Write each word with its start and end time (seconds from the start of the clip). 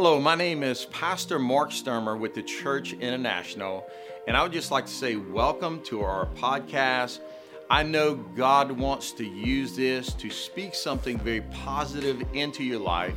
Hello, 0.00 0.20
my 0.20 0.36
name 0.36 0.62
is 0.62 0.84
Pastor 0.84 1.40
Mark 1.40 1.70
Stermer 1.70 2.16
with 2.16 2.32
the 2.32 2.42
Church 2.44 2.92
International, 2.92 3.84
and 4.28 4.36
I 4.36 4.44
would 4.44 4.52
just 4.52 4.70
like 4.70 4.86
to 4.86 4.92
say 4.92 5.16
welcome 5.16 5.82
to 5.86 6.02
our 6.02 6.26
podcast. 6.36 7.18
I 7.68 7.82
know 7.82 8.14
God 8.14 8.70
wants 8.70 9.10
to 9.14 9.24
use 9.24 9.74
this 9.74 10.12
to 10.12 10.30
speak 10.30 10.76
something 10.76 11.18
very 11.18 11.40
positive 11.40 12.22
into 12.32 12.62
your 12.62 12.78
life. 12.78 13.12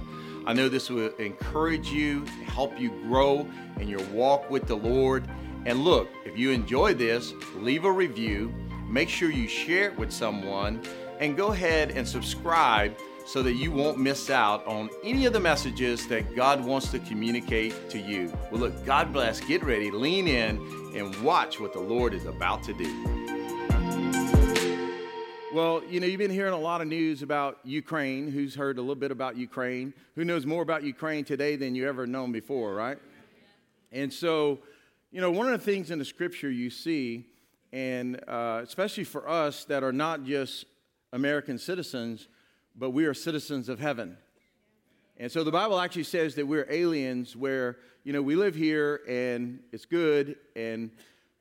I 0.48 0.54
know 0.54 0.70
this 0.70 0.90
will 0.90 1.14
encourage 1.18 1.92
you, 1.92 2.26
help 2.48 2.80
you 2.80 2.90
grow 3.04 3.46
in 3.80 3.88
your 3.88 4.04
walk 4.06 4.50
with 4.50 4.66
the 4.66 4.78
Lord. 4.78 5.30
And 5.68 5.84
look, 5.84 6.10
if 6.26 6.36
you 6.36 6.50
enjoy 6.50 6.96
this, 6.96 7.32
leave 7.58 7.86
a 7.86 7.92
review, 7.92 8.52
make 8.90 9.08
sure 9.08 9.30
you 9.30 9.48
share 9.48 9.90
it 9.90 10.00
with 10.00 10.12
someone, 10.12 10.82
and 11.20 11.38
go 11.38 11.52
ahead 11.52 11.92
and 11.92 12.08
subscribe 12.08 12.98
so 13.26 13.42
that 13.44 13.54
you 13.54 13.72
won't 13.72 13.98
miss 13.98 14.30
out 14.30 14.66
on 14.68 14.90
any 15.04 15.26
of 15.26 15.34
the 15.34 15.40
messages 15.40 16.08
that 16.08 16.36
God 16.36 16.64
wants 16.64 16.90
to 16.92 17.00
communicate 17.00 17.90
to 17.90 18.00
you. 18.00 18.32
Well, 18.52 18.62
look, 18.62 18.86
God 18.86 19.14
bless. 19.14 19.40
Get 19.40 19.64
ready, 19.64 19.92
lean 19.92 20.28
in, 20.28 20.58
and 20.96 21.24
watch 21.24 21.60
what 21.60 21.74
the 21.74 21.80
Lord 21.80 22.14
is 22.14 22.26
about 22.26 22.64
to 22.64 22.74
do. 22.74 23.22
Well, 25.54 25.84
you 25.90 26.00
know, 26.00 26.08
you've 26.08 26.18
been 26.18 26.32
hearing 26.32 26.54
a 26.54 26.60
lot 26.60 26.80
of 26.80 26.88
news 26.88 27.24
about 27.24 27.60
Ukraine. 27.66 28.32
Who's 28.32 28.56
heard 28.56 28.78
a 28.78 28.82
little 28.82 28.96
bit 28.96 29.12
about 29.12 29.36
Ukraine? 29.36 29.94
Who 30.16 30.24
knows 30.24 30.46
more 30.46 30.64
about 30.64 30.84
Ukraine 30.84 31.26
today 31.26 31.58
than 31.58 31.76
you 31.76 31.90
ever 31.90 32.08
known 32.08 32.32
before, 32.32 32.74
right? 32.74 32.98
And 33.92 34.14
so, 34.14 34.60
you 35.12 35.20
know, 35.20 35.30
one 35.30 35.48
of 35.48 35.52
the 35.52 35.72
things 35.72 35.92
in 35.92 36.00
the 36.00 36.06
scripture 36.06 36.50
you 36.50 36.70
see, 36.70 37.26
and 37.74 38.18
uh, 38.30 38.62
especially 38.64 39.04
for 39.04 39.28
us 39.28 39.66
that 39.66 39.84
are 39.84 39.92
not 39.92 40.24
just 40.24 40.66
American 41.12 41.58
citizens, 41.58 42.30
but 42.82 42.90
we 42.90 43.06
are 43.06 43.14
citizens 43.14 43.70
of 43.70 43.80
heaven. 43.80 44.18
And 45.18 45.32
so 45.32 45.44
the 45.44 45.52
Bible 45.52 45.80
actually 45.80 46.06
says 46.06 46.34
that 46.34 46.48
we're 46.48 46.66
aliens 46.68 47.36
where, 47.36 47.78
you 48.04 48.12
know, 48.12 48.24
we 48.24 48.36
live 48.36 48.56
here 48.56 49.02
and 49.08 49.60
it's 49.72 49.86
good 49.86 50.36
and 50.56 50.90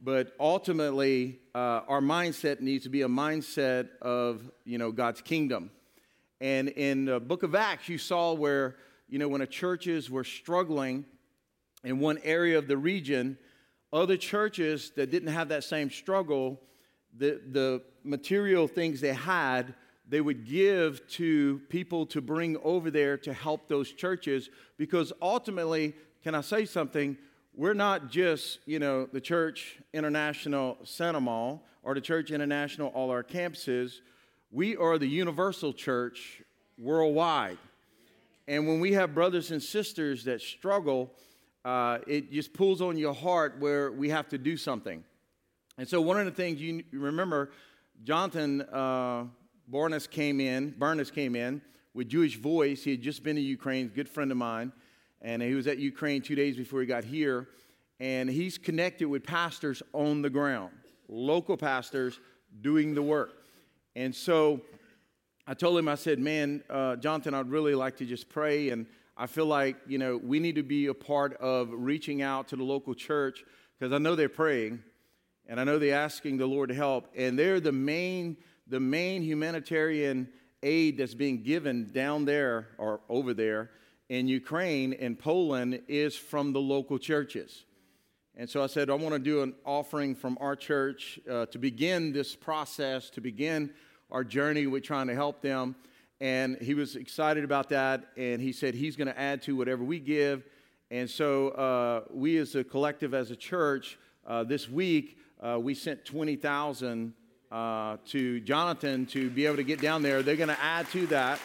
but 0.03 0.35
ultimately 0.39 1.39
uh, 1.55 1.81
our 1.89 2.03
mindset 2.03 2.61
needs 2.61 2.85
to 2.85 2.91
be 2.91 3.01
a 3.01 3.09
mindset 3.09 3.89
of, 4.03 4.51
you 4.67 4.77
know, 4.77 4.93
God's 4.93 5.23
kingdom. 5.23 5.71
And 6.43 6.69
in 6.69 7.07
the 7.07 7.19
book 7.19 7.43
of 7.43 7.55
Acts, 7.55 7.89
you 7.89 7.97
saw 7.97 8.35
where, 8.35 8.77
you 9.09 9.19
know, 9.19 9.29
when 9.29 9.41
the 9.41 9.47
churches 9.47 10.11
were 10.11 10.25
struggling 10.25 11.07
in 11.85 12.01
one 12.01 12.19
area 12.23 12.59
of 12.59 12.69
the 12.69 12.77
region, 12.77 13.39
other 13.95 14.19
churches 14.19 14.93
that 14.97 15.11
didn't 15.11 15.33
have 15.33 15.49
that 15.49 15.65
same 15.65 15.89
struggle, 15.89 16.61
the, 17.17 17.41
the 17.51 17.83
material 18.05 18.69
things 18.69 19.01
they 19.01 19.15
had 19.15 19.75
they 20.11 20.21
would 20.21 20.45
give 20.45 21.07
to 21.07 21.61
people 21.69 22.05
to 22.05 22.21
bring 22.21 22.57
over 22.65 22.91
there 22.91 23.17
to 23.17 23.33
help 23.33 23.69
those 23.69 23.93
churches 23.93 24.51
because 24.77 25.13
ultimately, 25.23 25.95
can 26.25 26.35
I 26.35 26.41
say 26.41 26.65
something? 26.65 27.17
We're 27.55 27.75
not 27.75 28.11
just, 28.11 28.59
you 28.67 28.81
know, 28.81 29.07
the 29.07 29.21
Church 29.21 29.79
International 29.95 30.79
St. 30.83 31.17
Amant 31.17 31.61
or 31.85 31.95
the 31.95 32.01
Church 32.01 32.33
International 32.33 32.89
all 32.89 33.11
our 33.11 33.23
campuses. 33.23 34.01
We 34.51 34.77
are 34.77 34.99
the 34.99 35.07
universal 35.07 35.73
church 35.73 36.43
worldwide. 36.77 37.59
And 38.49 38.67
when 38.67 38.81
we 38.81 38.95
have 38.95 39.15
brothers 39.15 39.53
and 39.53 39.63
sisters 39.63 40.25
that 40.25 40.41
struggle, 40.41 41.13
uh, 41.65 41.99
it 42.09 42.33
just 42.33 42.53
pulls 42.53 42.83
on 42.83 42.99
your 42.99 43.15
heart 43.15 43.61
where 43.61 43.93
we 43.93 44.09
have 44.09 44.29
to 44.31 44.39
do 44.39 44.57
something. 44.57 45.05
And 45.79 45.87
so, 45.87 46.01
one 46.01 46.19
of 46.19 46.25
the 46.25 46.33
things 46.33 46.61
you 46.61 46.83
remember, 46.91 47.53
Jonathan. 48.03 48.63
Uh, 48.63 49.25
Bernis 49.71 50.09
came 50.09 50.41
in, 50.41 50.75
Bernis 50.77 51.13
came 51.13 51.37
in 51.37 51.63
with 51.95 52.09
Jewish 52.09 52.37
Voice. 52.37 52.83
He 52.83 52.91
had 52.91 53.03
just 53.03 53.23
been 53.23 53.37
to 53.37 53.43
Ukraine, 53.43 53.89
good 53.89 54.09
friend 54.09 54.33
of 54.33 54.37
mine, 54.37 54.73
and 55.23 55.41
he 55.41 55.55
was 55.55 55.69
at 55.69 55.79
Ukraine 55.79 56.23
two 56.23 56.35
days 56.35 56.57
before 56.57 56.81
he 56.81 56.87
got 56.87 57.05
here. 57.05 57.49
And 58.01 58.29
he's 58.29 58.59
connected 58.59 59.07
with 59.07 59.23
pastors 59.23 59.83
on 59.93 60.23
the 60.23 60.31
ground, 60.31 60.73
local 61.09 61.57
pastors 61.57 62.19
doing 62.63 62.95
the 62.95 63.03
work. 63.03 63.45
And 63.95 64.15
so 64.15 64.63
I 65.47 65.55
told 65.55 65.79
him, 65.79 65.87
I 65.87 65.95
said, 65.95 66.19
man, 66.19 66.65
uh, 66.69 66.97
Jonathan, 66.97 67.35
I'd 67.35 67.51
really 67.51 67.75
like 67.75 67.97
to 67.99 68.07
just 68.07 68.29
pray. 68.29 68.71
And 68.71 68.87
I 69.17 69.27
feel 69.27 69.47
like, 69.47 69.77
you 69.87 69.99
know, 69.99 70.17
we 70.17 70.41
need 70.41 70.57
to 70.57 70.63
be 70.63 70.87
a 70.87 70.95
part 70.95 71.35
of 71.35 71.69
reaching 71.73 72.23
out 72.23 72.49
to 72.49 72.57
the 72.57 72.65
local 72.65 72.95
church 72.95 73.45
because 73.79 73.93
I 73.93 73.99
know 73.99 74.17
they're 74.17 74.29
praying 74.29 74.83
and 75.47 75.61
I 75.61 75.65
know 75.65 75.79
they're 75.79 75.95
asking 75.95 76.39
the 76.39 76.47
Lord 76.47 76.71
to 76.71 76.75
help. 76.75 77.09
And 77.15 77.39
they're 77.39 77.61
the 77.61 77.73
main 77.73 78.37
the 78.71 78.81
main 78.81 79.21
humanitarian 79.23 80.29
aid 80.63 80.99
that's 80.99 81.15
being 81.15 81.43
given 81.43 81.91
down 81.93 82.25
there 82.25 82.69
or 82.79 83.01
over 83.09 83.35
there 83.35 83.71
in 84.09 84.29
Ukraine 84.29 84.93
and 84.93 85.19
Poland 85.19 85.83
is 85.89 86.17
from 86.17 86.53
the 86.53 86.61
local 86.61 86.99
churches. 86.99 87.65
And 88.37 88.49
so 88.49 88.63
I 88.63 88.69
said, 88.69 88.89
I 88.89 88.95
want 88.95 89.13
to 89.15 89.19
do 89.19 89.43
an 89.43 89.55
offering 89.67 90.15
from 90.15 90.39
our 90.41 90.55
church 90.57 91.19
uh, 91.29 91.47
to 91.47 91.59
begin 91.59 92.13
this 92.13 92.37
process, 92.37 93.11
to 93.11 93.21
begin 93.21 93.71
our 94.11 94.25
journey 94.25 94.67
with 94.67 94.85
trying 94.85 95.09
to 95.09 95.15
help 95.15 95.43
them. 95.43 95.75
And 96.21 96.57
he 96.61 96.75
was 96.75 96.97
excited 96.97 97.45
about 97.45 97.69
that. 97.71 98.05
And 98.17 98.41
he 98.41 98.53
said 98.53 98.75
he's 98.75 98.97
going 98.97 99.09
to 99.09 99.19
add 99.19 99.43
to 99.43 99.57
whatever 99.57 99.83
we 99.83 99.99
give. 99.99 100.45
And 100.91 101.09
so 101.09 101.49
uh, 101.51 102.05
we, 102.13 102.37
as 102.39 102.55
a 102.55 102.65
collective, 102.65 103.15
as 103.15 103.31
a 103.31 103.37
church, 103.37 103.99
uh, 104.27 104.45
this 104.45 104.69
week, 104.69 105.19
uh, 105.41 105.59
we 105.61 105.75
sent 105.75 106.05
20,000 106.05 107.15
uh, 107.51 107.97
to 108.07 108.41
Jonathan 108.41 109.07
to 109.07 109.29
be 109.31 109.47
able 109.47 109.57
to 109.57 109.65
get 109.65 109.81
down 109.81 110.03
there. 110.03 110.23
They're 110.23 110.37
going 110.37 110.49
to 110.49 110.61
add 110.61 110.89
to 110.91 111.07
that. 111.09 111.41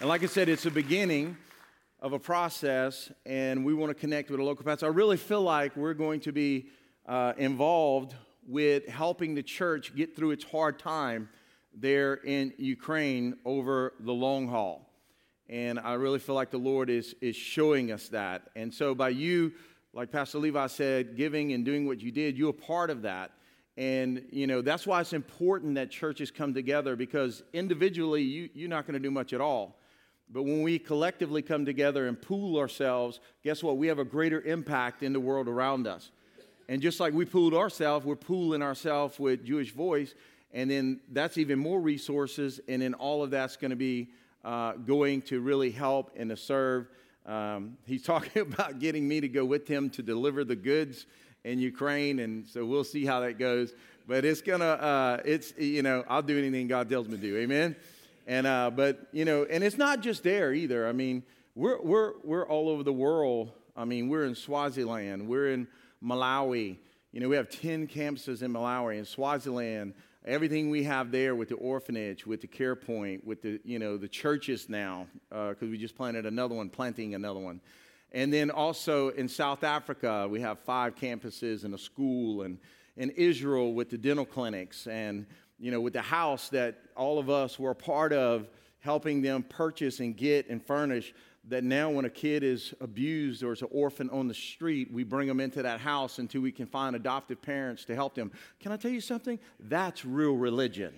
And 0.00 0.08
like 0.08 0.22
I 0.22 0.26
said, 0.26 0.48
it's 0.48 0.66
a 0.66 0.70
beginning 0.70 1.36
of 2.00 2.12
a 2.12 2.18
process, 2.18 3.12
and 3.26 3.64
we 3.64 3.74
want 3.74 3.90
to 3.90 3.94
connect 3.94 4.30
with 4.30 4.40
a 4.40 4.42
local 4.42 4.64
pastor. 4.64 4.86
I 4.86 4.90
really 4.90 5.16
feel 5.16 5.42
like 5.42 5.76
we're 5.76 5.94
going 5.94 6.20
to 6.20 6.32
be 6.32 6.68
uh, 7.06 7.34
involved 7.36 8.14
with 8.46 8.86
helping 8.88 9.34
the 9.34 9.42
church 9.42 9.94
get 9.94 10.16
through 10.16 10.30
its 10.30 10.44
hard 10.44 10.78
time 10.78 11.28
there 11.74 12.14
in 12.14 12.52
Ukraine 12.56 13.36
over 13.44 13.92
the 14.00 14.12
long 14.12 14.48
haul. 14.48 14.90
And 15.48 15.78
I 15.78 15.94
really 15.94 16.18
feel 16.18 16.34
like 16.34 16.50
the 16.50 16.58
Lord 16.58 16.90
is, 16.90 17.14
is 17.20 17.36
showing 17.36 17.92
us 17.92 18.08
that. 18.08 18.42
And 18.56 18.72
so, 18.72 18.94
by 18.94 19.10
you, 19.10 19.52
like 19.92 20.12
Pastor 20.12 20.38
Levi 20.38 20.66
said, 20.68 21.16
giving 21.16 21.52
and 21.52 21.64
doing 21.64 21.86
what 21.86 22.00
you 22.00 22.12
did, 22.12 22.38
you're 22.38 22.50
a 22.50 22.52
part 22.52 22.90
of 22.90 23.02
that. 23.02 23.32
And, 23.80 24.26
you 24.30 24.46
know, 24.46 24.60
that's 24.60 24.86
why 24.86 25.00
it's 25.00 25.14
important 25.14 25.76
that 25.76 25.90
churches 25.90 26.30
come 26.30 26.52
together 26.52 26.96
because 26.96 27.42
individually 27.54 28.20
you, 28.20 28.50
you're 28.52 28.68
not 28.68 28.86
going 28.86 28.92
to 28.92 29.00
do 29.00 29.10
much 29.10 29.32
at 29.32 29.40
all. 29.40 29.78
But 30.28 30.42
when 30.42 30.62
we 30.62 30.78
collectively 30.78 31.40
come 31.40 31.64
together 31.64 32.06
and 32.06 32.20
pool 32.20 32.58
ourselves, 32.58 33.20
guess 33.42 33.62
what? 33.62 33.78
We 33.78 33.86
have 33.86 33.98
a 33.98 34.04
greater 34.04 34.42
impact 34.42 35.02
in 35.02 35.14
the 35.14 35.18
world 35.18 35.48
around 35.48 35.86
us. 35.86 36.10
And 36.68 36.82
just 36.82 37.00
like 37.00 37.14
we 37.14 37.24
pooled 37.24 37.54
ourselves, 37.54 38.04
we're 38.04 38.16
pooling 38.16 38.60
ourselves 38.60 39.18
with 39.18 39.46
Jewish 39.46 39.72
Voice. 39.72 40.14
And 40.52 40.70
then 40.70 41.00
that's 41.10 41.38
even 41.38 41.58
more 41.58 41.80
resources. 41.80 42.60
And 42.68 42.82
then 42.82 42.92
all 42.92 43.22
of 43.22 43.30
that's 43.30 43.56
going 43.56 43.70
to 43.70 43.76
be 43.76 44.10
uh, 44.44 44.72
going 44.72 45.22
to 45.22 45.40
really 45.40 45.70
help 45.70 46.10
and 46.16 46.28
to 46.28 46.36
serve. 46.36 46.90
Um, 47.24 47.78
he's 47.86 48.02
talking 48.12 48.42
about 48.42 48.78
getting 48.78 49.08
me 49.08 49.22
to 49.22 49.28
go 49.28 49.46
with 49.46 49.66
him 49.66 49.88
to 49.88 50.02
deliver 50.02 50.44
the 50.44 50.54
goods 50.54 51.06
in 51.44 51.58
Ukraine, 51.58 52.20
and 52.20 52.46
so 52.46 52.64
we'll 52.64 52.84
see 52.84 53.04
how 53.04 53.20
that 53.20 53.38
goes. 53.38 53.72
But 54.06 54.24
it's 54.24 54.42
gonna, 54.42 54.64
uh, 54.64 55.22
it's 55.24 55.54
you 55.56 55.82
know, 55.82 56.04
I'll 56.08 56.22
do 56.22 56.38
anything 56.38 56.66
God 56.68 56.88
tells 56.88 57.08
me 57.08 57.16
to 57.16 57.22
do. 57.22 57.36
Amen. 57.36 57.76
And 58.26 58.46
uh, 58.46 58.70
but 58.70 59.08
you 59.12 59.24
know, 59.24 59.44
and 59.44 59.64
it's 59.64 59.78
not 59.78 60.00
just 60.00 60.22
there 60.22 60.52
either. 60.52 60.86
I 60.86 60.92
mean, 60.92 61.22
we're 61.54 61.80
we're 61.80 62.12
we're 62.22 62.46
all 62.46 62.68
over 62.68 62.82
the 62.82 62.92
world. 62.92 63.52
I 63.76 63.84
mean, 63.84 64.08
we're 64.08 64.24
in 64.24 64.34
Swaziland, 64.34 65.28
we're 65.28 65.52
in 65.52 65.68
Malawi. 66.02 66.76
You 67.12 67.20
know, 67.20 67.28
we 67.28 67.36
have 67.36 67.50
ten 67.50 67.86
campuses 67.86 68.42
in 68.42 68.52
Malawi 68.52 68.98
and 68.98 69.06
Swaziland. 69.06 69.94
Everything 70.24 70.68
we 70.68 70.84
have 70.84 71.10
there 71.10 71.34
with 71.34 71.48
the 71.48 71.54
orphanage, 71.54 72.26
with 72.26 72.42
the 72.42 72.46
care 72.46 72.76
point, 72.76 73.26
with 73.26 73.42
the 73.42 73.58
you 73.64 73.78
know 73.78 73.96
the 73.96 74.08
churches 74.08 74.68
now, 74.68 75.06
because 75.28 75.62
uh, 75.62 75.66
we 75.70 75.78
just 75.78 75.96
planted 75.96 76.26
another 76.26 76.54
one, 76.54 76.68
planting 76.68 77.14
another 77.14 77.40
one. 77.40 77.60
And 78.12 78.32
then 78.32 78.50
also 78.50 79.10
in 79.10 79.28
South 79.28 79.62
Africa, 79.62 80.26
we 80.28 80.40
have 80.40 80.58
five 80.60 80.96
campuses 80.96 81.64
and 81.64 81.74
a 81.74 81.78
school, 81.78 82.42
and 82.42 82.58
in 82.96 83.10
Israel 83.10 83.72
with 83.72 83.90
the 83.90 83.98
dental 83.98 84.24
clinics, 84.24 84.86
and 84.86 85.26
you 85.58 85.70
know, 85.70 85.80
with 85.80 85.92
the 85.92 86.02
house 86.02 86.48
that 86.48 86.78
all 86.96 87.18
of 87.18 87.30
us 87.30 87.58
were 87.58 87.70
a 87.70 87.74
part 87.74 88.12
of 88.12 88.48
helping 88.80 89.22
them 89.22 89.42
purchase 89.42 90.00
and 90.00 90.16
get 90.16 90.48
and 90.48 90.64
furnish. 90.64 91.14
That 91.48 91.64
now, 91.64 91.88
when 91.88 92.04
a 92.04 92.10
kid 92.10 92.42
is 92.42 92.74
abused 92.80 93.42
or 93.42 93.52
is 93.52 93.62
an 93.62 93.68
orphan 93.70 94.10
on 94.10 94.28
the 94.28 94.34
street, 94.34 94.92
we 94.92 95.04
bring 95.04 95.26
them 95.26 95.40
into 95.40 95.62
that 95.62 95.80
house 95.80 96.18
until 96.18 96.42
we 96.42 96.52
can 96.52 96.66
find 96.66 96.94
adoptive 96.94 97.40
parents 97.40 97.84
to 97.86 97.94
help 97.94 98.14
them. 98.14 98.30
Can 98.60 98.72
I 98.72 98.76
tell 98.76 98.90
you 98.90 99.00
something? 99.00 99.38
That's 99.58 100.04
real 100.04 100.36
religion. 100.36 100.92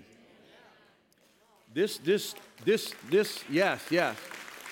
This, 1.73 1.99
this, 1.99 2.35
this, 2.64 2.93
this, 3.09 3.44
yes, 3.49 3.82
yes 3.88 4.17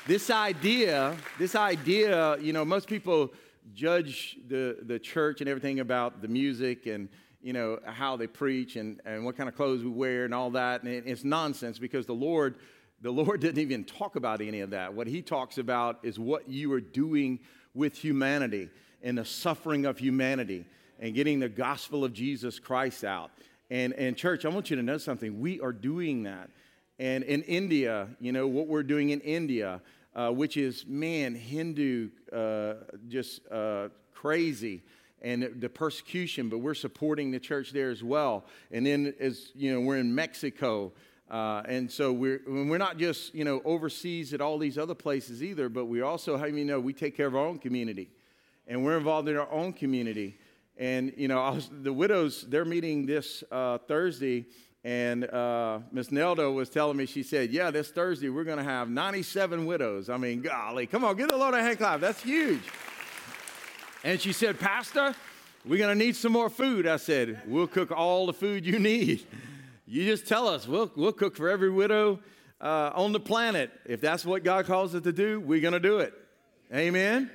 this 0.07 0.31
idea, 0.31 1.17
this 1.39 1.55
idea, 1.55 2.39
you 2.39 2.53
know, 2.53 2.65
most 2.65 2.89
people 2.89 3.33
judge 3.75 4.37
the, 4.49 4.79
the 4.83 4.99
church 4.99 5.41
and 5.41 5.49
everything 5.49 5.81
about 5.81 6.23
the 6.23 6.29
music 6.29 6.87
and, 6.87 7.09
you 7.43 7.53
know, 7.53 7.79
how 7.85 8.17
they 8.17 8.27
preach 8.27 8.77
and, 8.77 9.01
and 9.05 9.25
what 9.25 9.37
kind 9.37 9.49
of 9.49 9.55
clothes 9.55 9.83
we 9.83 9.91
wear 9.91 10.25
and 10.25 10.35
all 10.35 10.51
that. 10.51 10.83
And 10.83 11.07
it's 11.07 11.25
nonsense 11.25 11.79
because 11.79 12.07
the 12.07 12.15
Lord 12.15 12.57
The 13.03 13.11
Lord 13.11 13.41
didn't 13.47 13.59
even 13.59 13.85
talk 13.85 14.17
about 14.17 14.41
any 14.41 14.61
of 14.61 14.71
that. 14.71 14.93
What 14.93 15.07
He 15.07 15.23
talks 15.23 15.59
about 15.59 16.01
is 16.03 16.19
what 16.19 16.49
you 16.49 16.73
are 16.73 16.81
doing 16.81 17.41
with 17.75 17.97
humanity 17.97 18.69
and 19.03 19.17
the 19.17 19.25
suffering 19.25 19.87
of 19.87 19.99
humanity 19.99 20.67
and 20.99 21.15
getting 21.15 21.41
the 21.41 21.49
gospel 21.49 22.05
of 22.05 22.13
Jesus 22.13 22.59
Christ 22.59 23.05
out. 23.05 23.31
And, 23.71 23.95
and 23.95 24.17
church, 24.17 24.45
I 24.45 24.49
want 24.49 24.69
you 24.69 24.77
to 24.77 24.83
know 24.83 24.99
something. 24.99 25.41
We 25.41 25.61
are 25.61 25.73
doing 25.73 26.25
that. 26.25 26.51
And 27.01 27.25
in 27.25 27.43
India, 27.45 28.09
you 28.21 28.31
know, 28.31 28.47
what 28.47 28.67
we're 28.67 28.83
doing 28.83 29.09
in 29.09 29.21
India, 29.21 29.81
uh, 30.15 30.31
which 30.33 30.59
is, 30.59 30.85
man, 30.87 31.35
Hindu, 31.35 32.11
uh, 32.31 32.75
just 33.09 33.41
uh, 33.51 33.89
crazy 34.13 34.83
and 35.23 35.51
the 35.61 35.71
persecution, 35.71 36.51
but 36.51 36.59
we're 36.59 36.75
supporting 36.75 37.31
the 37.31 37.41
church 37.41 37.73
there 37.73 37.89
as 37.89 38.05
well. 38.05 38.45
And 38.71 38.87
then, 38.87 39.15
as 39.19 39.51
you 39.55 39.73
know, 39.73 39.81
we're 39.81 39.97
in 39.97 40.15
Mexico. 40.15 40.93
Uh, 41.31 41.63
and 41.67 41.91
so 41.91 42.13
we're, 42.13 42.43
we're 42.47 42.77
not 42.77 42.99
just, 42.99 43.35
you 43.35 43.45
know, 43.45 43.63
overseas 43.65 44.35
at 44.35 44.43
all 44.43 44.59
these 44.59 44.77
other 44.77 44.95
places 44.95 45.43
either, 45.43 45.71
but 45.71 45.87
we 45.87 46.03
also, 46.03 46.37
how 46.37 46.45
you 46.45 46.67
know, 46.67 46.79
we 46.79 46.93
take 46.93 47.17
care 47.17 47.27
of 47.27 47.35
our 47.35 47.47
own 47.47 47.59
community. 47.59 48.11
And 48.67 48.85
we're 48.85 48.99
involved 48.99 49.27
in 49.27 49.39
our 49.39 49.51
own 49.51 49.73
community. 49.73 50.37
And, 50.77 51.15
you 51.17 51.29
know, 51.29 51.39
was, 51.51 51.71
the 51.83 51.95
widows, 51.95 52.45
they're 52.47 52.67
meeting 52.67 53.07
this 53.07 53.43
uh, 53.51 53.79
Thursday. 53.89 54.45
And 54.83 55.25
uh, 55.25 55.81
Miss 55.93 56.11
Nelda 56.11 56.51
was 56.51 56.71
telling 56.71 56.97
me, 56.97 57.07
she 57.07 57.23
said, 57.23 57.51
Yeah, 57.51 57.71
this 57.71 57.91
Thursday 57.91 58.31
we're 58.31 58.45
going 58.45 58.59
to 58.59 58.65
have 58.65 58.89
97 58.89 59.67
widows. 59.67 60.09
I 60.09 60.17
mean, 60.17 60.41
golly, 60.41 60.87
come 60.87 61.05
on, 61.05 61.17
get 61.17 61.31
a 61.31 61.37
load 61.37 61.55
of 61.55 61.61
hand 61.61 61.79
clap. 61.79 62.01
That's 62.01 62.23
huge. 62.23 62.63
And 64.03 64.19
she 64.21 64.33
said, 64.33 64.59
Pastor, 64.59 65.15
we're 65.67 65.79
going 65.79 65.97
to 65.97 66.05
need 66.05 66.17
some 66.17 66.33
more 66.33 66.49
food. 66.49 66.87
I 66.87 66.97
said, 66.97 67.43
We'll 67.47 67.67
cook 67.67 67.91
all 67.91 68.27
the 68.27 68.33
food 68.33 68.65
you 68.65 68.79
need. 68.79 69.27
You 69.87 70.05
just 70.07 70.27
tell 70.27 70.49
us. 70.49 70.67
We'll, 70.67 70.91
we'll 70.97 71.13
cook 71.13 71.37
for 71.37 71.51
every 71.51 71.71
widow 71.71 72.21
uh, 72.61 72.93
on 72.95 73.13
the 73.13 73.21
planet. 73.21 73.71
If 73.85 74.01
that's 74.01 74.25
what 74.25 74.45
God 74.45 74.67
calls 74.67 74.95
us 74.95 75.03
to 75.03 75.13
do, 75.13 75.41
we're 75.41 75.61
going 75.61 75.73
to 75.73 75.81
do 75.81 75.99
it. 75.99 76.15
Amen? 76.73 77.31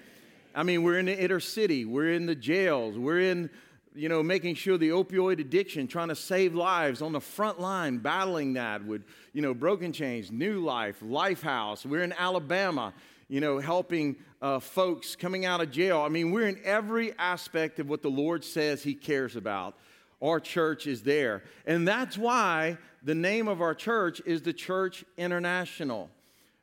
I 0.55 0.63
mean, 0.63 0.83
we're 0.83 0.97
in 0.97 1.07
the 1.07 1.21
inner 1.21 1.41
city, 1.41 1.83
we're 1.83 2.13
in 2.13 2.25
the 2.25 2.35
jails, 2.35 2.97
we're 2.97 3.19
in, 3.19 3.49
you 3.95 4.09
know, 4.09 4.21
making 4.21 4.55
sure 4.55 4.77
the 4.77 4.89
opioid 4.89 5.39
addiction, 5.39 5.87
trying 5.87 6.09
to 6.09 6.15
save 6.15 6.53
lives 6.53 7.01
on 7.01 7.13
the 7.13 7.21
front 7.21 7.59
line, 7.59 7.97
battling 7.97 8.53
that 8.53 8.85
with, 8.85 9.03
you 9.33 9.41
know, 9.41 9.53
Broken 9.53 9.93
Chains, 9.93 10.31
New 10.31 10.59
Life, 10.59 10.99
Lifehouse. 11.01 11.85
We're 11.85 12.03
in 12.03 12.13
Alabama 12.13 12.93
you 13.27 13.39
know, 13.39 13.59
helping 13.59 14.15
uh, 14.41 14.59
folks 14.59 15.15
coming 15.15 15.45
out 15.45 15.61
of 15.61 15.71
jail. 15.71 16.01
I 16.01 16.09
mean, 16.09 16.31
we're 16.31 16.47
in 16.47 16.59
every 16.63 17.17
aspect 17.17 17.79
of 17.79 17.89
what 17.89 18.01
the 18.01 18.09
Lord 18.09 18.43
says 18.43 18.83
He 18.83 18.93
cares 18.93 19.35
about. 19.35 19.75
Our 20.21 20.39
church 20.39 20.87
is 20.87 21.01
there. 21.01 21.43
And 21.65 21.87
that's 21.87 22.17
why 22.17 22.77
the 23.03 23.15
name 23.15 23.47
of 23.47 23.61
our 23.61 23.75
church 23.75 24.21
is 24.25 24.41
the 24.41 24.53
Church 24.53 25.03
International, 25.17 26.09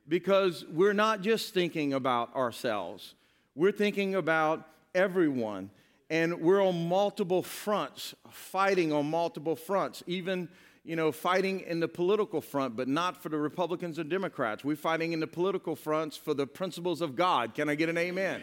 because 0.08 0.64
we're 0.73 0.94
not 0.94 1.20
just 1.20 1.52
thinking 1.52 1.93
about 1.93 2.34
ourselves, 2.34 3.14
we're 3.55 3.73
thinking 3.73 4.14
about 4.14 4.67
everyone. 4.94 5.70
And 6.12 6.43
we're 6.43 6.62
on 6.62 6.91
multiple 6.91 7.43
fronts, 7.43 8.14
fighting 8.31 8.93
on 8.93 9.09
multiple 9.09 9.56
fronts, 9.56 10.03
even 10.06 10.50
you 10.85 10.94
know, 10.94 11.11
fighting 11.11 11.61
in 11.61 11.81
the 11.81 11.88
political 11.88 12.43
front, 12.43 12.76
but 12.76 12.87
not 12.87 13.23
for 13.23 13.31
the 13.31 13.38
Republicans 13.38 13.99
or 13.99 14.05
Democrats. 14.05 14.62
We're 14.62 14.76
fighting 14.76 15.14
in 15.14 15.20
the 15.20 15.26
political 15.26 15.75
fronts 15.75 16.19
for 16.19 16.35
the 16.35 16.47
principles 16.47 17.00
of 17.00 17.17
God. 17.17 17.55
Can 17.55 17.70
I 17.70 17.76
get 17.76 17.88
an 17.88 17.97
amen? 17.97 18.43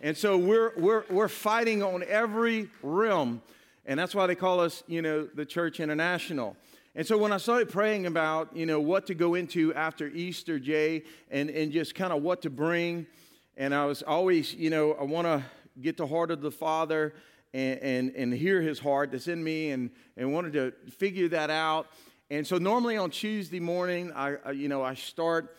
And 0.00 0.16
so 0.16 0.38
we're, 0.38 0.72
we're, 0.78 1.04
we're 1.10 1.28
fighting 1.28 1.82
on 1.82 2.02
every 2.04 2.70
realm. 2.82 3.42
And 3.84 4.00
that's 4.00 4.14
why 4.14 4.26
they 4.26 4.34
call 4.34 4.60
us, 4.60 4.82
you 4.86 5.02
know, 5.02 5.26
the 5.26 5.44
Church 5.44 5.80
International. 5.80 6.56
And 6.94 7.06
so 7.06 7.18
when 7.18 7.32
I 7.32 7.36
started 7.36 7.68
praying 7.68 8.06
about, 8.06 8.56
you 8.56 8.64
know, 8.64 8.80
what 8.80 9.06
to 9.08 9.14
go 9.14 9.34
into 9.34 9.74
after 9.74 10.06
Easter, 10.06 10.58
Jay, 10.58 11.02
and, 11.30 11.50
and 11.50 11.70
just 11.70 11.94
kind 11.94 12.14
of 12.14 12.22
what 12.22 12.40
to 12.42 12.50
bring, 12.50 13.06
and 13.58 13.74
I 13.74 13.84
was 13.84 14.02
always, 14.02 14.54
you 14.54 14.70
know, 14.70 14.92
I 14.92 15.02
want 15.02 15.26
to 15.26 15.44
get 15.80 15.96
the 15.96 16.06
heart 16.06 16.30
of 16.30 16.40
the 16.40 16.50
Father 16.50 17.14
and, 17.52 17.78
and, 17.80 18.16
and 18.16 18.34
hear 18.34 18.60
his 18.60 18.78
heart 18.78 19.12
that's 19.12 19.28
in 19.28 19.42
me 19.42 19.70
and, 19.70 19.90
and 20.16 20.32
wanted 20.32 20.52
to 20.54 20.72
figure 20.90 21.28
that 21.28 21.50
out. 21.50 21.88
And 22.30 22.46
so 22.46 22.58
normally 22.58 22.96
on 22.96 23.10
Tuesday 23.10 23.60
morning, 23.60 24.12
I, 24.12 24.50
you 24.52 24.68
know, 24.68 24.82
I 24.82 24.94
start 24.94 25.56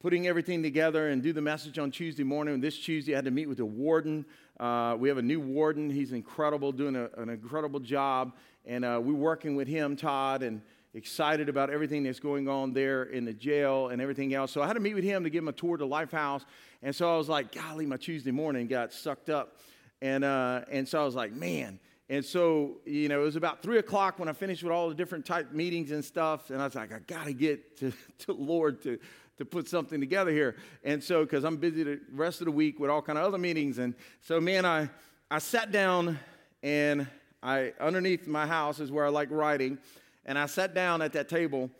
putting 0.00 0.26
everything 0.26 0.62
together 0.62 1.08
and 1.08 1.22
do 1.22 1.32
the 1.32 1.40
message 1.40 1.78
on 1.78 1.90
Tuesday 1.90 2.24
morning. 2.24 2.54
And 2.54 2.62
this 2.62 2.78
Tuesday, 2.78 3.14
I 3.14 3.16
had 3.16 3.24
to 3.24 3.30
meet 3.30 3.48
with 3.48 3.58
the 3.58 3.64
warden. 3.64 4.26
Uh, 4.58 4.96
we 4.98 5.08
have 5.08 5.18
a 5.18 5.22
new 5.22 5.40
warden. 5.40 5.88
He's 5.88 6.12
incredible, 6.12 6.72
doing 6.72 6.96
a, 6.96 7.08
an 7.16 7.28
incredible 7.28 7.80
job. 7.80 8.32
And 8.64 8.84
uh, 8.84 9.00
we're 9.02 9.14
working 9.14 9.56
with 9.56 9.68
him, 9.68 9.96
Todd, 9.96 10.42
and 10.42 10.60
excited 10.94 11.48
about 11.48 11.70
everything 11.70 12.02
that's 12.02 12.20
going 12.20 12.48
on 12.48 12.72
there 12.72 13.04
in 13.04 13.24
the 13.24 13.32
jail 13.32 13.88
and 13.88 14.02
everything 14.02 14.34
else. 14.34 14.52
So 14.52 14.62
I 14.62 14.66
had 14.66 14.74
to 14.74 14.80
meet 14.80 14.94
with 14.94 15.04
him 15.04 15.24
to 15.24 15.30
give 15.30 15.42
him 15.42 15.48
a 15.48 15.52
tour 15.52 15.74
of 15.74 15.80
the 15.80 15.86
Lifehouse. 15.86 16.44
And 16.82 16.94
so 16.94 17.12
I 17.12 17.16
was 17.16 17.28
like, 17.28 17.52
golly, 17.52 17.86
my 17.86 17.96
Tuesday 17.96 18.30
morning 18.30 18.66
got 18.66 18.92
sucked 18.92 19.30
up 19.30 19.56
and, 20.02 20.24
uh, 20.24 20.62
and 20.68 20.86
so 20.86 21.00
I 21.00 21.04
was 21.04 21.14
like, 21.14 21.32
man. 21.32 21.78
And 22.08 22.24
so, 22.24 22.78
you 22.84 23.08
know, 23.08 23.20
it 23.20 23.24
was 23.24 23.36
about 23.36 23.62
three 23.62 23.78
o'clock 23.78 24.18
when 24.18 24.28
I 24.28 24.32
finished 24.32 24.64
with 24.64 24.72
all 24.72 24.88
the 24.88 24.96
different 24.96 25.24
type 25.24 25.52
meetings 25.52 25.92
and 25.92 26.04
stuff. 26.04 26.50
And 26.50 26.60
I 26.60 26.64
was 26.64 26.74
like, 26.74 26.92
I 26.92 26.98
got 26.98 27.26
to 27.26 27.32
get 27.32 27.78
to 27.78 27.92
the 28.26 28.32
Lord 28.32 28.82
to, 28.82 28.98
to 29.38 29.44
put 29.44 29.68
something 29.68 30.00
together 30.00 30.32
here. 30.32 30.56
And 30.82 31.02
so, 31.02 31.22
because 31.22 31.44
I'm 31.44 31.56
busy 31.56 31.84
the 31.84 32.00
rest 32.12 32.40
of 32.40 32.46
the 32.46 32.50
week 32.50 32.80
with 32.80 32.90
all 32.90 33.00
kind 33.00 33.16
of 33.16 33.24
other 33.24 33.38
meetings. 33.38 33.78
And 33.78 33.94
so, 34.22 34.40
man, 34.40 34.66
I, 34.66 34.90
I 35.30 35.38
sat 35.38 35.70
down 35.70 36.18
and 36.64 37.06
I, 37.40 37.72
underneath 37.80 38.26
my 38.26 38.46
house 38.46 38.80
is 38.80 38.90
where 38.90 39.06
I 39.06 39.08
like 39.08 39.30
writing. 39.30 39.78
And 40.24 40.38
I 40.38 40.46
sat 40.46 40.74
down 40.74 41.02
at 41.02 41.12
that 41.14 41.28
table 41.28 41.70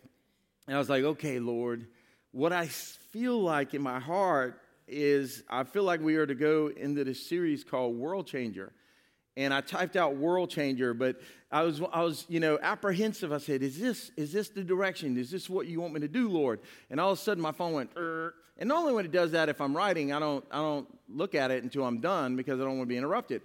and 0.66 0.76
I 0.76 0.78
was 0.78 0.88
like, 0.88 1.04
okay, 1.04 1.38
Lord, 1.38 1.86
what 2.32 2.52
I 2.52 2.66
feel 2.66 3.40
like 3.40 3.74
in 3.74 3.82
my 3.82 4.00
heart 4.00 4.60
is 4.88 5.42
I 5.48 5.64
feel 5.64 5.84
like 5.84 6.00
we 6.00 6.16
are 6.16 6.26
to 6.26 6.34
go 6.34 6.68
into 6.68 7.04
this 7.04 7.24
series 7.24 7.64
called 7.64 7.96
World 7.96 8.26
Changer. 8.26 8.72
And 9.36 9.54
I 9.54 9.62
typed 9.62 9.96
out 9.96 10.16
World 10.16 10.50
Changer, 10.50 10.92
but 10.92 11.20
I 11.50 11.62
was, 11.62 11.80
I 11.92 12.02
was, 12.02 12.26
you 12.28 12.40
know, 12.40 12.58
apprehensive. 12.60 13.32
I 13.32 13.38
said, 13.38 13.62
"Is 13.62 13.78
this, 13.78 14.10
is 14.14 14.30
this 14.30 14.50
the 14.50 14.62
direction? 14.62 15.16
Is 15.16 15.30
this 15.30 15.48
what 15.48 15.66
you 15.66 15.80
want 15.80 15.94
me 15.94 16.00
to 16.00 16.08
do, 16.08 16.28
Lord?" 16.28 16.60
And 16.90 17.00
all 17.00 17.12
of 17.12 17.18
a 17.18 17.22
sudden, 17.22 17.42
my 17.42 17.52
phone 17.52 17.72
went. 17.72 17.90
And 17.96 18.68
normally, 18.68 18.92
when 18.92 19.06
it 19.06 19.12
does 19.12 19.30
that, 19.32 19.48
if 19.48 19.60
I'm 19.60 19.74
writing, 19.74 20.12
I 20.12 20.18
don't, 20.18 20.44
I 20.50 20.58
don't 20.58 20.86
look 21.08 21.34
at 21.34 21.50
it 21.50 21.62
until 21.62 21.84
I'm 21.86 22.00
done 22.00 22.36
because 22.36 22.60
I 22.60 22.64
don't 22.64 22.76
want 22.76 22.88
to 22.88 22.92
be 22.92 22.98
interrupted. 22.98 23.40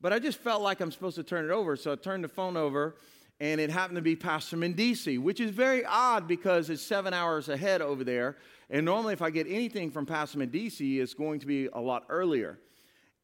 But 0.00 0.12
I 0.12 0.18
just 0.18 0.38
felt 0.38 0.62
like 0.62 0.80
I'm 0.80 0.90
supposed 0.90 1.16
to 1.16 1.22
turn 1.22 1.44
it 1.44 1.52
over, 1.52 1.76
so 1.76 1.92
I 1.92 1.96
turned 1.96 2.24
the 2.24 2.28
phone 2.28 2.56
over, 2.56 2.96
and 3.40 3.60
it 3.60 3.70
happened 3.70 3.96
to 3.96 4.02
be 4.02 4.16
Pastor 4.16 4.56
Mendici, 4.56 5.18
which 5.18 5.40
is 5.40 5.50
very 5.50 5.84
odd 5.84 6.26
because 6.26 6.70
it's 6.70 6.82
seven 6.82 7.14
hours 7.14 7.48
ahead 7.48 7.80
over 7.80 8.02
there. 8.02 8.36
And 8.70 8.84
normally, 8.84 9.12
if 9.12 9.22
I 9.22 9.30
get 9.30 9.46
anything 9.48 9.90
from 9.90 10.06
Pastor 10.06 10.38
Medici, 10.38 11.00
it's 11.00 11.14
going 11.14 11.40
to 11.40 11.46
be 11.46 11.66
a 11.66 11.80
lot 11.80 12.04
earlier. 12.08 12.58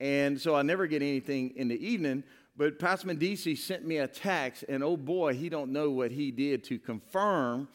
And 0.01 0.41
so 0.41 0.55
I 0.55 0.63
never 0.63 0.87
get 0.87 1.03
anything 1.03 1.53
in 1.57 1.69
the 1.69 1.87
evening. 1.87 2.23
But 2.57 2.79
Pastor 2.79 3.09
Medici 3.09 3.57
sent 3.57 3.85
me 3.85 3.99
a 3.99 4.07
text, 4.07 4.65
and 4.69 4.85
oh 4.85 4.97
boy, 4.97 5.35
he 5.35 5.49
don't 5.49 5.73
know 5.73 5.91
what 5.91 6.13
he 6.13 6.31
did 6.31 6.63
to 6.65 6.79
confirm 6.79 7.69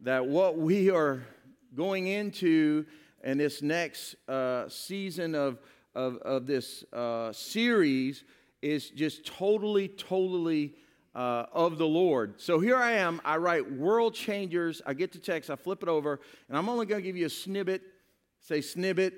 that 0.00 0.26
what 0.26 0.58
we 0.58 0.90
are 0.90 1.22
going 1.76 2.08
into 2.08 2.84
in 3.22 3.38
this 3.38 3.62
next 3.62 4.16
uh, 4.28 4.68
season 4.68 5.36
of, 5.36 5.58
of, 5.94 6.16
of 6.18 6.46
this 6.46 6.84
uh, 6.92 7.32
series 7.32 8.24
is 8.60 8.90
just 8.90 9.24
totally, 9.24 9.88
totally 9.88 10.74
uh, 11.14 11.46
of 11.52 11.78
the 11.78 11.86
Lord. 11.86 12.40
So 12.40 12.58
here 12.58 12.76
I 12.76 12.92
am. 12.92 13.20
I 13.24 13.36
write 13.36 13.70
world 13.72 14.14
changers. 14.14 14.82
I 14.84 14.94
get 14.94 15.12
the 15.12 15.18
text, 15.18 15.50
I 15.50 15.56
flip 15.56 15.82
it 15.82 15.88
over, 15.88 16.20
and 16.48 16.58
I'm 16.58 16.68
only 16.68 16.86
going 16.86 17.00
to 17.00 17.06
give 17.06 17.16
you 17.16 17.26
a 17.26 17.30
snippet. 17.30 17.82
Say 18.40 18.60
snippet. 18.60 19.14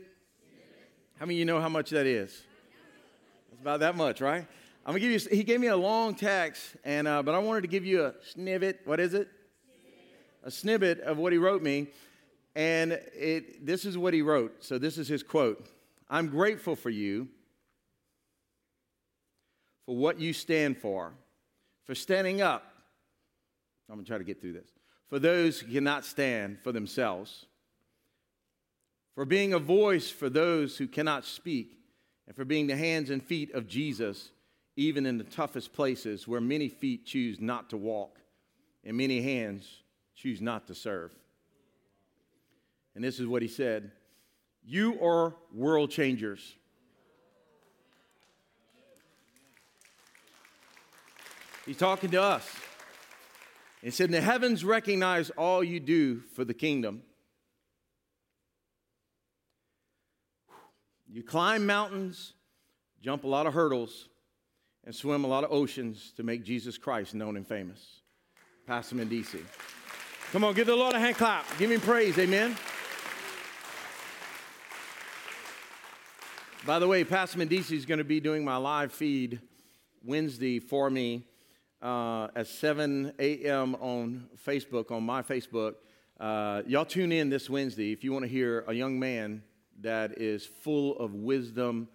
How 1.19 1.25
many 1.25 1.37
of 1.37 1.39
you 1.39 1.45
know 1.47 1.61
how 1.61 1.69
much 1.69 1.91
that 1.91 2.07
is? 2.07 2.43
It's 3.53 3.61
about 3.63 3.81
that 3.81 3.97
much, 3.97 4.21
right? 4.21 4.47
I'm 4.85 4.93
gonna 4.93 5.01
give 5.01 5.11
you. 5.11 5.37
He 5.37 5.43
gave 5.43 5.59
me 5.59 5.67
a 5.67 5.77
long 5.77 6.15
text, 6.15 6.77
and 6.85 7.09
uh, 7.09 7.23
but 7.23 7.35
I 7.35 7.39
wanted 7.39 7.63
to 7.63 7.69
give 7.69 7.85
you 7.85 8.05
a 8.05 8.15
snippet. 8.33 8.83
What 8.85 9.01
is 9.01 9.15
it? 9.15 9.29
A 10.45 10.51
snippet 10.51 11.01
of 11.01 11.17
what 11.17 11.33
he 11.33 11.39
wrote 11.39 11.63
me, 11.63 11.89
and 12.55 12.93
it. 12.93 13.67
This 13.67 13.85
is 13.85 13.99
what 13.99 14.15
he 14.15 14.23
wrote. 14.23 14.63
So 14.63 14.79
this 14.79 14.97
is 14.97 15.09
his 15.09 15.25
quote. 15.25 15.67
I'm 16.09 16.29
grateful 16.29 16.77
for 16.77 16.91
you 16.91 17.29
for 19.87 19.97
what 19.97 20.21
you 20.21 20.33
stand 20.33 20.77
for 20.77 21.15
for 21.87 21.95
standing 21.95 22.43
up. 22.43 22.65
I'm 23.89 23.97
going 23.97 24.05
to 24.05 24.09
try 24.09 24.19
to 24.19 24.25
get 24.25 24.41
through 24.41 24.55
this. 24.55 24.69
For 25.09 25.19
those 25.19 25.61
who 25.61 25.73
cannot 25.73 26.05
stand 26.05 26.59
for 26.63 26.73
themselves, 26.73 27.47
for 29.15 29.25
being 29.25 29.55
a 29.55 29.59
voice 29.59 30.11
for 30.11 30.29
those 30.29 30.77
who 30.77 30.87
cannot 30.89 31.25
speak, 31.25 31.79
and 32.27 32.35
for 32.35 32.45
being 32.45 32.67
the 32.67 32.77
hands 32.77 33.11
and 33.11 33.23
feet 33.23 33.55
of 33.55 33.69
Jesus, 33.69 34.31
even 34.77 35.07
in 35.07 35.17
the 35.17 35.25
toughest 35.25 35.73
places 35.73 36.27
where 36.27 36.41
many 36.41 36.69
feet 36.69 37.07
choose 37.07 37.41
not 37.41 37.71
to 37.71 37.77
walk 37.77 38.19
and 38.85 38.97
many 38.97 39.23
hands 39.23 39.83
choose 40.15 40.41
not 40.41 40.67
to 40.67 40.75
serve. 40.75 41.13
And 42.95 43.03
this 43.03 43.21
is 43.21 43.27
what 43.27 43.43
he 43.43 43.49
said 43.49 43.91
You 44.65 44.99
are 45.03 45.35
world 45.53 45.91
changers. 45.91 46.57
He's 51.67 51.77
talking 51.77 52.11
to 52.13 52.23
us. 52.23 52.49
He 53.83 53.91
said, 53.91 54.11
The 54.11 54.21
heavens 54.21 54.65
recognize 54.65 55.31
all 55.31 55.65
you 55.65 55.81
do 55.81 56.21
for 56.35 56.45
the 56.45 56.55
kingdom. 56.55 57.03
You 61.09 61.25
climb 61.25 61.67
mountains, 61.67 62.35
jump 63.01 63.25
a 63.25 63.29
lot 63.29 63.47
of 63.47 63.55
hurdles, 63.55 64.09
and 64.85 64.95
swim 64.95 65.25
a 65.25 65.27
lot 65.27 65.45
of 65.45 65.51
oceans 65.51 66.13
to 66.17 66.23
make 66.23 66.45
Jesus 66.45 66.79
Christ 66.79 67.15
known 67.15 67.37
and 67.37 67.47
famous. 67.47 68.01
Pass 68.67 68.91
him 68.91 69.01
in 69.01 69.09
DC. 69.09 69.41
Come 70.33 70.45
on, 70.45 70.55
give 70.55 70.67
the 70.67 70.77
Lord 70.77 70.95
a 70.95 70.99
hand 70.99 71.17
clap. 71.17 71.47
Give 71.59 71.71
him 71.71 71.81
praise. 71.81 72.19
Amen. 72.19 72.57
By 76.65 76.79
the 76.81 76.89
way, 76.89 77.05
Pastor 77.05 77.39
Mendici 77.39 77.77
is 77.77 77.87
going 77.87 77.99
to 77.99 78.05
be 78.05 78.19
doing 78.19 78.45
my 78.45 78.57
live 78.57 78.93
feed 78.93 79.41
Wednesday 80.05 80.59
for 80.59 80.91
me 80.91 81.25
uh, 81.87 82.27
at 82.35 82.49
7 82.49 83.13
a.m. 83.21 83.77
on 83.77 84.29
Facebook, 84.45 84.91
on 84.91 85.05
my 85.05 85.23
Facebook. 85.23 85.75
Uh, 86.19 86.63
y'all 86.67 86.85
tune 86.85 87.13
in 87.13 87.31
this 87.31 87.49
Wednesday 87.49 87.93
if 87.93 88.03
you 88.03 88.13
want 88.13 88.25
to 88.25 88.29
hear 88.29 88.65
a 88.67 88.73
young 88.73 88.99
man 88.99 89.41
that 89.83 90.21
is 90.21 90.45
full 90.45 90.99
of 90.99 91.15
wisdom 91.15 91.87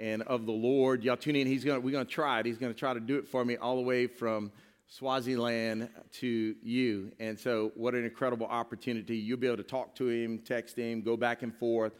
and 0.00 0.22
of 0.22 0.46
the 0.46 0.52
Lord. 0.52 1.04
Y'all 1.04 1.16
tune 1.16 1.36
in. 1.36 1.46
He's 1.46 1.62
gonna, 1.62 1.78
we're 1.78 1.92
going 1.92 2.06
to 2.06 2.12
try 2.12 2.40
it. 2.40 2.46
He's 2.46 2.58
going 2.58 2.72
to 2.72 2.78
try 2.78 2.92
to 2.92 2.98
do 2.98 3.18
it 3.18 3.28
for 3.28 3.44
me 3.44 3.56
all 3.56 3.76
the 3.76 3.82
way 3.82 4.08
from 4.08 4.50
Swaziland 4.88 5.90
to 6.14 6.56
you. 6.60 7.12
And 7.20 7.38
so, 7.38 7.70
what 7.76 7.94
an 7.94 8.04
incredible 8.04 8.46
opportunity. 8.46 9.16
You'll 9.16 9.38
be 9.38 9.46
able 9.46 9.58
to 9.58 9.62
talk 9.62 9.94
to 9.96 10.08
him, 10.08 10.40
text 10.40 10.74
him, 10.76 11.02
go 11.02 11.16
back 11.16 11.44
and 11.44 11.54
forth. 11.54 11.92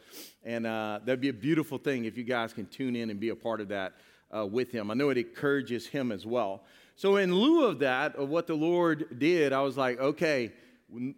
And 0.43 0.67
uh, 0.67 0.99
that'd 1.05 1.21
be 1.21 1.29
a 1.29 1.33
beautiful 1.33 1.77
thing 1.77 2.03
if 2.03 2.17
you 2.17 2.25
guys 2.25 2.51
can 2.51 2.65
tune 2.65 2.97
in 2.97 3.09
and 3.09 3.21
be 3.21 3.29
a 3.29 3.35
part 3.37 3.61
of 3.61 3.69
that 3.69 3.93
uh, 4.35 4.45
with 4.45 4.71
him. 4.71 4.91
I 4.91 4.95
know 4.95 5.09
it 5.09 5.17
encourages 5.17 5.87
him 5.87 6.11
as 6.11 6.25
well. 6.25 6.63
So, 7.01 7.15
in 7.15 7.33
lieu 7.33 7.65
of 7.65 7.79
that, 7.79 8.15
of 8.15 8.29
what 8.29 8.45
the 8.45 8.53
Lord 8.53 9.17
did, 9.17 9.53
I 9.53 9.61
was 9.61 9.75
like, 9.75 9.99
okay, 9.99 10.51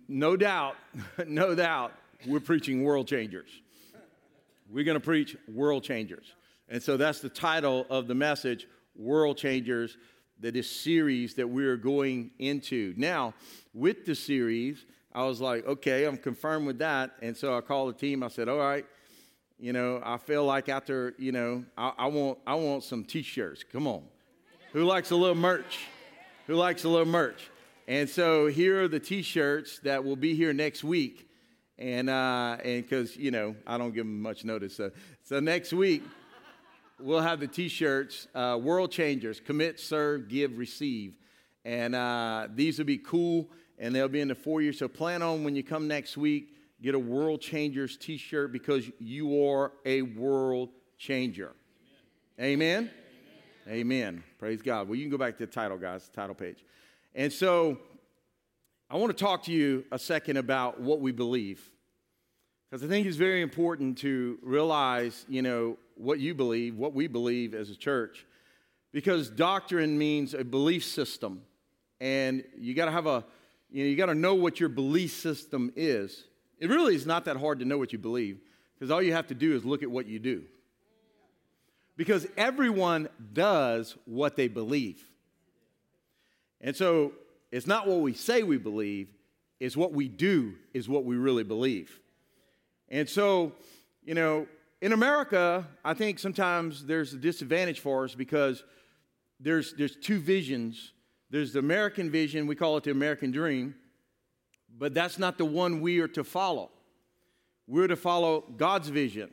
no 0.08 0.38
doubt, 0.38 0.78
no 1.28 1.56
doubt, 1.56 1.92
we're 2.26 2.40
preaching 2.40 2.86
world 2.86 3.06
changers. 3.06 3.50
We're 4.70 4.86
going 4.86 4.96
to 4.96 5.04
preach 5.04 5.36
world 5.46 5.84
changers. 5.84 6.36
And 6.70 6.82
so 6.82 6.96
that's 6.96 7.20
the 7.20 7.28
title 7.28 7.86
of 7.90 8.08
the 8.08 8.16
message, 8.16 8.66
World 8.96 9.36
Changers 9.36 9.98
that 10.40 10.54
this 10.54 10.72
series 10.72 11.34
that 11.34 11.50
we're 11.50 11.76
going 11.76 12.32
into. 12.40 12.94
Now, 12.96 13.34
with 13.74 14.06
the 14.06 14.16
series, 14.16 14.86
I 15.12 15.26
was 15.26 15.42
like, 15.42 15.68
okay, 15.68 16.06
I'm 16.06 16.16
confirmed 16.16 16.66
with 16.66 16.80
that. 16.80 17.12
And 17.22 17.36
so 17.36 17.58
I 17.58 17.60
called 17.60 17.94
the 17.94 18.00
team. 18.00 18.24
I 18.24 18.30
said, 18.30 18.48
all 18.48 18.58
right, 18.58 18.86
you 19.60 19.74
know, 19.74 20.02
I 20.02 20.16
feel 20.16 20.46
like 20.46 20.70
after, 20.70 21.14
you 21.18 21.34
know, 21.34 21.66
I, 21.78 21.92
I 21.98 22.08
want 22.08 22.40
I 22.48 22.56
want 22.56 22.86
some 22.86 23.04
t-shirts. 23.04 23.66
Come 23.70 23.86
on. 23.86 24.04
Who 24.74 24.86
likes 24.86 25.12
a 25.12 25.16
little 25.16 25.36
merch? 25.36 25.86
Who 26.48 26.56
likes 26.56 26.84
a 26.84 26.90
little 26.90 27.06
merch? 27.06 27.52
And 27.88 28.10
so 28.10 28.48
here 28.48 28.84
are 28.84 28.88
the 28.88 29.00
t-shirts 29.00 29.80
that 29.84 30.04
will 30.04 30.16
be 30.16 30.34
here 30.34 30.52
next 30.52 30.84
week. 30.84 31.30
And 31.78 32.10
uh, 32.10 32.58
and 32.64 32.82
because 32.82 33.16
you 33.16 33.30
know 33.30 33.56
I 33.68 33.78
don't 33.78 33.94
give 33.94 34.06
them 34.06 34.22
much 34.22 34.46
notice, 34.46 34.76
so 34.76 34.92
so 35.24 35.40
next 35.40 35.74
week 35.74 36.04
we'll 37.00 37.22
have 37.22 37.40
the 37.40 37.48
T-shirts, 37.48 38.28
uh, 38.36 38.60
World 38.62 38.92
Changers, 38.92 39.40
commit, 39.40 39.80
serve, 39.80 40.28
give, 40.30 40.58
receive, 40.58 41.16
and 41.66 41.96
uh, 41.96 42.48
these 42.54 42.78
will 42.78 42.86
be 42.86 43.00
cool, 43.00 43.50
and 43.80 43.94
they'll 43.94 44.08
be 44.08 44.22
in 44.22 44.28
the 44.28 44.36
foyer. 44.36 44.72
So 44.72 44.88
plan 44.88 45.24
on 45.24 45.44
when 45.44 45.56
you 45.56 45.64
come 45.64 45.88
next 45.88 46.16
week, 46.16 46.56
get 46.82 46.94
a 46.94 47.00
World 47.00 47.42
Changers 47.42 47.98
T-shirt 47.98 48.52
because 48.52 48.90
you 49.00 49.48
are 49.48 49.74
a 49.84 50.04
world 50.04 50.70
changer. 51.00 51.54
Amen. 52.40 52.84
Amen. 52.84 53.03
Amen. 53.68 54.24
Praise 54.40 54.62
God. 54.62 54.90
Well, 54.90 54.96
you 54.96 55.04
can 55.04 55.12
go 55.12 55.18
back 55.18 55.38
to 55.38 55.46
the 55.46 55.52
title, 55.52 55.78
guys, 55.78 56.06
the 56.10 56.14
title 56.14 56.36
page. 56.36 56.66
And 57.16 57.32
so 57.32 57.78
I 58.90 58.98
want 58.98 59.16
to 59.18 59.24
talk 59.24 59.44
to 59.44 59.54
you 59.54 59.86
a 59.90 59.98
second 59.98 60.36
about 60.36 60.82
what 60.82 61.00
we 61.00 61.14
believe. 61.14 61.62
Because 62.70 62.84
I 62.84 62.90
think 62.90 63.08
it's 63.08 63.16
very 63.16 63.42
important 63.42 64.00
to 64.00 64.38
realize, 64.42 65.26
you 65.30 65.42
know, 65.42 65.78
what 65.96 66.20
you 66.20 66.34
believe, 66.34 66.76
what 66.76 66.94
we 66.94 67.08
believe 67.08 67.54
as 67.54 67.70
a 67.70 67.76
church. 67.76 68.26
Because 68.92 69.30
doctrine 69.30 69.98
means 69.98 70.34
a 70.34 70.44
belief 70.44 70.84
system. 70.84 71.44
And 72.02 72.44
you 72.58 72.74
got 72.74 72.86
to 72.86 72.92
have 72.92 73.08
a, 73.08 73.24
you 73.72 73.84
know, 73.84 73.90
you 73.90 73.96
got 73.96 74.08
to 74.08 74.16
know 74.16 74.36
what 74.36 74.60
your 74.60 74.70
belief 74.70 75.14
system 75.14 75.72
is. 75.78 76.26
It 76.60 76.70
really 76.70 76.96
is 76.96 77.06
not 77.06 77.26
that 77.26 77.38
hard 77.38 77.60
to 77.60 77.66
know 77.66 77.78
what 77.78 77.94
you 77.94 78.00
believe, 78.00 78.42
because 78.76 78.92
all 78.92 79.02
you 79.02 79.14
have 79.14 79.28
to 79.28 79.36
do 79.36 79.56
is 79.56 79.64
look 79.64 79.84
at 79.84 79.90
what 79.90 80.06
you 80.06 80.20
do. 80.20 80.44
Because 81.96 82.28
everyone 82.38 83.10
does 83.34 83.96
what 84.06 84.36
they 84.36 84.48
believe. 84.48 85.04
And 86.60 86.76
so 86.76 87.14
it's 87.52 87.68
not 87.68 87.88
what 87.88 88.00
we 88.00 88.14
say 88.14 88.42
we 88.44 88.58
believe, 88.58 89.10
it's 89.60 89.78
what 89.78 89.94
we 89.94 90.08
do 90.08 90.56
is 90.74 90.90
what 90.90 91.06
we 91.06 91.16
really 91.16 91.44
believe. 91.44 92.00
And 92.90 93.08
so, 93.08 93.54
you 94.04 94.14
know, 94.14 94.48
in 94.82 94.92
America, 94.92 95.68
I 95.86 95.94
think 95.94 96.20
sometimes 96.20 96.86
there's 96.86 97.14
a 97.14 97.18
disadvantage 97.18 97.80
for 97.80 98.04
us 98.04 98.16
because 98.16 98.64
there's, 99.40 99.74
there's 99.74 99.96
two 99.96 100.20
visions. 100.20 100.94
There's 101.30 101.54
the 101.54 101.60
American 101.60 102.12
vision, 102.12 102.48
we 102.48 102.56
call 102.56 102.78
it 102.78 102.84
the 102.84 102.92
American 102.92 103.32
dream, 103.32 103.76
but 104.78 104.94
that's 104.94 105.18
not 105.18 105.38
the 105.38 105.46
one 105.46 105.82
we 105.82 106.00
are 106.00 106.08
to 106.10 106.24
follow. 106.24 106.70
We're 107.68 107.88
to 107.88 107.96
follow 107.96 108.42
God's 108.58 108.90
vision, 108.90 109.32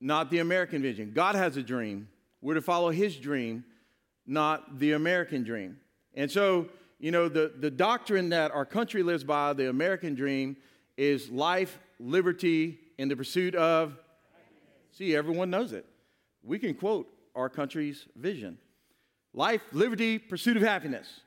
not 0.00 0.30
the 0.30 0.38
American 0.38 0.82
vision. 0.82 1.12
God 1.14 1.34
has 1.34 1.56
a 1.56 1.62
dream. 1.62 2.08
We're 2.40 2.54
to 2.54 2.62
follow 2.62 2.90
his 2.90 3.16
dream, 3.16 3.64
not 4.26 4.78
the 4.78 4.92
American 4.92 5.44
dream. 5.44 5.78
And 6.14 6.30
so, 6.30 6.68
you 6.98 7.10
know, 7.10 7.28
the, 7.28 7.52
the 7.58 7.70
doctrine 7.70 8.28
that 8.30 8.52
our 8.52 8.64
country 8.64 9.02
lives 9.02 9.24
by, 9.24 9.52
the 9.52 9.68
American 9.68 10.14
dream, 10.14 10.56
is 10.96 11.30
life 11.30 11.78
liberty, 11.98 12.78
and 12.98 13.10
the 13.10 13.16
pursuit 13.16 13.54
of. 13.54 13.96
See, 14.92 15.16
everyone 15.16 15.50
knows 15.50 15.72
it. 15.72 15.86
We 16.42 16.58
can 16.58 16.74
quote 16.74 17.08
our 17.34 17.48
country's 17.48 18.06
vision 18.16 18.58
life, 19.32 19.62
liberty, 19.72 20.18
pursuit 20.18 20.56
of 20.56 20.62
happiness. 20.62 21.20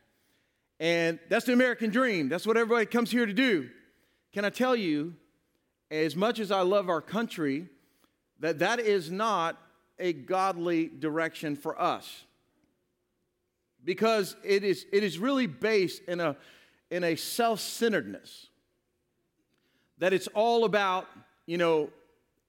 And 0.79 1.19
that's 1.27 1.45
the 1.45 1.53
American 1.53 1.89
dream. 1.89 2.29
That's 2.29 2.45
what 2.47 2.55
everybody 2.55 2.85
comes 2.85 3.11
here 3.11 3.25
to 3.25 3.33
do. 3.33 3.69
Can 4.31 4.45
I 4.45 4.49
tell 4.49 4.75
you, 4.75 5.15
as 5.91 6.15
much 6.15 6.39
as 6.39 6.51
I 6.51 6.61
love 6.61 6.89
our 6.89 7.01
country, 7.01 7.67
that 8.39 8.59
that 8.59 8.79
is 8.79 9.09
not 9.09 9.57
a 9.99 10.13
godly 10.13 10.87
direction 10.87 11.55
for 11.55 11.79
us. 11.79 12.23
Because 13.83 14.35
it 14.43 14.63
is, 14.63 14.85
it 14.91 15.03
is 15.03 15.17
really 15.17 15.47
based 15.47 16.03
in 16.03 16.19
a, 16.19 16.35
in 16.91 17.03
a 17.03 17.15
self 17.15 17.59
centeredness 17.59 18.47
that 19.99 20.13
it's 20.13 20.27
all 20.27 20.65
about, 20.65 21.07
you 21.45 21.57
know, 21.57 21.89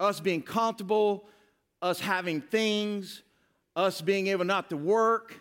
us 0.00 0.20
being 0.20 0.42
comfortable, 0.42 1.24
us 1.80 2.00
having 2.00 2.40
things, 2.40 3.22
us 3.76 4.00
being 4.00 4.26
able 4.26 4.44
not 4.44 4.70
to 4.70 4.76
work 4.76 5.40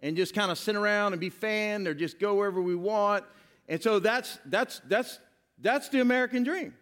and 0.00 0.16
just 0.16 0.34
kind 0.34 0.50
of 0.50 0.58
sit 0.58 0.76
around 0.76 1.12
and 1.12 1.20
be 1.20 1.30
fanned 1.30 1.88
or 1.88 1.94
just 1.94 2.18
go 2.18 2.34
wherever 2.34 2.60
we 2.60 2.74
want. 2.74 3.24
And 3.68 3.82
so 3.82 3.98
that's 3.98 4.38
that's 4.46 4.80
that's 4.88 5.18
that's 5.60 5.88
the 5.88 6.00
American 6.00 6.44
dream. 6.44 6.74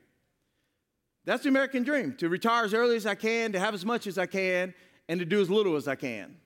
That's 1.24 1.44
the 1.44 1.48
American 1.48 1.84
dream 1.84 2.14
to 2.18 2.28
retire 2.28 2.64
as 2.64 2.74
early 2.74 2.96
as 2.96 3.06
I 3.06 3.14
can, 3.14 3.52
to 3.52 3.60
have 3.60 3.74
as 3.74 3.84
much 3.84 4.06
as 4.06 4.18
I 4.18 4.26
can, 4.26 4.74
and 5.08 5.20
to 5.20 5.26
do 5.26 5.40
as 5.40 5.48
little 5.48 5.76
as 5.76 5.86
I 5.86 5.94
can. 5.94 6.36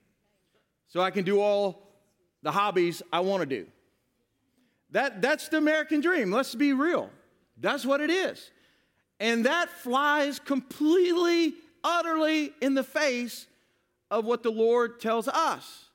So 0.87 1.01
I 1.01 1.11
can 1.11 1.25
do 1.25 1.41
all 1.41 1.87
the 2.43 2.51
hobbies 2.51 3.01
I 3.11 3.21
want 3.21 3.41
to 3.41 3.45
do. 3.45 3.67
That, 4.91 5.21
that's 5.21 5.49
the 5.49 5.57
American 5.57 6.01
dream. 6.01 6.31
Let's 6.31 6.55
be 6.55 6.73
real. 6.73 7.09
That's 7.57 7.85
what 7.85 8.01
it 8.01 8.09
is. 8.09 8.51
And 9.19 9.45
that 9.45 9.69
flies 9.69 10.39
completely, 10.39 11.55
utterly 11.83 12.53
in 12.61 12.75
the 12.75 12.83
face 12.83 13.47
of 14.11 14.25
what 14.25 14.43
the 14.43 14.51
Lord 14.51 14.99
tells 14.99 15.27
us. 15.27 15.85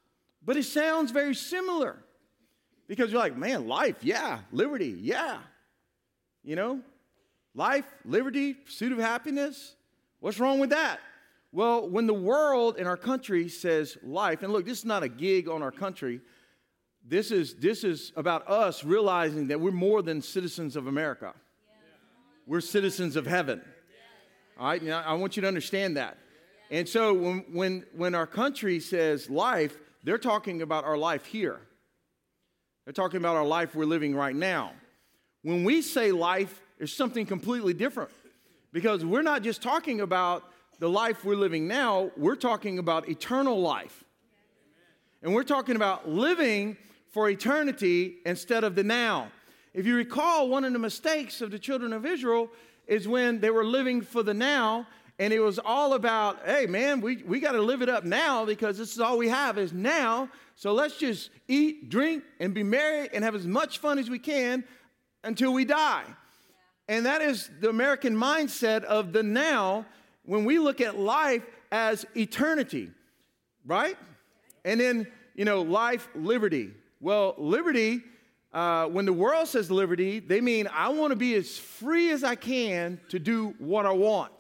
But 0.45 0.57
it 0.57 0.65
sounds 0.65 1.13
very 1.13 1.35
similar 1.35 1.97
because 2.89 3.13
you're 3.13 3.21
like, 3.21 3.37
man, 3.37 3.69
life, 3.69 3.97
yeah, 4.03 4.41
liberty, 4.51 4.97
yeah. 5.01 5.39
You 6.43 6.57
know, 6.57 6.81
life, 7.55 7.85
liberty, 8.05 8.55
pursuit 8.55 8.93
of 8.93 8.99
happiness. 8.99 9.75
What's 10.21 10.39
wrong 10.39 10.59
with 10.59 10.71
that? 10.71 11.01
Well, 11.53 11.89
when 11.89 12.07
the 12.07 12.15
world 12.15 12.79
in 12.79 12.87
our 12.87 12.97
country 12.97 13.49
says 13.49 13.99
life, 14.03 14.43
and 14.43 14.53
look, 14.53 14.65
this 14.65 14.79
is 14.79 14.85
not 14.85 15.03
a 15.03 15.09
gig 15.09 15.49
on 15.49 15.63
our 15.63 15.71
country. 15.71 16.21
This 17.07 17.31
is, 17.31 17.55
this 17.57 17.85
is 17.85 18.13
about 18.17 18.49
us 18.49 18.85
realizing 18.85 19.49
that 19.49 19.61
we're 19.61 19.71
more 19.71 20.01
than 20.01 20.23
citizens 20.23 20.77
of 20.77 20.87
America. 20.87 21.35
We're 22.47 22.61
citizens 22.61 23.17
of 23.17 23.27
heaven. 23.27 23.61
All 24.59 24.69
right, 24.69 24.83
now 24.83 25.03
I 25.03 25.15
want 25.15 25.37
you 25.37 25.43
to 25.43 25.49
understand 25.49 25.97
that. 25.97 26.17
And 26.71 26.89
so 26.89 27.13
when, 27.13 27.45
when, 27.53 27.85
when 27.95 28.15
our 28.15 28.27
country 28.27 28.81
says 28.81 29.29
life, 29.29 29.77
they're 30.05 30.17
talking 30.17 30.63
about 30.63 30.85
our 30.85 30.97
life 30.97 31.27
here. 31.27 31.61
They're 32.87 32.95
talking 32.95 33.19
about 33.19 33.37
our 33.37 33.45
life 33.45 33.75
we're 33.75 33.85
living 33.85 34.15
right 34.15 34.35
now. 34.35 34.73
When 35.43 35.65
we 35.65 35.83
say 35.83 36.13
life, 36.13 36.62
there's 36.79 36.95
something 36.95 37.27
completely 37.27 37.75
different 37.75 38.11
because 38.73 39.05
we're 39.05 39.23
not 39.23 39.43
just 39.43 39.63
talking 39.63 40.01
about 40.01 40.45
the 40.79 40.89
life 40.89 41.25
we're 41.25 41.37
living 41.37 41.69
now, 41.69 42.11
we're 42.17 42.35
talking 42.35 42.79
about 42.79 43.09
eternal 43.09 43.61
life. 43.61 44.03
And 45.23 45.33
we're 45.35 45.45
talking 45.45 45.77
about 45.77 46.09
living 46.09 46.77
for 47.11 47.29
eternity 47.29 48.17
instead 48.27 48.65
of 48.65 48.75
the 48.75 48.83
now. 48.83 49.31
If 49.75 49.87
you 49.87 49.95
recall, 49.95 50.49
one 50.49 50.65
of 50.65 50.73
the 50.73 50.79
mistakes 50.79 51.41
of 51.41 51.51
the 51.51 51.59
children 51.59 51.93
of 51.93 52.05
Israel 52.05 52.51
is 52.87 53.07
when 53.07 53.41
they 53.41 53.51
were 53.51 53.65
living 53.65 54.03
for 54.03 54.23
the 54.23 54.35
now 54.35 54.87
And 55.19 55.33
it 55.33 55.41
was 55.41 55.59
all 55.59 55.93
about, 55.95 56.41
hey, 56.45 56.67
man, 56.67 57.01
we, 57.01 57.23
we 57.23 57.39
got 57.39 57.53
to 57.53 57.63
live 57.63 57.83
it 57.83 57.89
up 57.89 58.05
now 58.05 58.45
because 58.45 58.79
this 58.79 58.93
is 58.93 58.99
all 58.99 59.19
we 59.19 59.29
have 59.29 59.59
is 59.59 59.73
now. 59.73 60.29
So 60.57 60.73
let's 60.73 60.97
just 60.97 61.31
eat, 61.47 61.91
drink, 61.91 62.25
and 62.41 62.53
be 62.53 62.63
merry 62.63 63.09
and 63.13 63.23
have 63.23 63.35
as 63.35 63.47
much 63.47 63.79
fun 63.79 63.99
as 63.99 64.11
we 64.11 64.19
can 64.19 64.65
until 65.23 65.53
we 65.53 65.65
die. 65.65 66.05
And 66.93 67.07
that 67.07 67.23
is 67.23 67.49
the 67.59 67.71
American 67.71 68.15
mindset 68.15 68.85
of 68.85 69.15
the 69.15 69.23
now 69.23 69.87
when 70.27 70.45
we 70.45 70.59
look 70.59 70.83
at 70.83 70.99
life 70.99 71.43
as 71.71 72.05
eternity, 72.15 72.91
right? 73.65 73.97
And 74.67 74.79
then, 74.79 75.07
you 75.35 75.47
know, 75.47 75.63
life, 75.63 76.07
liberty. 76.15 76.71
Well, 77.01 77.35
liberty, 77.39 78.03
uh, 78.53 78.89
when 78.89 79.07
the 79.07 79.13
world 79.15 79.49
says 79.49 79.71
liberty, 79.71 80.21
they 80.21 80.43
mean 80.43 80.69
I 80.71 80.91
want 80.91 81.13
to 81.13 81.17
be 81.17 81.35
as 81.35 81.57
free 81.57 82.11
as 82.11 82.23
I 82.23 82.35
can 82.35 83.01
to 83.09 83.19
do 83.19 83.55
what 83.57 83.87
I 83.87 83.93
want. 83.93 84.35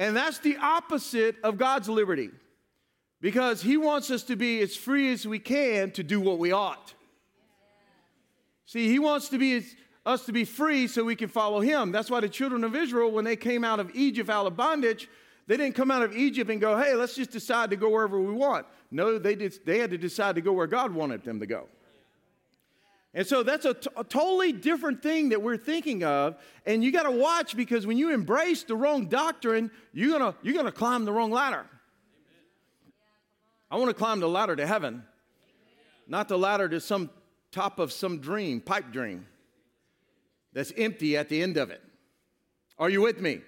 And 0.00 0.16
that's 0.16 0.40
the 0.40 0.56
opposite 0.56 1.36
of 1.44 1.58
God's 1.58 1.88
liberty 1.88 2.30
because 3.20 3.62
He 3.62 3.76
wants 3.76 4.10
us 4.10 4.24
to 4.24 4.34
be 4.34 4.60
as 4.62 4.74
free 4.74 5.12
as 5.12 5.28
we 5.28 5.38
can 5.38 5.92
to 5.92 6.02
do 6.02 6.20
what 6.20 6.40
we 6.40 6.50
ought. 6.50 6.92
See, 8.66 8.88
He 8.88 8.98
wants 8.98 9.28
to 9.28 9.38
be 9.38 9.64
us 10.06 10.24
to 10.24 10.32
be 10.32 10.44
free 10.44 10.86
so 10.86 11.04
we 11.04 11.16
can 11.16 11.28
follow 11.28 11.60
Him. 11.60 11.90
That's 11.90 12.08
why 12.08 12.20
the 12.20 12.28
children 12.28 12.62
of 12.62 12.76
Israel, 12.76 13.10
when 13.10 13.24
they 13.24 13.36
came 13.36 13.64
out 13.64 13.80
of 13.80 13.90
Egypt, 13.94 14.30
out 14.30 14.46
of 14.46 14.56
bondage, 14.56 15.08
they 15.48 15.56
didn't 15.56 15.74
come 15.74 15.90
out 15.90 16.02
of 16.02 16.16
Egypt 16.16 16.50
and 16.50 16.60
go, 16.60 16.78
hey, 16.78 16.94
let's 16.94 17.16
just 17.16 17.32
decide 17.32 17.70
to 17.70 17.76
go 17.76 17.90
wherever 17.90 18.18
we 18.18 18.32
want. 18.32 18.66
No, 18.90 19.18
they, 19.18 19.34
did, 19.34 19.58
they 19.66 19.78
had 19.78 19.90
to 19.90 19.98
decide 19.98 20.36
to 20.36 20.40
go 20.40 20.52
where 20.52 20.68
God 20.68 20.94
wanted 20.94 21.24
them 21.24 21.40
to 21.40 21.46
go. 21.46 21.66
And 23.14 23.26
so 23.26 23.42
that's 23.42 23.64
a, 23.64 23.74
t- 23.74 23.88
a 23.96 24.04
totally 24.04 24.52
different 24.52 25.02
thing 25.02 25.30
that 25.30 25.42
we're 25.42 25.56
thinking 25.56 26.04
of. 26.04 26.36
And 26.66 26.84
you 26.84 26.92
got 26.92 27.04
to 27.04 27.10
watch 27.10 27.56
because 27.56 27.86
when 27.86 27.96
you 27.96 28.12
embrace 28.12 28.62
the 28.62 28.76
wrong 28.76 29.06
doctrine, 29.06 29.70
you're 29.92 30.18
going 30.18 30.34
you're 30.42 30.62
to 30.62 30.72
climb 30.72 31.04
the 31.04 31.12
wrong 31.12 31.30
ladder. 31.30 31.66
I 33.70 33.76
want 33.76 33.88
to 33.88 33.94
climb 33.94 34.20
the 34.20 34.28
ladder 34.28 34.54
to 34.54 34.66
heaven, 34.66 35.02
not 36.06 36.28
the 36.28 36.38
ladder 36.38 36.68
to 36.68 36.80
some 36.80 37.10
top 37.50 37.78
of 37.78 37.92
some 37.92 38.18
dream, 38.20 38.60
pipe 38.60 38.92
dream 38.92 39.26
that's 40.56 40.72
empty 40.78 41.18
at 41.18 41.28
the 41.28 41.42
end 41.42 41.58
of 41.58 41.68
it. 41.68 41.82
Are 42.78 42.88
you 42.88 43.02
with 43.02 43.20
me? 43.20 43.42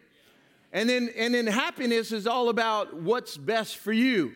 And 0.75 0.91
then, 0.91 1.09
and 1.17 1.33
then 1.33 1.47
happiness 1.47 2.13
is 2.13 2.27
all 2.27 2.51
about 2.51 3.01
what's 3.01 3.39
best 3.39 3.79
for 3.79 3.93
you, 3.93 4.33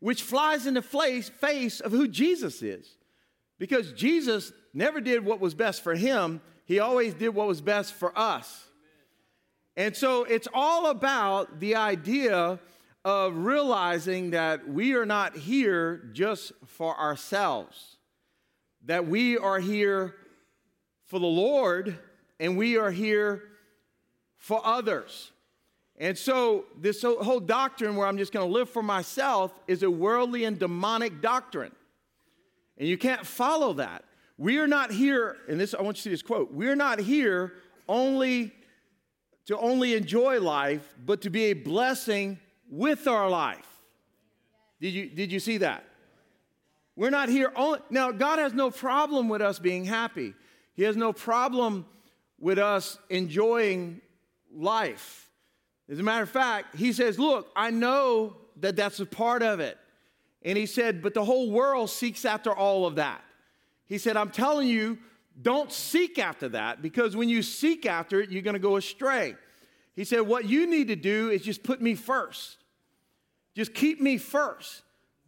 which 0.00 0.22
flies 0.22 0.66
in 0.66 0.72
the 0.72 0.80
face, 0.80 1.28
face 1.28 1.80
of 1.80 1.92
who 1.92 2.08
Jesus 2.08 2.62
is. 2.62 2.96
Because 3.58 3.92
Jesus 3.92 4.54
never 4.72 5.02
did 5.02 5.22
what 5.22 5.38
was 5.38 5.54
best 5.54 5.82
for 5.82 5.94
him, 5.94 6.40
he 6.64 6.78
always 6.78 7.12
did 7.12 7.28
what 7.28 7.46
was 7.46 7.60
best 7.60 7.92
for 7.92 8.18
us. 8.18 8.70
And 9.76 9.94
so 9.94 10.24
it's 10.24 10.48
all 10.54 10.86
about 10.86 11.60
the 11.60 11.76
idea 11.76 12.58
of 13.04 13.36
realizing 13.36 14.30
that 14.30 14.66
we 14.66 14.94
are 14.94 15.04
not 15.04 15.36
here 15.36 16.08
just 16.14 16.52
for 16.64 16.98
ourselves, 16.98 17.98
that 18.86 19.06
we 19.06 19.36
are 19.36 19.58
here 19.58 20.14
for 21.04 21.18
the 21.18 21.26
Lord 21.26 21.98
and 22.40 22.56
we 22.56 22.76
are 22.76 22.90
here 22.90 23.42
for 24.36 24.60
others. 24.64 25.32
And 25.96 26.18
so, 26.18 26.64
this 26.76 27.02
whole 27.02 27.40
doctrine 27.40 27.94
where 27.94 28.06
I'm 28.06 28.18
just 28.18 28.32
going 28.32 28.46
to 28.46 28.52
live 28.52 28.68
for 28.68 28.82
myself 28.82 29.52
is 29.68 29.82
a 29.82 29.90
worldly 29.90 30.44
and 30.44 30.58
demonic 30.58 31.20
doctrine. 31.20 31.72
And 32.78 32.88
you 32.88 32.98
can't 32.98 33.24
follow 33.24 33.74
that. 33.74 34.04
We 34.36 34.58
are 34.58 34.66
not 34.66 34.90
here, 34.90 35.36
and 35.48 35.60
this 35.60 35.74
I 35.74 35.82
want 35.82 35.96
you 35.98 36.00
to 36.00 36.02
see 36.02 36.10
this 36.10 36.22
quote. 36.22 36.52
We're 36.52 36.74
not 36.74 36.98
here 36.98 37.52
only 37.88 38.52
to 39.46 39.58
only 39.58 39.94
enjoy 39.94 40.40
life, 40.40 40.94
but 41.04 41.20
to 41.22 41.30
be 41.30 41.44
a 41.44 41.52
blessing 41.52 42.38
with 42.70 43.06
our 43.06 43.28
life. 43.28 43.66
Did 44.80 44.94
you, 44.94 45.08
did 45.08 45.30
you 45.30 45.38
see 45.38 45.58
that? 45.58 45.84
We're 46.96 47.10
not 47.10 47.28
here 47.28 47.52
only. 47.54 47.80
Now, 47.90 48.10
God 48.10 48.38
has 48.38 48.54
no 48.54 48.70
problem 48.70 49.28
with 49.28 49.42
us 49.42 49.58
being 49.58 49.84
happy. 49.84 50.34
He 50.74 50.82
has 50.84 50.96
no 50.96 51.12
problem 51.12 51.86
with 52.44 52.58
us 52.58 52.98
enjoying 53.08 54.02
life. 54.54 55.30
As 55.88 55.98
a 55.98 56.02
matter 56.02 56.24
of 56.24 56.28
fact, 56.28 56.76
He 56.76 56.92
says, 56.92 57.18
Look, 57.18 57.50
I 57.56 57.70
know 57.70 58.36
that 58.60 58.76
that's 58.76 59.00
a 59.00 59.06
part 59.06 59.42
of 59.42 59.60
it. 59.60 59.78
And 60.42 60.58
He 60.58 60.66
said, 60.66 61.00
But 61.00 61.14
the 61.14 61.24
whole 61.24 61.50
world 61.50 61.88
seeks 61.88 62.26
after 62.26 62.54
all 62.54 62.86
of 62.86 62.96
that. 62.96 63.24
He 63.86 63.96
said, 63.96 64.18
I'm 64.18 64.30
telling 64.30 64.68
you, 64.68 64.98
don't 65.40 65.72
seek 65.72 66.18
after 66.18 66.50
that 66.50 66.82
because 66.82 67.16
when 67.16 67.30
you 67.30 67.42
seek 67.42 67.86
after 67.86 68.20
it, 68.20 68.30
you're 68.30 68.42
going 68.42 68.52
to 68.52 68.60
go 68.60 68.76
astray. 68.76 69.36
He 69.96 70.04
said, 70.04 70.20
What 70.20 70.44
you 70.44 70.66
need 70.66 70.88
to 70.88 70.96
do 70.96 71.30
is 71.30 71.40
just 71.40 71.62
put 71.62 71.80
me 71.80 71.94
first. 71.94 72.58
Just 73.54 73.72
keep 73.72 74.02
me 74.02 74.18
first. 74.18 74.82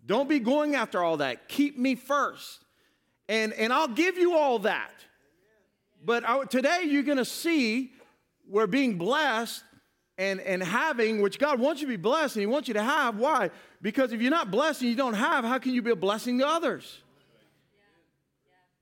Don't 0.05 0.29
be 0.29 0.38
going 0.38 0.74
after 0.74 1.02
all 1.02 1.16
that. 1.16 1.48
Keep 1.48 1.79
me 1.79 1.94
first. 1.94 2.62
And, 3.26 3.55
and 3.55 3.72
I'll 3.72 3.88
give 3.88 4.18
you 4.18 4.37
all 4.37 4.59
that. 4.61 4.92
But 6.07 6.51
today 6.53 6.85
you're 6.85 7.03
going 7.03 7.19
to 7.19 7.25
see 7.25 7.90
we're 8.49 8.69
being 8.69 8.97
blessed 8.97 9.64
and, 10.16 10.40
and 10.40 10.62
having, 10.62 11.21
which 11.21 11.40
God 11.40 11.59
wants 11.59 11.81
you 11.81 11.88
to 11.88 11.92
be 11.92 12.01
blessed 12.01 12.37
and 12.37 12.42
He 12.42 12.47
wants 12.47 12.69
you 12.69 12.75
to 12.75 12.83
have. 12.83 13.16
Why? 13.19 13.51
Because 13.83 14.12
if 14.12 14.23
you're 14.23 14.31
not 14.31 14.53
blessed 14.53 14.83
and 14.83 14.90
you 14.90 14.97
don't 14.97 15.14
have, 15.14 15.45
how 15.45 15.59
can 15.59 15.75
you 15.75 15.83
be 15.83 15.90
a 15.90 15.97
blessing 15.97 16.38
to 16.38 16.47
others? 16.47 17.03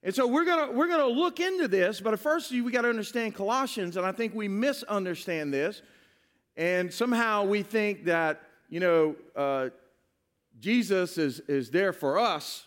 And 0.02 0.14
so 0.14 0.26
we're 0.26 0.44
gonna 0.44 0.70
we're 0.70 0.86
gonna 0.86 1.06
look 1.06 1.40
into 1.40 1.66
this, 1.66 1.98
but 1.98 2.20
first 2.20 2.50
we 2.50 2.70
got 2.70 2.82
to 2.82 2.90
understand 2.90 3.34
Colossians, 3.34 3.96
and 3.96 4.04
I 4.04 4.12
think 4.12 4.34
we 4.34 4.48
misunderstand 4.48 5.50
this, 5.50 5.80
and 6.58 6.92
somehow 6.92 7.44
we 7.44 7.62
think 7.62 8.04
that 8.04 8.42
you 8.68 8.80
know 8.80 9.16
uh, 9.34 9.70
Jesus 10.60 11.16
is 11.16 11.40
is 11.48 11.70
there 11.70 11.94
for 11.94 12.18
us 12.18 12.66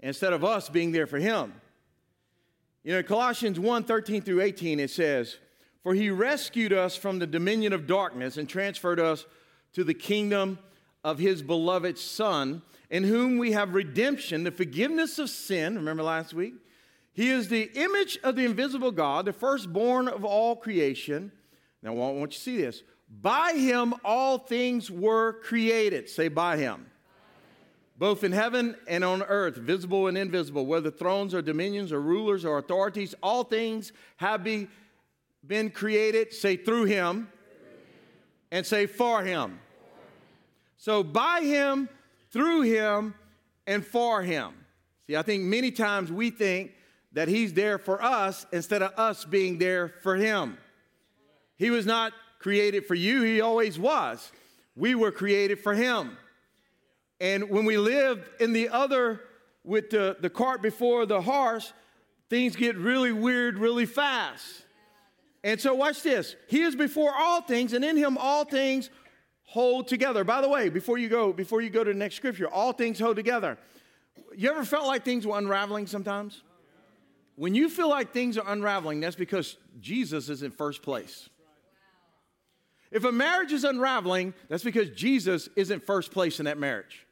instead 0.00 0.32
of 0.32 0.46
us 0.46 0.70
being 0.70 0.92
there 0.92 1.06
for 1.06 1.18
Him. 1.18 1.52
You 2.86 2.92
know, 2.92 3.02
Colossians 3.02 3.58
1, 3.58 3.82
13 3.82 4.22
through 4.22 4.42
18, 4.42 4.78
it 4.78 4.90
says, 4.90 5.38
For 5.82 5.92
he 5.92 6.08
rescued 6.08 6.72
us 6.72 6.94
from 6.94 7.18
the 7.18 7.26
dominion 7.26 7.72
of 7.72 7.88
darkness 7.88 8.36
and 8.36 8.48
transferred 8.48 9.00
us 9.00 9.26
to 9.72 9.82
the 9.82 9.92
kingdom 9.92 10.60
of 11.02 11.18
his 11.18 11.42
beloved 11.42 11.98
Son 11.98 12.62
in 12.88 13.02
whom 13.02 13.38
we 13.38 13.50
have 13.50 13.74
redemption, 13.74 14.44
the 14.44 14.52
forgiveness 14.52 15.18
of 15.18 15.30
sin. 15.30 15.74
Remember 15.74 16.04
last 16.04 16.32
week? 16.32 16.54
He 17.12 17.30
is 17.30 17.48
the 17.48 17.72
image 17.74 18.20
of 18.22 18.36
the 18.36 18.44
invisible 18.44 18.92
God, 18.92 19.24
the 19.24 19.32
firstborn 19.32 20.06
of 20.06 20.24
all 20.24 20.54
creation. 20.54 21.32
Now, 21.82 21.90
I 21.90 21.94
want 21.94 22.20
you 22.20 22.26
to 22.28 22.38
see 22.38 22.56
this. 22.58 22.84
By 23.10 23.54
him, 23.54 23.94
all 24.04 24.38
things 24.38 24.92
were 24.92 25.40
created. 25.42 26.08
Say, 26.08 26.28
by 26.28 26.56
him. 26.56 26.86
Both 27.98 28.24
in 28.24 28.32
heaven 28.32 28.76
and 28.86 29.02
on 29.04 29.22
earth, 29.22 29.56
visible 29.56 30.06
and 30.06 30.18
invisible, 30.18 30.66
whether 30.66 30.90
thrones 30.90 31.34
or 31.34 31.40
dominions 31.40 31.92
or 31.92 32.00
rulers 32.00 32.44
or 32.44 32.58
authorities, 32.58 33.14
all 33.22 33.42
things 33.42 33.92
have 34.16 34.44
be, 34.44 34.68
been 35.46 35.70
created. 35.70 36.34
Say, 36.34 36.56
through 36.56 36.84
him. 36.84 37.28
And 38.52 38.66
say, 38.66 38.86
for 38.86 39.24
him. 39.24 39.58
So, 40.76 41.02
by 41.02 41.40
him, 41.40 41.88
through 42.30 42.62
him 42.62 43.14
and 43.66 43.84
for 43.84 44.22
him. 44.22 44.52
See, 45.06 45.16
I 45.16 45.22
think 45.22 45.44
many 45.44 45.70
times 45.70 46.12
we 46.12 46.30
think 46.30 46.72
that 47.12 47.28
he's 47.28 47.54
there 47.54 47.78
for 47.78 48.02
us 48.02 48.46
instead 48.52 48.82
of 48.82 48.92
us 48.98 49.24
being 49.24 49.58
there 49.58 49.94
for 50.02 50.16
him. 50.16 50.58
He 51.56 51.70
was 51.70 51.86
not 51.86 52.12
created 52.38 52.86
for 52.86 52.94
you, 52.94 53.22
he 53.22 53.40
always 53.40 53.78
was. 53.78 54.30
We 54.76 54.94
were 54.94 55.10
created 55.10 55.60
for 55.60 55.74
him. 55.74 56.18
And 57.20 57.48
when 57.50 57.64
we 57.64 57.78
live 57.78 58.28
in 58.40 58.52
the 58.52 58.68
other, 58.68 59.20
with 59.66 59.90
the, 59.90 60.16
the 60.20 60.30
cart 60.30 60.62
before 60.62 61.04
the 61.04 61.20
horse, 61.20 61.72
things 62.30 62.56
get 62.56 62.76
really 62.76 63.12
weird 63.12 63.58
really 63.58 63.84
fast. 63.84 64.64
And 65.44 65.60
so, 65.60 65.74
watch 65.74 66.02
this. 66.02 66.34
He 66.48 66.62
is 66.62 66.74
before 66.74 67.12
all 67.14 67.42
things, 67.42 67.72
and 67.72 67.84
in 67.84 67.96
him 67.96 68.16
all 68.18 68.44
things 68.44 68.90
hold 69.44 69.86
together. 69.86 70.24
By 70.24 70.40
the 70.40 70.48
way, 70.48 70.68
before 70.68 70.98
you 70.98 71.08
go, 71.08 71.32
before 71.32 71.60
you 71.60 71.70
go 71.70 71.84
to 71.84 71.92
the 71.92 71.98
next 71.98 72.16
scripture, 72.16 72.48
all 72.48 72.72
things 72.72 72.98
hold 72.98 73.16
together. 73.16 73.58
You 74.36 74.50
ever 74.50 74.64
felt 74.64 74.86
like 74.86 75.04
things 75.04 75.26
were 75.26 75.38
unraveling 75.38 75.86
sometimes? 75.86 76.42
When 77.36 77.54
you 77.54 77.68
feel 77.68 77.88
like 77.88 78.12
things 78.12 78.38
are 78.38 78.50
unraveling, 78.50 79.00
that's 79.00 79.14
because 79.14 79.56
Jesus 79.78 80.28
is 80.28 80.42
in 80.42 80.50
first 80.50 80.82
place. 80.82 81.28
If 82.90 83.04
a 83.04 83.12
marriage 83.12 83.52
is 83.52 83.64
unraveling, 83.64 84.32
that's 84.48 84.64
because 84.64 84.90
Jesus 84.90 85.48
isn't 85.54 85.84
first 85.84 86.12
place 86.12 86.38
in 86.38 86.46
that 86.46 86.58
marriage. 86.58 87.05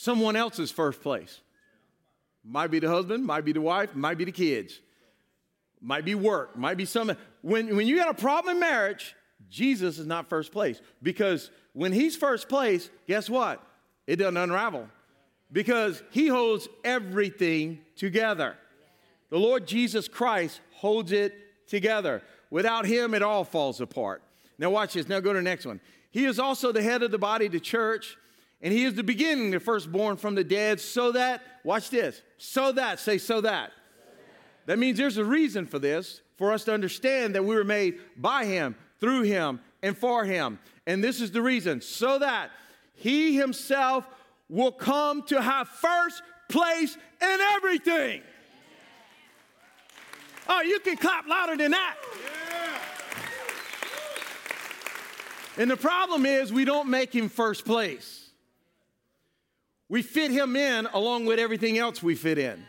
Someone 0.00 0.36
else's 0.36 0.70
first 0.70 1.02
place. 1.02 1.40
Might 2.44 2.70
be 2.70 2.78
the 2.78 2.88
husband, 2.88 3.26
might 3.26 3.44
be 3.44 3.50
the 3.50 3.60
wife, 3.60 3.96
might 3.96 4.16
be 4.16 4.24
the 4.24 4.30
kids, 4.30 4.78
might 5.80 6.04
be 6.04 6.14
work, 6.14 6.56
might 6.56 6.76
be 6.76 6.84
some. 6.84 7.10
When, 7.42 7.74
when 7.74 7.88
you 7.88 7.96
got 7.96 8.08
a 8.08 8.14
problem 8.14 8.54
in 8.54 8.60
marriage, 8.60 9.16
Jesus 9.50 9.98
is 9.98 10.06
not 10.06 10.28
first 10.28 10.52
place 10.52 10.80
because 11.02 11.50
when 11.72 11.92
he's 11.92 12.14
first 12.14 12.48
place, 12.48 12.90
guess 13.08 13.28
what? 13.28 13.60
It 14.06 14.16
doesn't 14.16 14.36
unravel 14.36 14.88
because 15.50 16.00
he 16.12 16.28
holds 16.28 16.68
everything 16.84 17.80
together. 17.96 18.56
The 19.30 19.38
Lord 19.38 19.66
Jesus 19.66 20.06
Christ 20.06 20.60
holds 20.74 21.10
it 21.10 21.34
together. 21.66 22.22
Without 22.50 22.86
him, 22.86 23.14
it 23.14 23.22
all 23.22 23.42
falls 23.42 23.80
apart. 23.80 24.22
Now, 24.58 24.70
watch 24.70 24.94
this. 24.94 25.08
Now, 25.08 25.18
go 25.18 25.32
to 25.32 25.40
the 25.40 25.42
next 25.42 25.66
one. 25.66 25.80
He 26.12 26.24
is 26.24 26.38
also 26.38 26.70
the 26.70 26.82
head 26.82 27.02
of 27.02 27.10
the 27.10 27.18
body, 27.18 27.48
the 27.48 27.58
church, 27.58 28.16
and 28.60 28.72
he 28.72 28.84
is 28.84 28.94
the 28.94 29.04
beginning, 29.04 29.50
the 29.50 29.60
firstborn 29.60 30.16
from 30.16 30.34
the 30.34 30.44
dead, 30.44 30.80
so 30.80 31.12
that, 31.12 31.42
watch 31.64 31.90
this, 31.90 32.22
so 32.38 32.72
that, 32.72 32.98
say, 32.98 33.18
so 33.18 33.40
that. 33.40 33.72
That 34.66 34.78
means 34.78 34.98
there's 34.98 35.16
a 35.16 35.24
reason 35.24 35.66
for 35.66 35.78
this, 35.78 36.20
for 36.36 36.52
us 36.52 36.64
to 36.64 36.74
understand 36.74 37.34
that 37.34 37.44
we 37.44 37.54
were 37.54 37.64
made 37.64 38.00
by 38.16 38.44
him, 38.44 38.76
through 39.00 39.22
him, 39.22 39.60
and 39.82 39.96
for 39.96 40.24
him. 40.24 40.58
And 40.86 41.02
this 41.02 41.20
is 41.20 41.30
the 41.30 41.42
reason, 41.42 41.80
so 41.80 42.18
that 42.18 42.50
he 42.94 43.36
himself 43.36 44.04
will 44.48 44.72
come 44.72 45.22
to 45.24 45.40
have 45.40 45.68
first 45.68 46.22
place 46.48 46.96
in 47.20 47.38
everything. 47.56 48.22
Oh, 50.48 50.62
you 50.62 50.80
can 50.80 50.96
clap 50.96 51.28
louder 51.28 51.56
than 51.56 51.72
that. 51.72 51.96
And 55.58 55.70
the 55.70 55.76
problem 55.76 56.24
is, 56.24 56.52
we 56.52 56.64
don't 56.64 56.88
make 56.88 57.14
him 57.14 57.28
first 57.28 57.64
place. 57.64 58.17
We 59.88 60.02
fit 60.02 60.30
him 60.30 60.54
in 60.54 60.86
along 60.92 61.26
with 61.26 61.38
everything 61.38 61.78
else 61.78 62.02
we 62.02 62.14
fit 62.14 62.38
in. 62.38 62.62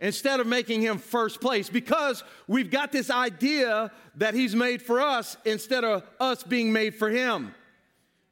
Instead 0.00 0.40
of 0.40 0.46
making 0.46 0.82
him 0.82 0.98
first 0.98 1.40
place, 1.40 1.68
because 1.68 2.24
we've 2.48 2.70
got 2.70 2.90
this 2.90 3.10
idea 3.10 3.92
that 4.16 4.34
he's 4.34 4.54
made 4.54 4.82
for 4.82 5.00
us 5.00 5.36
instead 5.44 5.84
of 5.84 6.02
us 6.18 6.42
being 6.42 6.72
made 6.72 6.94
for 6.94 7.08
him. 7.08 7.54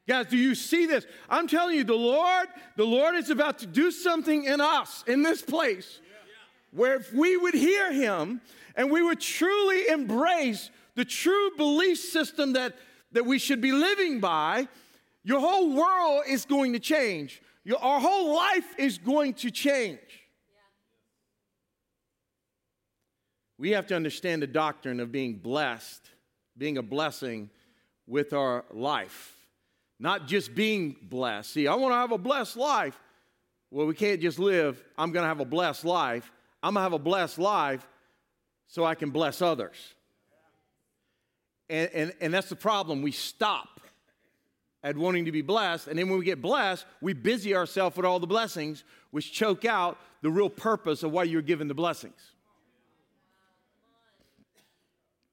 Guys, 0.09 0.27
do 0.27 0.37
you 0.37 0.57
see 0.57 0.87
this? 0.87 1.07
I'm 1.31 1.47
telling 1.47 1.77
you, 1.77 1.85
the 1.85 1.95
Lord, 1.95 2.49
the 2.77 2.85
Lord 2.85 3.15
is 3.15 3.31
about 3.31 3.61
to 3.61 3.67
do 3.67 3.93
something 3.93 4.45
in 4.45 4.61
us, 4.61 5.05
in 5.07 5.23
this 5.23 5.41
place, 5.41 6.01
where 6.73 6.97
if 6.97 7.13
we 7.13 7.37
would 7.37 7.55
hear 7.55 7.93
him 7.93 8.41
and 8.75 8.91
we 8.91 9.01
would 9.01 9.21
truly 9.21 9.89
embrace 9.89 10.71
the 10.97 11.05
true 11.05 11.51
belief 11.57 11.99
system 11.99 12.55
that, 12.55 12.75
that 13.13 13.25
we 13.25 13.39
should 13.39 13.61
be 13.61 13.73
living 13.73 14.19
by, 14.19 14.67
your 15.23 15.39
whole 15.39 15.73
world 15.73 16.25
is 16.29 16.45
going 16.45 16.73
to 16.73 16.81
change. 16.81 17.41
Your, 17.65 17.79
our 17.79 18.01
whole 18.01 18.35
life 18.35 18.75
is 18.79 18.99
going 18.99 19.35
to 19.35 19.51
change. 19.51 19.99
We 23.59 23.71
have 23.71 23.87
to 23.89 23.97
understand 23.97 24.43
the 24.43 24.49
doctrine 24.49 24.99
of 24.99 25.13
being 25.13 25.37
blessed, 25.37 26.11
being 26.59 26.79
a 26.79 26.83
blessing 26.83 27.51
with 28.07 28.33
our 28.33 28.65
life 28.73 29.37
not 30.03 30.27
just 30.27 30.53
being 30.53 30.97
blessed. 31.01 31.53
See, 31.53 31.69
I 31.69 31.77
want 31.77 31.93
to 31.93 31.97
have 31.97 32.11
a 32.11 32.19
blessed 32.19 32.57
life. 32.57 32.99
Well, 33.71 33.87
we 33.87 33.95
can't 33.95 34.21
just 34.21 34.41
live, 34.41 34.83
I'm 34.99 35.13
going 35.13 35.23
to 35.23 35.29
have 35.29 35.39
a 35.39 35.45
blessed 35.45 35.85
life. 35.85 36.31
I'm 36.61 36.75
going 36.75 36.81
to 36.81 36.83
have 36.83 36.93
a 36.93 36.99
blessed 36.99 37.39
life 37.39 37.87
so 38.67 38.85
I 38.85 38.97
can 38.97 39.11
bless 39.11 39.41
others. 39.41 39.77
And, 41.71 41.89
and, 41.95 42.13
and 42.21 42.35
that's 42.35 42.49
the 42.49 42.57
problem. 42.57 43.01
We 43.01 43.13
stop 43.13 43.81
at 44.83 44.97
wanting 44.97 45.25
to 45.25 45.33
be 45.33 45.43
blessed. 45.43 45.89
And 45.89 45.99
then 45.99 46.09
when 46.09 46.19
we 46.19 46.25
get 46.25 46.43
blessed, 46.43 46.85
we 47.01 47.13
busy 47.13 47.55
ourselves 47.55 47.97
with 47.97 48.05
all 48.07 48.19
the 48.19 48.27
blessings, 48.27 48.85
which 49.11 49.33
choke 49.33 49.65
out 49.65 49.99
the 50.23 50.31
real 50.31 50.51
purpose 50.51 51.03
of 51.03 51.13
why 51.13 51.25
you're 51.25 51.43
given 51.43 51.69
the 51.69 51.75
blessings. 51.75 52.21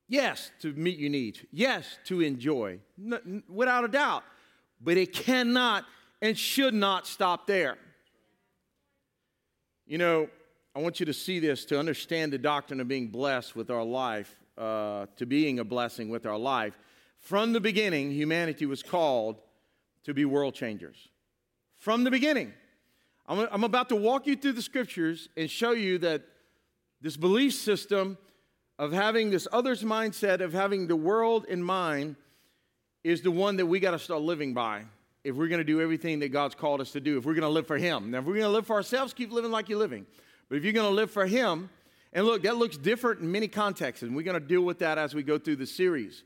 Yes, 0.07 0.51
to 0.61 0.73
meet 0.73 0.97
your 0.97 1.11
needs. 1.11 1.39
Yes, 1.51 1.99
to 2.05 2.21
enjoy. 2.21 2.79
Without 3.47 3.85
a 3.85 3.87
doubt. 3.87 4.23
But 4.81 4.97
it 4.97 5.13
cannot 5.13 5.85
and 6.21 6.37
should 6.37 6.73
not 6.73 7.05
stop 7.05 7.45
there. 7.45 7.77
You 9.85 9.97
know, 9.97 10.29
I 10.75 10.79
want 10.79 10.99
you 10.99 11.05
to 11.05 11.13
see 11.13 11.39
this 11.39 11.65
to 11.65 11.79
understand 11.79 12.33
the 12.33 12.37
doctrine 12.37 12.79
of 12.79 12.87
being 12.87 13.07
blessed 13.07 13.55
with 13.55 13.69
our 13.69 13.83
life, 13.83 14.35
uh, 14.57 15.07
to 15.17 15.25
being 15.25 15.59
a 15.59 15.63
blessing 15.63 16.09
with 16.09 16.25
our 16.25 16.37
life. 16.37 16.77
From 17.19 17.53
the 17.53 17.59
beginning, 17.59 18.11
humanity 18.11 18.65
was 18.65 18.81
called 18.81 19.37
to 20.03 20.13
be 20.13 20.25
world 20.25 20.55
changers. 20.55 21.09
From 21.77 22.03
the 22.03 22.11
beginning. 22.11 22.53
I'm, 23.27 23.63
about 23.63 23.89
to 23.89 23.95
walk 23.95 24.25
you 24.25 24.35
through 24.35 24.53
the 24.53 24.61
scriptures 24.63 25.29
and 25.37 25.47
show 25.51 25.71
you 25.71 25.99
that 25.99 26.23
this 26.99 27.15
belief 27.15 27.53
system 27.53 28.17
of 28.79 28.91
having 28.91 29.29
this 29.29 29.47
other's 29.51 29.83
mindset, 29.83 30.41
of 30.41 30.51
having 30.51 30.87
the 30.87 30.95
world 30.95 31.45
in 31.45 31.61
mind, 31.61 32.15
is 33.03 33.21
the 33.21 33.29
one 33.29 33.57
that 33.57 33.67
we 33.67 33.79
got 33.79 33.91
to 33.91 33.99
start 33.99 34.21
living 34.21 34.55
by 34.55 34.83
if 35.23 35.35
we're 35.35 35.47
going 35.47 35.59
to 35.59 35.65
do 35.65 35.79
everything 35.79 36.19
that 36.19 36.29
God's 36.29 36.55
called 36.55 36.81
us 36.81 36.91
to 36.93 36.99
do, 36.99 37.17
if 37.17 37.25
we're 37.25 37.33
going 37.33 37.43
to 37.43 37.49
live 37.49 37.67
for 37.67 37.77
Him. 37.77 38.11
Now, 38.11 38.19
if 38.19 38.25
we're 38.25 38.33
going 38.33 38.45
to 38.45 38.49
live 38.49 38.65
for 38.65 38.75
ourselves, 38.75 39.13
keep 39.13 39.31
living 39.31 39.51
like 39.51 39.69
you're 39.69 39.77
living. 39.77 40.07
But 40.47 40.57
if 40.57 40.63
you're 40.63 40.73
going 40.73 40.89
to 40.89 40.95
live 40.95 41.11
for 41.11 41.27
Him, 41.27 41.69
and 42.13 42.25
look, 42.25 42.43
that 42.43 42.57
looks 42.57 42.77
different 42.77 43.21
in 43.21 43.31
many 43.31 43.47
contexts, 43.47 44.01
and 44.01 44.15
we're 44.15 44.23
going 44.23 44.39
to 44.39 44.45
deal 44.45 44.61
with 44.61 44.79
that 44.79 44.97
as 44.97 45.13
we 45.13 45.21
go 45.21 45.37
through 45.37 45.57
the 45.57 45.67
series. 45.67 46.23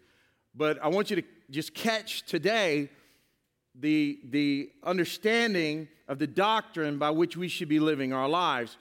But 0.56 0.84
I 0.84 0.88
want 0.88 1.10
you 1.10 1.18
to 1.18 1.24
just 1.50 1.74
catch 1.74 2.24
today 2.26 2.90
the, 3.76 4.20
the 4.30 4.70
understanding 4.84 5.88
of 6.08 6.20
the 6.20 6.28
doctrine 6.28 6.98
by 6.98 7.10
which 7.10 7.36
we 7.36 7.48
should 7.48 7.70
be 7.70 7.80
living 7.80 8.14
our 8.14 8.30
lives 8.30 8.78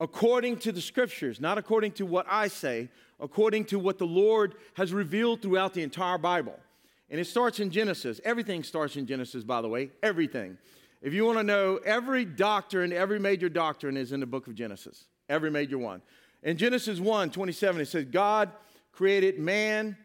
according 0.00 0.56
to 0.56 0.72
the 0.72 0.80
scriptures, 0.80 1.40
not 1.40 1.58
according 1.58 1.92
to 1.92 2.06
what 2.06 2.26
I 2.28 2.48
say, 2.48 2.88
according 3.20 3.66
to 3.66 3.78
what 3.78 3.98
the 3.98 4.06
Lord 4.06 4.54
has 4.74 4.94
revealed 4.94 5.42
throughout 5.42 5.74
the 5.74 5.82
entire 5.82 6.16
Bible. 6.16 6.58
And 7.10 7.20
it 7.20 7.26
starts 7.26 7.60
in 7.60 7.70
Genesis. 7.70 8.20
Everything 8.24 8.62
starts 8.62 8.96
in 8.96 9.06
Genesis, 9.06 9.44
by 9.44 9.60
the 9.60 9.68
way. 9.68 9.90
Everything. 10.02 10.56
If 11.02 11.12
you 11.12 11.24
want 11.24 11.38
to 11.38 11.44
know, 11.44 11.80
every 11.84 12.24
doctrine, 12.24 12.92
every 12.92 13.18
major 13.18 13.48
doctrine 13.48 13.96
is 13.96 14.12
in 14.12 14.20
the 14.20 14.26
book 14.26 14.46
of 14.46 14.54
Genesis. 14.54 15.04
Every 15.28 15.50
major 15.50 15.76
one. 15.76 16.02
In 16.42 16.56
Genesis 16.56 16.98
1 16.98 17.30
27, 17.30 17.80
it 17.80 17.88
says, 17.88 18.04
God 18.06 18.50
created 18.92 19.38
man 19.38 19.96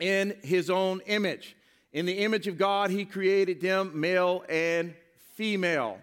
in 0.00 0.36
his 0.42 0.70
own 0.70 1.00
image. 1.06 1.56
In 1.92 2.06
the 2.06 2.18
image 2.18 2.46
of 2.46 2.56
God, 2.56 2.90
he 2.90 3.04
created 3.04 3.60
them 3.60 3.98
male 3.98 4.44
and 4.48 4.94
female. 5.34 5.98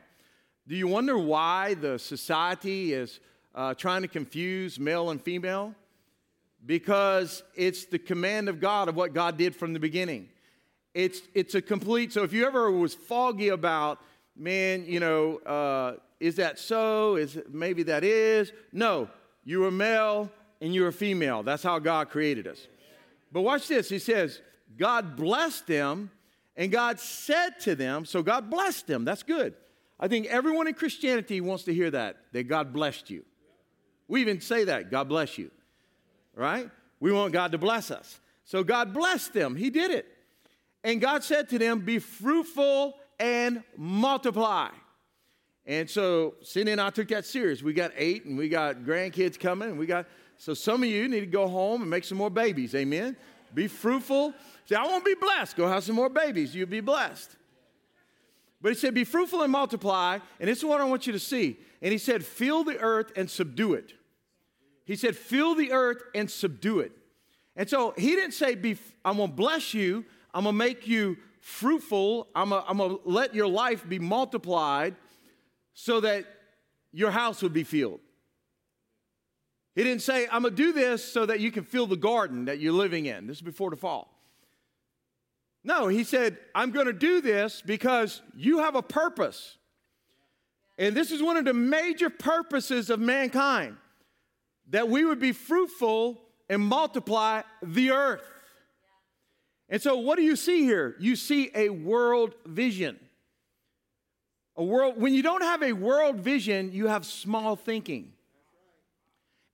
Do 0.67 0.75
you 0.75 0.87
wonder 0.87 1.17
why 1.17 1.75
the 1.75 1.97
society 1.97 2.93
is 2.93 3.19
uh, 3.55 3.73
trying 3.73 4.01
to 4.01 4.07
confuse 4.07 4.79
male 4.79 5.09
and 5.09 5.21
female? 5.21 5.73
because 6.67 7.43
it's 7.55 7.85
the 7.85 7.97
command 7.97 8.49
of 8.49 8.59
God 8.59 8.89
of 8.89 8.95
what 8.95 9.13
God 9.13 9.37
did 9.37 9.55
from 9.55 9.73
the 9.73 9.79
beginning. 9.79 10.27
It's, 10.93 11.21
it's 11.33 11.55
a 11.55 11.61
complete, 11.61 12.11
so 12.11 12.23
if 12.23 12.33
you 12.33 12.45
ever 12.45 12.71
was 12.71 12.93
foggy 12.93 13.49
about, 13.49 13.99
man, 14.35 14.85
you 14.85 14.99
know, 14.99 15.37
uh, 15.37 15.93
is 16.19 16.35
that 16.35 16.59
so? 16.59 17.15
Is 17.15 17.39
maybe 17.49 17.83
that 17.83 18.03
is? 18.03 18.51
No, 18.73 19.07
you're 19.43 19.67
a 19.67 19.71
male 19.71 20.29
and 20.59 20.73
you're 20.73 20.87
a 20.87 20.93
female. 20.93 21.43
That's 21.43 21.63
how 21.63 21.79
God 21.79 22.09
created 22.09 22.47
us. 22.47 22.67
But 23.31 23.41
watch 23.41 23.67
this. 23.67 23.89
He 23.89 23.99
says, 23.99 24.41
God 24.77 25.15
blessed 25.15 25.67
them 25.67 26.11
and 26.55 26.71
God 26.71 26.99
said 26.99 27.59
to 27.61 27.75
them, 27.75 28.05
so 28.05 28.23
God 28.23 28.49
blessed 28.49 28.87
them. 28.87 29.05
That's 29.05 29.23
good. 29.23 29.53
I 29.99 30.07
think 30.07 30.27
everyone 30.27 30.67
in 30.67 30.73
Christianity 30.73 31.41
wants 31.41 31.63
to 31.65 31.73
hear 31.73 31.91
that, 31.91 32.17
that 32.33 32.47
God 32.47 32.73
blessed 32.73 33.09
you. 33.09 33.25
We 34.07 34.21
even 34.21 34.41
say 34.41 34.63
that, 34.65 34.89
God 34.91 35.09
bless 35.09 35.37
you 35.37 35.51
right? 36.37 36.69
We 36.99 37.11
want 37.11 37.33
God 37.33 37.51
to 37.51 37.57
bless 37.57 37.91
us. 37.91 38.19
So 38.45 38.63
God 38.63 38.93
blessed 38.93 39.33
them. 39.33 39.55
He 39.55 39.69
did 39.69 39.91
it. 39.91 40.05
And 40.83 41.01
God 41.01 41.23
said 41.23 41.49
to 41.49 41.59
them, 41.59 41.79
Be 41.81 41.99
fruitful 41.99 42.93
and 43.19 43.63
multiply. 43.75 44.69
And 45.65 45.89
so 45.89 46.35
Cindy 46.43 46.71
and 46.71 46.79
I 46.79 46.91
took 46.91 47.09
that 47.09 47.25
serious. 47.25 47.61
We 47.61 47.73
got 47.73 47.91
eight 47.97 48.23
and 48.23 48.37
we 48.37 48.47
got 48.47 48.77
grandkids 48.83 49.37
coming. 49.37 49.71
And 49.71 49.79
we 49.79 49.85
got, 49.85 50.05
so 50.37 50.53
some 50.53 50.83
of 50.83 50.89
you 50.89 51.07
need 51.07 51.21
to 51.21 51.25
go 51.25 51.47
home 51.47 51.81
and 51.81 51.89
make 51.89 52.03
some 52.03 52.17
more 52.17 52.29
babies. 52.29 52.75
Amen. 52.75 53.15
Be 53.53 53.67
fruitful. 53.67 54.33
Say, 54.65 54.75
I 54.75 54.85
want 54.85 55.03
to 55.03 55.15
be 55.15 55.19
blessed. 55.19 55.55
Go 55.55 55.67
have 55.67 55.83
some 55.83 55.95
more 55.95 56.09
babies. 56.09 56.55
You'll 56.55 56.67
be 56.67 56.81
blessed. 56.81 57.35
But 58.61 58.69
he 58.69 58.75
said, 58.75 58.93
Be 58.93 59.03
fruitful 59.03 59.41
and 59.41 59.51
multiply. 59.51 60.19
And 60.39 60.49
this 60.49 60.59
is 60.59 60.65
what 60.65 60.81
I 60.81 60.83
want 60.83 61.07
you 61.07 61.13
to 61.13 61.19
see. 61.19 61.57
And 61.81 61.91
he 61.91 61.97
said, 61.97 62.25
Fill 62.25 62.63
the 62.63 62.79
earth 62.79 63.11
and 63.15 63.29
subdue 63.29 63.73
it. 63.73 63.93
He 64.87 64.95
said, 64.95 65.17
fill 65.17 65.53
the 65.53 65.73
earth 65.73 66.01
and 66.15 66.31
subdue 66.31 66.79
it. 66.79 66.93
And 67.57 67.69
so 67.69 67.93
he 67.97 68.15
didn't 68.15 68.31
say, 68.31 68.55
Be, 68.55 68.77
I'm 69.03 69.17
going 69.17 69.29
to 69.29 69.35
bless 69.35 69.73
you, 69.73 70.05
I'm 70.33 70.45
going 70.45 70.55
to 70.55 70.57
make 70.57 70.87
you 70.87 71.17
fruitful, 71.41 72.29
I'm 72.33 72.49
going 72.49 72.77
to 72.77 73.01
let 73.03 73.35
your 73.35 73.47
life 73.47 73.87
be 73.87 73.99
multiplied 73.99 74.95
so 75.73 75.99
that 75.99 76.25
your 76.93 77.11
house 77.11 77.43
would 77.43 77.51
be 77.51 77.65
filled. 77.65 77.99
He 79.77 79.83
didn't 79.83 80.01
say, 80.01 80.27
I'm 80.31 80.41
going 80.41 80.55
to 80.55 80.63
do 80.63 80.73
this 80.73 81.05
so 81.05 81.27
that 81.27 81.39
you 81.39 81.51
can 81.51 81.63
fill 81.63 81.85
the 81.85 81.95
garden 81.95 82.45
that 82.45 82.59
you're 82.59 82.73
living 82.73 83.05
in. 83.05 83.27
This 83.27 83.37
is 83.37 83.43
before 83.43 83.69
the 83.69 83.75
fall. 83.75 84.11
No, 85.63 85.87
he 85.87 86.03
said, 86.03 86.39
I'm 86.55 86.71
going 86.71 86.87
to 86.87 86.93
do 86.93 87.21
this 87.21 87.61
because 87.63 88.23
you 88.35 88.57
have 88.57 88.73
a 88.73 88.81
purpose. 88.81 89.59
And 90.79 90.95
this 90.95 91.11
is 91.11 91.21
one 91.21 91.37
of 91.37 91.45
the 91.45 91.53
major 91.53 92.09
purposes 92.09 92.89
of 92.89 92.99
mankind 92.99 93.77
that 94.71 94.89
we 94.89 95.05
would 95.05 95.19
be 95.19 95.31
fruitful 95.31 96.23
and 96.49 96.59
multiply 96.59 97.43
the 97.61 97.91
earth. 97.91 98.23
And 99.69 99.79
so, 99.79 99.97
what 99.97 100.15
do 100.15 100.23
you 100.23 100.35
see 100.35 100.63
here? 100.63 100.95
You 100.99 101.15
see 101.15 101.51
a 101.53 101.69
world 101.69 102.33
vision. 102.47 102.97
A 104.55 104.63
world, 104.63 104.99
when 104.99 105.13
you 105.13 105.21
don't 105.21 105.43
have 105.43 105.61
a 105.61 105.73
world 105.73 106.15
vision, 106.15 106.71
you 106.71 106.87
have 106.87 107.05
small 107.05 107.55
thinking. 107.55 108.13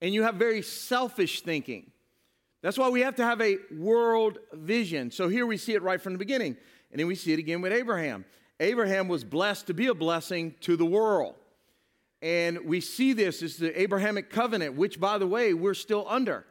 And 0.04 0.14
you 0.14 0.24
have 0.24 0.36
very 0.36 0.62
selfish 0.62 1.42
thinking. 1.42 1.90
That's 2.62 2.78
why 2.78 2.90
we 2.90 3.02
have 3.02 3.16
to 3.16 3.24
have 3.24 3.40
a 3.40 3.58
world 3.72 4.38
vision. 4.52 5.12
So 5.12 5.30
here 5.30 5.46
we 5.46 5.56
see 5.56 5.74
it 5.74 5.82
right 5.82 6.02
from 6.02 6.12
the 6.12 6.20
beginning. 6.20 6.58
And 6.92 7.00
then 7.00 7.08
we 7.08 7.16
see 7.16 7.32
it 7.32 7.40
again 7.40 7.62
with 7.62 7.72
Abraham. 7.72 8.26
Abraham 8.60 9.08
was 9.08 9.24
blessed 9.24 9.68
to 9.68 9.74
be 9.74 9.88
a 9.88 9.94
blessing 9.94 10.56
to 10.60 10.76
the 10.76 10.86
world. 10.86 11.36
And 12.22 12.66
we 12.66 12.82
see 12.82 13.14
this 13.14 13.42
as 13.42 13.56
the 13.56 13.82
Abrahamic 13.82 14.30
covenant, 14.30 14.76
which, 14.76 15.00
by 15.00 15.18
the 15.18 15.28
way, 15.28 15.54
we're 15.54 15.74
still 15.74 16.06
under. 16.10 16.46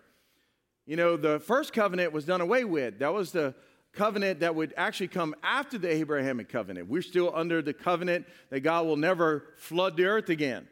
You 0.86 0.96
know, 0.96 1.18
the 1.18 1.38
first 1.38 1.74
covenant 1.74 2.12
was 2.12 2.24
done 2.24 2.40
away 2.40 2.64
with. 2.64 3.00
That 3.00 3.12
was 3.12 3.32
the 3.32 3.54
covenant 3.92 4.40
that 4.40 4.54
would 4.54 4.72
actually 4.78 5.08
come 5.08 5.34
after 5.42 5.76
the 5.76 5.92
Abrahamic 5.92 6.48
covenant. 6.48 6.88
We're 6.88 7.02
still 7.02 7.30
under 7.34 7.60
the 7.60 7.74
covenant 7.74 8.26
that 8.48 8.60
God 8.60 8.86
will 8.86 8.96
never 8.96 9.44
flood 9.58 9.98
the 9.98 10.06
earth 10.06 10.30
again. 10.30 10.68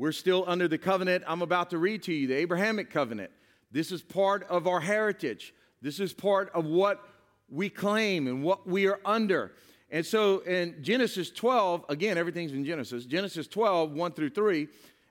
We're 0.00 0.12
still 0.12 0.44
under 0.46 0.66
the 0.66 0.78
covenant 0.78 1.24
I'm 1.26 1.42
about 1.42 1.68
to 1.70 1.78
read 1.78 2.04
to 2.04 2.14
you, 2.14 2.26
the 2.26 2.36
Abrahamic 2.36 2.90
covenant. 2.90 3.30
This 3.70 3.92
is 3.92 4.00
part 4.00 4.44
of 4.44 4.66
our 4.66 4.80
heritage. 4.80 5.52
This 5.82 6.00
is 6.00 6.14
part 6.14 6.50
of 6.54 6.64
what 6.64 7.06
we 7.50 7.68
claim 7.68 8.26
and 8.26 8.42
what 8.42 8.66
we 8.66 8.86
are 8.86 8.98
under. 9.04 9.52
And 9.90 10.06
so 10.06 10.38
in 10.38 10.76
Genesis 10.80 11.30
12, 11.30 11.84
again, 11.90 12.16
everything's 12.16 12.52
in 12.52 12.64
Genesis, 12.64 13.04
Genesis 13.04 13.46
12, 13.46 13.92
1 13.92 14.12
through 14.12 14.30
3, 14.30 14.68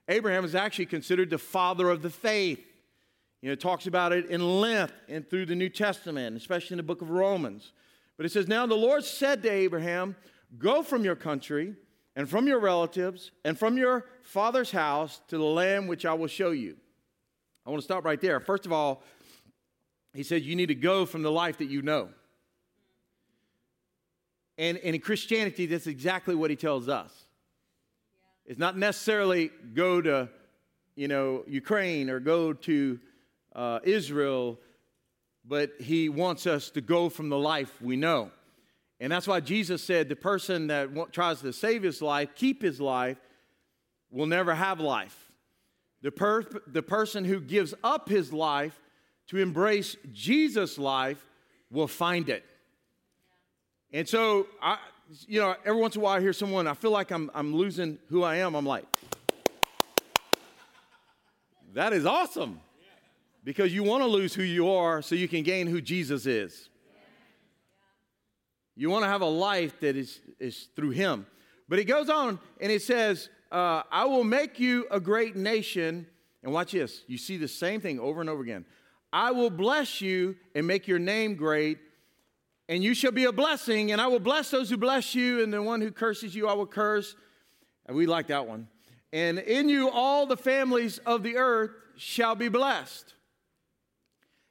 Abraham 0.08 0.44
is 0.44 0.56
actually 0.56 0.88
considered 0.88 1.30
the 1.30 1.38
father 1.38 1.92
of 1.92 2.02
the 2.02 2.10
faith. 2.10 2.66
You 3.44 3.50
know, 3.50 3.54
it 3.54 3.60
talks 3.60 3.86
about 3.86 4.12
it 4.12 4.26
in 4.26 4.60
length 4.60 4.94
and 5.08 5.30
through 5.30 5.46
the 5.46 5.56
New 5.56 5.70
Testament, 5.70 6.36
especially 6.36 6.74
in 6.74 6.78
the 6.78 6.84
book 6.84 7.04
of 7.04 7.12
Romans. 7.12 7.74
But 8.18 8.26
it 8.26 8.32
says, 8.32 8.48
Now 8.48 8.66
the 8.66 8.74
Lord 8.74 9.04
said 9.04 9.44
to 9.44 9.52
Abraham, 9.52 10.16
Go 10.58 10.82
from 10.82 11.04
your 11.04 11.16
country 11.16 11.76
and 12.20 12.30
from 12.30 12.48
your 12.48 12.60
relatives 12.60 13.32
and 13.46 13.58
from 13.58 13.78
your 13.78 14.04
father's 14.24 14.72
house 14.72 15.22
to 15.30 15.38
the 15.38 15.44
land 15.44 15.88
which 15.88 16.06
I 16.06 16.14
will 16.14 16.28
show 16.28 16.52
you. 16.52 16.76
I 17.66 17.70
want 17.70 17.82
to 17.82 17.86
stop 17.86 18.04
right 18.04 18.20
there. 18.20 18.42
First 18.42 18.66
of 18.66 18.74
all, 18.74 19.04
he 20.14 20.24
said, 20.24 20.42
You 20.42 20.58
need 20.58 20.66
to 20.66 20.76
go 20.76 21.06
from 21.06 21.22
the 21.22 21.32
life 21.32 21.60
that 21.60 21.70
you 21.70 21.82
know. 21.82 22.10
And, 24.58 24.78
and 24.80 24.96
in 24.96 25.00
Christianity, 25.00 25.66
that's 25.66 25.88
exactly 25.88 26.36
what 26.36 26.50
he 26.50 26.58
tells 26.58 26.90
us. 26.90 27.14
Yeah. 28.20 28.52
It's 28.52 28.60
not 28.60 28.78
necessarily 28.78 29.52
go 29.74 30.02
to, 30.02 30.28
you 30.98 31.08
know, 31.08 31.46
Ukraine 31.48 32.10
or 32.10 32.20
go 32.20 32.52
to 32.52 33.00
uh, 33.56 33.80
Israel, 33.86 34.60
but 35.46 35.72
he 35.80 36.10
wants 36.10 36.48
us 36.48 36.70
to 36.72 36.82
go 36.82 37.08
from 37.08 37.30
the 37.30 37.40
life 37.40 37.82
we 37.82 37.96
know. 37.96 38.32
And 39.00 39.12
that's 39.12 39.28
why 39.28 39.40
Jesus 39.40 39.82
said 39.82 40.10
the 40.10 40.16
person 40.16 40.68
that 40.68 40.90
tries 41.14 41.42
to 41.42 41.54
save 41.54 41.84
his 41.84 42.02
life, 42.02 42.30
keep 42.36 42.62
his 42.62 42.82
life, 42.82 43.18
will 44.12 44.26
never 44.26 44.54
have 44.54 44.80
life. 44.80 45.32
The, 46.02 46.12
per- 46.12 46.46
the 46.68 46.82
person 46.82 47.24
who 47.24 47.40
gives 47.40 47.74
up 47.84 48.10
his 48.10 48.34
life 48.34 48.80
to 49.28 49.38
embrace 49.38 49.96
Jesus' 50.12 50.78
life 50.78 51.26
will 51.72 51.88
find 51.88 52.30
it. 52.30 52.44
And 53.92 54.08
so, 54.08 54.48
I, 54.62 54.78
you 55.28 55.40
know, 55.40 55.56
every 55.66 55.80
once 55.82 55.96
in 55.96 56.02
a 56.02 56.04
while 56.04 56.18
I 56.18 56.22
hear 56.22 56.34
someone, 56.34 56.68
I 56.68 56.74
feel 56.74 56.92
like 56.92 57.12
I'm, 57.12 57.32
I'm 57.34 57.56
losing 57.56 57.98
who 58.10 58.24
I 58.24 58.38
am. 58.38 58.56
I'm 58.56 58.66
like, 58.66 58.86
that 61.74 61.94
is 61.94 62.06
awesome. 62.06 62.60
Because 63.44 63.74
you 63.74 63.84
want 63.84 64.04
to 64.04 64.08
lose 64.08 64.34
who 64.34 64.44
you 64.44 64.70
are 64.70 65.02
so 65.02 65.16
you 65.16 65.28
can 65.28 65.44
gain 65.44 65.68
who 65.68 65.82
Jesus 65.82 66.26
is. 66.26 66.69
You 68.80 68.90
want 68.90 69.04
to 69.04 69.10
have 69.10 69.22
a 69.22 69.26
life 69.26 69.80
that 69.82 69.96
is, 69.96 70.20
is 70.40 70.70
through 70.76 70.92
Him. 70.92 71.28
But 71.68 71.80
He 71.80 71.86
goes 71.86 72.10
on 72.10 72.40
and 72.60 72.72
it 72.72 72.82
says, 72.82 73.30
uh, 73.52 73.84
I 73.92 74.06
will 74.06 74.24
make 74.24 74.60
you 74.60 74.88
a 74.90 75.00
great 75.00 75.36
nation. 75.36 76.08
And 76.44 76.54
watch 76.54 76.72
this. 76.72 77.04
You 77.08 77.18
see 77.18 77.38
the 77.38 77.48
same 77.48 77.82
thing 77.82 78.00
over 78.00 78.22
and 78.22 78.30
over 78.30 78.42
again. 78.42 78.66
I 79.12 79.32
will 79.32 79.50
bless 79.50 80.00
you 80.00 80.38
and 80.56 80.66
make 80.66 80.88
your 80.88 81.00
name 81.00 81.36
great 81.36 81.80
and 82.70 82.84
you 82.84 82.94
shall 82.94 83.12
be 83.12 83.26
a 83.26 83.32
blessing, 83.32 83.92
and 83.92 84.00
I 84.00 84.06
will 84.06 84.20
bless 84.20 84.52
those 84.52 84.70
who 84.70 84.78
bless 84.78 85.16
you, 85.16 85.42
and 85.42 85.52
the 85.52 85.60
one 85.60 85.82
who 85.82 85.92
curses 85.92 86.36
you, 86.36 86.48
I 86.48 86.54
will 86.54 86.68
curse. 86.68 87.16
And 87.88 87.98
we 87.98 88.06
like 88.06 88.28
that 88.28 88.46
one. 88.46 88.68
And 89.12 89.40
in 89.40 89.70
you, 89.70 89.90
all 89.90 90.28
the 90.28 90.38
families 90.38 91.00
of 91.00 91.24
the 91.24 91.38
earth 91.38 91.72
shall 91.98 92.36
be 92.36 92.48
blessed. 92.48 93.16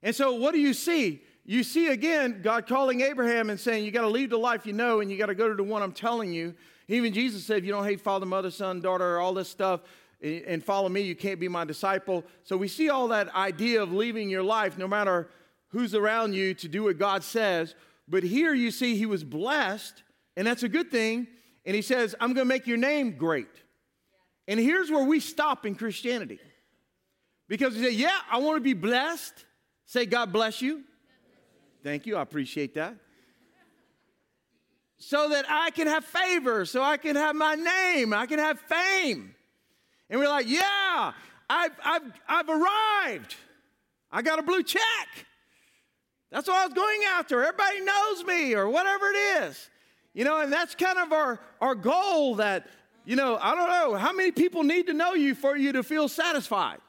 And 0.03 0.17
so, 0.17 0.33
what 0.33 0.53
do 0.53 0.59
you 0.59 0.75
see? 0.75 1.23
You 1.51 1.63
see 1.63 1.89
again 1.89 2.43
God 2.43 2.67
calling 2.67 3.01
Abraham 3.01 3.49
and 3.49 3.59
saying, 3.59 3.83
You 3.83 3.91
got 3.91 4.03
to 4.03 4.09
leave 4.09 4.29
the 4.29 4.37
life 4.37 4.67
you 4.67 4.75
know, 4.75 5.01
and 5.01 5.11
you 5.11 5.17
got 5.17 5.27
to 5.27 5.35
go 5.35 5.49
to 5.49 5.55
the 5.55 5.63
one 5.63 5.83
I'm 5.83 5.93
telling 5.93 6.31
you. 6.31 6.55
Even 6.89 7.15
Jesus 7.15 7.43
said, 7.43 7.57
If 7.57 7.65
you 7.65 7.73
don't 7.73 7.87
hate 7.87 8.03
father, 8.03 8.27
mother, 8.27 8.51
son, 8.51 8.83
daughter, 8.83 9.19
all 9.19 9.33
this 9.33 9.49
stuff, 9.49 9.81
eh, 10.23 10.43
and 10.47 10.63
follow 10.63 10.91
me, 10.91 11.01
you 11.01 11.17
can't 11.17 11.41
be 11.41 11.49
my 11.49 11.65
disciple. 11.65 12.23
So, 12.43 12.59
we 12.59 12.69
see 12.69 12.91
all 12.91 13.09
that 13.09 13.35
idea 13.35 13.83
of 13.83 13.95
leaving 13.95 14.29
your 14.29 14.43
life, 14.43 14.77
no 14.77 14.87
matter 14.87 15.31
who's 15.69 15.95
around 15.95 16.35
you, 16.35 16.53
to 16.53 16.69
do 16.69 16.85
what 16.85 16.99
God 16.99 17.25
says. 17.25 17.75
But 18.07 18.25
here 18.25 18.53
you 18.53 18.71
see 18.71 18.99
he 18.99 19.07
was 19.07 19.25
blessed, 19.25 20.03
and 20.37 20.47
that's 20.47 20.65
a 20.65 20.69
good 20.69 20.91
thing. 20.91 21.29
And 21.65 21.75
he 21.75 21.81
says, 21.81 22.15
I'm 22.21 22.35
going 22.35 22.47
to 22.47 22.55
make 22.55 22.67
your 22.67 22.77
name 22.77 23.13
great. 23.13 23.49
And 24.47 24.61
here's 24.61 24.91
where 24.91 25.05
we 25.05 25.19
stop 25.19 25.65
in 25.65 25.77
Christianity. 25.77 26.41
Because 27.49 27.75
we 27.75 27.85
say, 27.85 27.93
Yeah, 27.93 28.19
I 28.31 28.37
want 28.37 28.59
to 28.59 28.61
be 28.61 28.75
blessed. 28.75 29.47
Say, 29.87 30.05
God 30.05 30.31
bless 30.31 30.61
you. 30.61 30.85
Thank 31.83 32.07
you. 32.07 32.17
I 32.17 32.23
appreciate 32.23 32.75
that. 32.75 32.95
So 34.99 35.29
that 35.29 35.45
I 35.49 35.71
can 35.71 35.87
have 35.87 36.05
favor, 36.05 36.65
so 36.65 36.83
I 36.83 36.97
can 36.97 37.15
have 37.15 37.37
my 37.37 37.55
name, 37.55 38.13
I 38.13 38.27
can 38.27 38.41
have 38.41 38.59
fame. 38.61 39.35
And 40.11 40.19
we're 40.19 40.29
like, 40.29 40.49
Yeah, 40.49 41.13
I've, 41.49 41.73
I've, 41.85 42.03
I've 42.29 42.49
arrived. 42.49 43.37
I 44.11 44.23
got 44.23 44.39
a 44.39 44.43
blue 44.43 44.63
check. 44.63 44.83
That's 46.31 46.49
what 46.49 46.57
I 46.57 46.67
was 46.67 46.75
going 46.75 47.01
after. 47.11 47.43
Everybody 47.43 47.81
knows 47.81 48.25
me 48.25 48.55
or 48.55 48.69
whatever 48.69 49.11
it 49.11 49.17
is. 49.45 49.71
You 50.15 50.25
know, 50.25 50.41
and 50.41 50.53
that's 50.53 50.75
kind 50.75 50.99
of 50.99 51.13
our, 51.13 51.41
our 51.61 51.75
goal 51.75 52.37
that, 52.37 52.67
you 53.05 53.17
know, 53.17 53.39
I 53.41 53.55
don't 53.55 53.69
know, 53.69 53.97
how 53.97 54.13
many 54.13 54.33
people 54.33 54.63
need 54.63 54.87
to 54.89 54.95
know 54.95 55.15
you 55.15 55.35
for 55.35 55.57
you 55.57 55.73
to 55.73 55.83
feel 55.83 56.09
satisfied? 56.09 56.81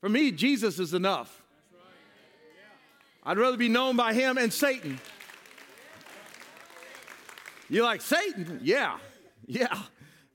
For 0.00 0.08
me, 0.08 0.30
Jesus 0.30 0.78
is 0.78 0.94
enough. 0.94 1.43
I'd 3.26 3.38
rather 3.38 3.56
be 3.56 3.68
known 3.68 3.96
by 3.96 4.12
him 4.12 4.36
and 4.36 4.52
Satan. 4.52 5.00
You're 7.68 7.84
like, 7.84 8.02
Satan? 8.02 8.60
Yeah, 8.62 8.98
yeah. 9.46 9.78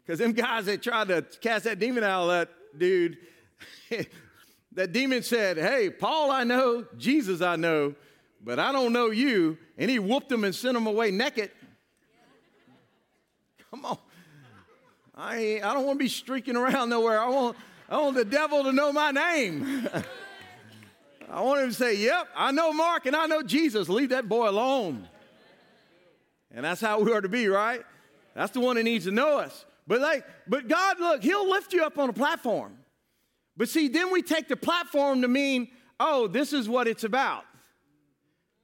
Because 0.01 0.19
them 0.19 0.33
guys 0.33 0.65
that 0.65 0.81
tried 0.81 1.09
to 1.09 1.21
cast 1.39 1.65
that 1.65 1.77
demon 1.77 2.03
out 2.03 2.23
of 2.23 2.29
that 2.29 2.49
dude, 2.77 3.17
that 4.73 4.91
demon 4.91 5.21
said, 5.21 5.57
Hey, 5.57 5.91
Paul 5.91 6.31
I 6.31 6.43
know, 6.43 6.85
Jesus 6.97 7.41
I 7.41 7.55
know, 7.55 7.93
but 8.43 8.57
I 8.57 8.71
don't 8.71 8.91
know 8.91 9.11
you. 9.11 9.57
And 9.77 9.91
he 9.91 9.99
whooped 9.99 10.31
him 10.31 10.43
and 10.43 10.55
sent 10.55 10.75
him 10.75 10.87
away 10.87 11.11
naked. 11.11 11.51
Come 13.69 13.85
on. 13.85 13.97
I, 15.15 15.59
I 15.63 15.73
don't 15.73 15.85
want 15.85 15.99
to 15.99 16.03
be 16.03 16.09
streaking 16.09 16.55
around 16.55 16.89
nowhere. 16.89 17.21
I 17.21 17.29
want, 17.29 17.57
I 17.87 17.97
want 18.01 18.15
the 18.15 18.25
devil 18.25 18.63
to 18.63 18.71
know 18.71 18.91
my 18.91 19.11
name. 19.11 19.87
I 21.31 21.41
want 21.41 21.61
him 21.61 21.69
to 21.69 21.75
say, 21.75 21.95
Yep, 21.95 22.29
I 22.35 22.51
know 22.51 22.73
Mark 22.73 23.05
and 23.05 23.15
I 23.15 23.27
know 23.27 23.43
Jesus. 23.43 23.89
Leave 23.89 24.09
that 24.09 24.27
boy 24.27 24.49
alone. 24.49 25.07
And 26.51 26.65
that's 26.65 26.81
how 26.81 26.99
we 26.99 27.11
are 27.13 27.21
to 27.21 27.29
be, 27.29 27.47
right? 27.47 27.81
That's 28.33 28.51
the 28.51 28.59
one 28.59 28.75
that 28.77 28.83
needs 28.83 29.05
to 29.05 29.11
know 29.11 29.37
us. 29.37 29.65
But 29.87 30.01
like, 30.01 30.25
but 30.47 30.67
God, 30.67 30.99
look, 30.99 31.23
He'll 31.23 31.49
lift 31.49 31.73
you 31.73 31.83
up 31.83 31.97
on 31.97 32.09
a 32.09 32.13
platform. 32.13 32.77
But 33.55 33.69
see, 33.69 33.87
then 33.87 34.11
we 34.11 34.21
take 34.21 34.47
the 34.47 34.55
platform 34.55 35.21
to 35.21 35.27
mean, 35.27 35.69
oh, 35.99 36.27
this 36.27 36.53
is 36.53 36.69
what 36.69 36.87
it's 36.87 37.03
about. 37.03 37.43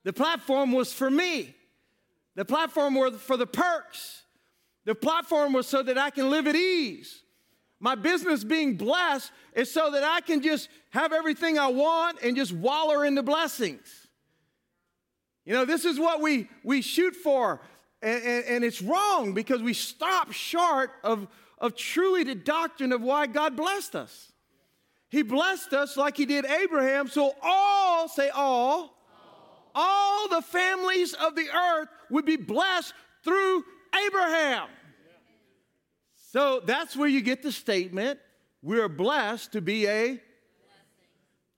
The 0.04 0.14
platform 0.14 0.72
was 0.72 0.94
for 0.94 1.10
me. 1.10 1.56
The 2.36 2.46
platform 2.46 2.96
was 2.96 3.16
for 3.16 3.38
the 3.38 3.48
perks. 3.48 4.24
The 4.86 4.96
platform 4.96 5.54
was 5.54 5.68
so 5.68 5.82
that 5.84 5.98
I 5.98 6.12
can 6.12 6.30
live 6.30 6.48
at 6.48 6.56
ease. 6.56 7.24
My 7.80 7.96
business 7.96 8.44
being 8.44 8.78
blessed 8.78 9.32
is 9.54 9.72
so 9.72 9.92
that 9.92 10.04
I 10.04 10.22
can 10.22 10.42
just 10.42 10.70
have 10.92 11.12
everything 11.12 11.60
I 11.60 11.68
want 11.68 12.20
and 12.24 12.36
just 12.36 12.54
wallow 12.54 13.02
in 13.02 13.16
the 13.16 13.24
blessings. 13.24 14.08
You 15.46 15.54
know, 15.54 15.66
this 15.66 15.86
is 15.86 16.00
what 16.00 16.22
we, 16.22 16.50
we 16.64 16.82
shoot 16.82 17.16
for, 17.16 17.62
and, 18.02 18.24
and, 18.24 18.46
and 18.46 18.64
it's 18.64 18.82
wrong 18.82 19.34
because 19.34 19.62
we 19.62 19.74
stop 19.74 20.32
short 20.32 20.92
of, 21.04 21.28
of 21.60 21.76
truly 21.76 22.24
the 22.24 22.34
doctrine 22.34 22.92
of 22.92 23.02
why 23.02 23.28
God 23.28 23.56
blessed 23.56 23.96
us. 23.96 24.32
He 25.10 25.22
blessed 25.22 25.74
us 25.74 25.98
like 25.98 26.18
he 26.18 26.26
did 26.26 26.46
Abraham. 26.46 27.08
So 27.08 27.36
all, 27.42 28.08
say 28.08 28.30
all, 28.30 28.96
all, 29.14 29.70
all 29.76 30.30
the 30.30 30.42
families 30.42 31.14
of 31.14 31.36
the 31.36 31.48
earth 31.56 31.90
would 32.10 32.26
be 32.26 32.38
blessed 32.38 32.94
through 33.24 33.64
Abraham. 34.08 34.68
So 36.36 36.60
that's 36.60 36.98
where 36.98 37.08
you 37.08 37.22
get 37.22 37.44
the 37.44 37.52
statement 37.54 38.20
we're 38.62 38.90
blessed 38.90 39.54
to 39.54 39.62
be 39.62 39.88
a 39.88 40.20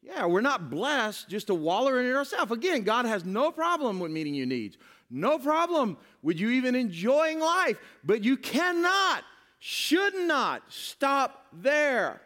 yeah, 0.03 0.27
we're 0.27 0.41
not 0.41 0.69
blessed 0.69 1.27
just 1.29 1.47
to 1.47 1.55
wallow 1.55 1.97
in 1.97 2.05
it 2.05 2.13
ourselves. 2.13 2.51
Again, 2.51 2.83
God 2.83 3.05
has 3.05 3.25
no 3.25 3.49
problem 3.51 3.99
with 3.99 4.11
meeting 4.11 4.35
your 4.35 4.45
needs, 4.45 4.77
no 5.09 5.39
problem 5.39 5.97
with 6.21 6.39
you 6.39 6.51
even 6.51 6.75
enjoying 6.75 7.39
life, 7.39 7.79
but 8.03 8.23
you 8.23 8.37
cannot, 8.37 9.23
should 9.57 10.13
not 10.13 10.61
stop 10.69 11.47
there. 11.51 12.21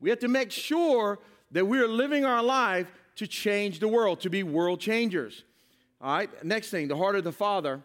We 0.00 0.10
have 0.10 0.18
to 0.18 0.28
make 0.28 0.50
sure 0.50 1.20
that 1.52 1.64
we 1.64 1.78
are 1.78 1.86
living 1.86 2.24
our 2.24 2.42
life 2.42 2.90
to 3.16 3.28
change 3.28 3.78
the 3.78 3.88
world, 3.88 4.20
to 4.22 4.30
be 4.30 4.42
world 4.42 4.80
changers. 4.80 5.44
All 6.00 6.10
right, 6.10 6.44
next 6.44 6.70
thing, 6.70 6.88
the 6.88 6.96
heart 6.96 7.14
of 7.14 7.22
the 7.22 7.30
Father. 7.30 7.80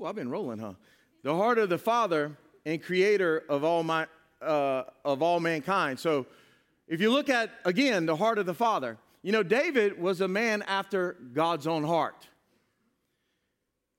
Oh, 0.00 0.06
I've 0.06 0.14
been 0.14 0.30
rolling, 0.30 0.60
huh? 0.60 0.74
The 1.22 1.34
heart 1.34 1.58
of 1.58 1.68
the 1.68 1.78
Father 1.78 2.36
and 2.66 2.82
creator 2.82 3.44
of 3.48 3.64
all, 3.64 3.82
my, 3.82 4.06
uh, 4.40 4.84
of 5.04 5.22
all 5.22 5.40
mankind. 5.40 5.98
So 5.98 6.26
if 6.88 7.00
you 7.00 7.10
look 7.10 7.28
at, 7.28 7.50
again, 7.64 8.06
the 8.06 8.16
heart 8.16 8.38
of 8.38 8.46
the 8.46 8.54
Father, 8.54 8.98
you 9.22 9.30
know, 9.30 9.42
David 9.42 10.00
was 10.00 10.20
a 10.20 10.28
man 10.28 10.62
after 10.62 11.16
God's 11.32 11.66
own 11.66 11.84
heart. 11.84 12.26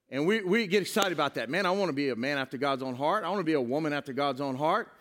And 0.10 0.28
we, 0.28 0.44
we 0.44 0.68
get 0.68 0.82
excited 0.82 1.14
about 1.14 1.36
that. 1.36 1.50
Man, 1.50 1.66
I 1.66 1.72
want 1.72 1.90
to 1.90 1.94
be 1.94 2.10
a 2.10 2.16
man 2.16 2.38
after 2.38 2.58
God's 2.58 2.84
own 2.84 2.96
heart. 2.96 3.24
I 3.24 3.30
want 3.30 3.40
to 3.40 3.46
be 3.46 3.54
a 3.54 3.62
woman 3.62 3.94
after 3.94 4.14
God's 4.14 4.42
own 4.42 4.56
heart. 4.56 4.92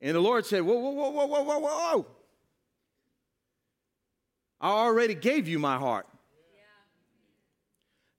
And 0.00 0.14
the 0.14 0.20
Lord 0.20 0.44
said, 0.44 0.62
Whoa, 0.62 0.74
whoa, 0.74 0.90
whoa, 0.90 1.10
whoa, 1.10 1.26
whoa, 1.26 1.42
whoa, 1.42 1.58
whoa. 1.60 2.06
I 4.60 4.70
already 4.70 5.14
gave 5.14 5.46
you 5.46 5.58
my 5.58 5.76
heart. 5.76 6.06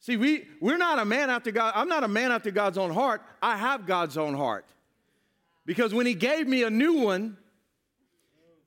See, 0.05 0.17
we, 0.17 0.45
we're 0.61 0.77
not 0.77 0.99
a 0.99 1.05
man 1.05 1.31
after 1.31 1.49
God. 1.49 1.73
I'm 1.75 1.87
not 1.87 2.03
a 2.03 2.07
man 2.07 2.31
after 2.31 2.51
God's 2.51 2.77
own 2.77 2.91
heart. 2.91 3.23
I 3.41 3.57
have 3.57 3.87
God's 3.87 4.19
own 4.19 4.35
heart. 4.35 4.63
Because 5.65 5.95
when 5.95 6.05
He 6.05 6.13
gave 6.13 6.47
me 6.47 6.61
a 6.61 6.69
new 6.69 6.99
one, 6.99 7.37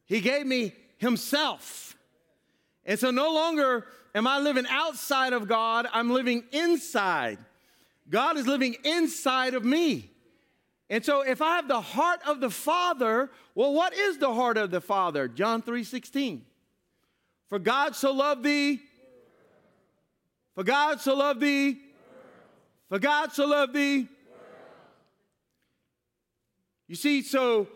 He 0.05 0.21
gave 0.21 0.45
me 0.45 0.75
Himself. 0.97 1.97
And 2.85 2.99
so 2.99 3.13
no 3.13 3.33
longer 3.33 3.87
am 4.17 4.27
I 4.27 4.41
living 4.41 4.67
outside 4.69 5.33
of 5.33 5.47
God, 5.47 5.87
I'm 5.93 6.11
living 6.11 6.43
inside. 6.51 7.39
God 8.11 8.37
is 8.37 8.49
living 8.49 8.75
inside 8.83 9.55
of 9.55 9.65
me. 9.65 10.11
And 10.91 11.05
so 11.05 11.21
if 11.21 11.41
I 11.41 11.55
have 11.55 11.69
the 11.69 11.81
heart 11.81 12.19
of 12.27 12.41
the 12.41 12.51
Father, 12.51 13.31
well, 13.55 13.73
what 13.73 13.95
is 13.95 14.19
the 14.19 14.35
heart 14.35 14.59
of 14.59 14.73
the 14.73 14.81
Father? 14.81 15.29
John 15.29 15.63
3 15.63 15.85
16. 15.85 16.45
For 17.49 17.61
God 17.61 17.95
so 17.95 18.13
loved 18.13 18.43
thee. 18.43 18.81
For 20.59 20.65
God 20.65 21.01
so 21.01 21.15
loved 21.15 21.39
thee. 21.39 21.79
For 22.89 22.99
God 22.99 23.33
so 23.33 23.47
loved 23.47 23.75
thee. 23.75 24.09
You 26.89 26.97
see, 26.97 27.23
so 27.23 27.69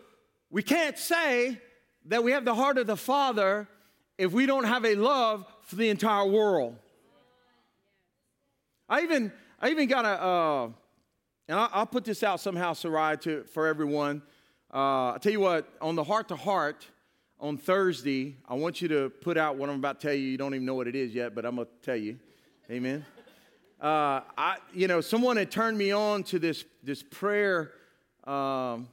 we 0.49 0.63
can't 0.63 0.97
say 0.97 1.61
that 2.07 2.25
we 2.25 2.33
have 2.33 2.43
the 2.43 2.53
heart 2.53 2.77
of 2.77 2.85
the 2.85 2.97
Father 2.97 3.69
if 4.17 4.33
we 4.33 4.45
don't 4.45 4.65
have 4.65 4.83
a 4.83 4.95
love 4.95 5.45
for 5.61 5.77
the 5.77 5.87
entire 5.87 6.25
world. 6.25 6.75
I 8.89 9.03
even, 9.03 9.31
I 9.61 9.69
even 9.69 9.87
got 9.87 10.03
a, 10.03 10.21
uh, 10.21 10.65
and 11.47 11.59
I'll, 11.59 11.69
I'll, 11.71 11.85
put 11.85 12.03
this 12.03 12.21
out 12.21 12.41
somehow, 12.41 12.73
Sarai, 12.73 13.15
to, 13.19 13.45
for 13.45 13.65
everyone. 13.65 14.21
Uh, 14.73 15.11
I'll 15.11 15.19
tell 15.19 15.31
you 15.31 15.39
what, 15.39 15.69
on 15.79 15.95
the 15.95 16.03
heart 16.03 16.27
to 16.27 16.35
heart, 16.35 16.85
on 17.39 17.55
Thursday, 17.55 18.35
I 18.45 18.55
want 18.55 18.81
you 18.81 18.89
to 18.89 19.09
put 19.09 19.37
out 19.37 19.55
what 19.55 19.69
I'm 19.69 19.77
about 19.77 20.01
to 20.01 20.07
tell 20.07 20.13
you. 20.13 20.27
You 20.27 20.37
don't 20.37 20.53
even 20.53 20.65
know 20.65 20.75
what 20.75 20.89
it 20.89 20.97
is 20.97 21.15
yet, 21.15 21.33
but 21.33 21.45
I'm 21.45 21.55
going 21.55 21.67
to 21.67 21.85
tell 21.85 21.95
you. 21.95 22.19
Amen. 22.71 23.05
Uh, 23.81 24.21
I, 24.37 24.57
you 24.73 24.87
know, 24.87 25.01
someone 25.01 25.35
had 25.35 25.51
turned 25.51 25.77
me 25.77 25.91
on 25.91 26.23
to 26.23 26.39
this, 26.39 26.63
this 26.81 27.03
prayer 27.03 27.71
um, 28.23 28.87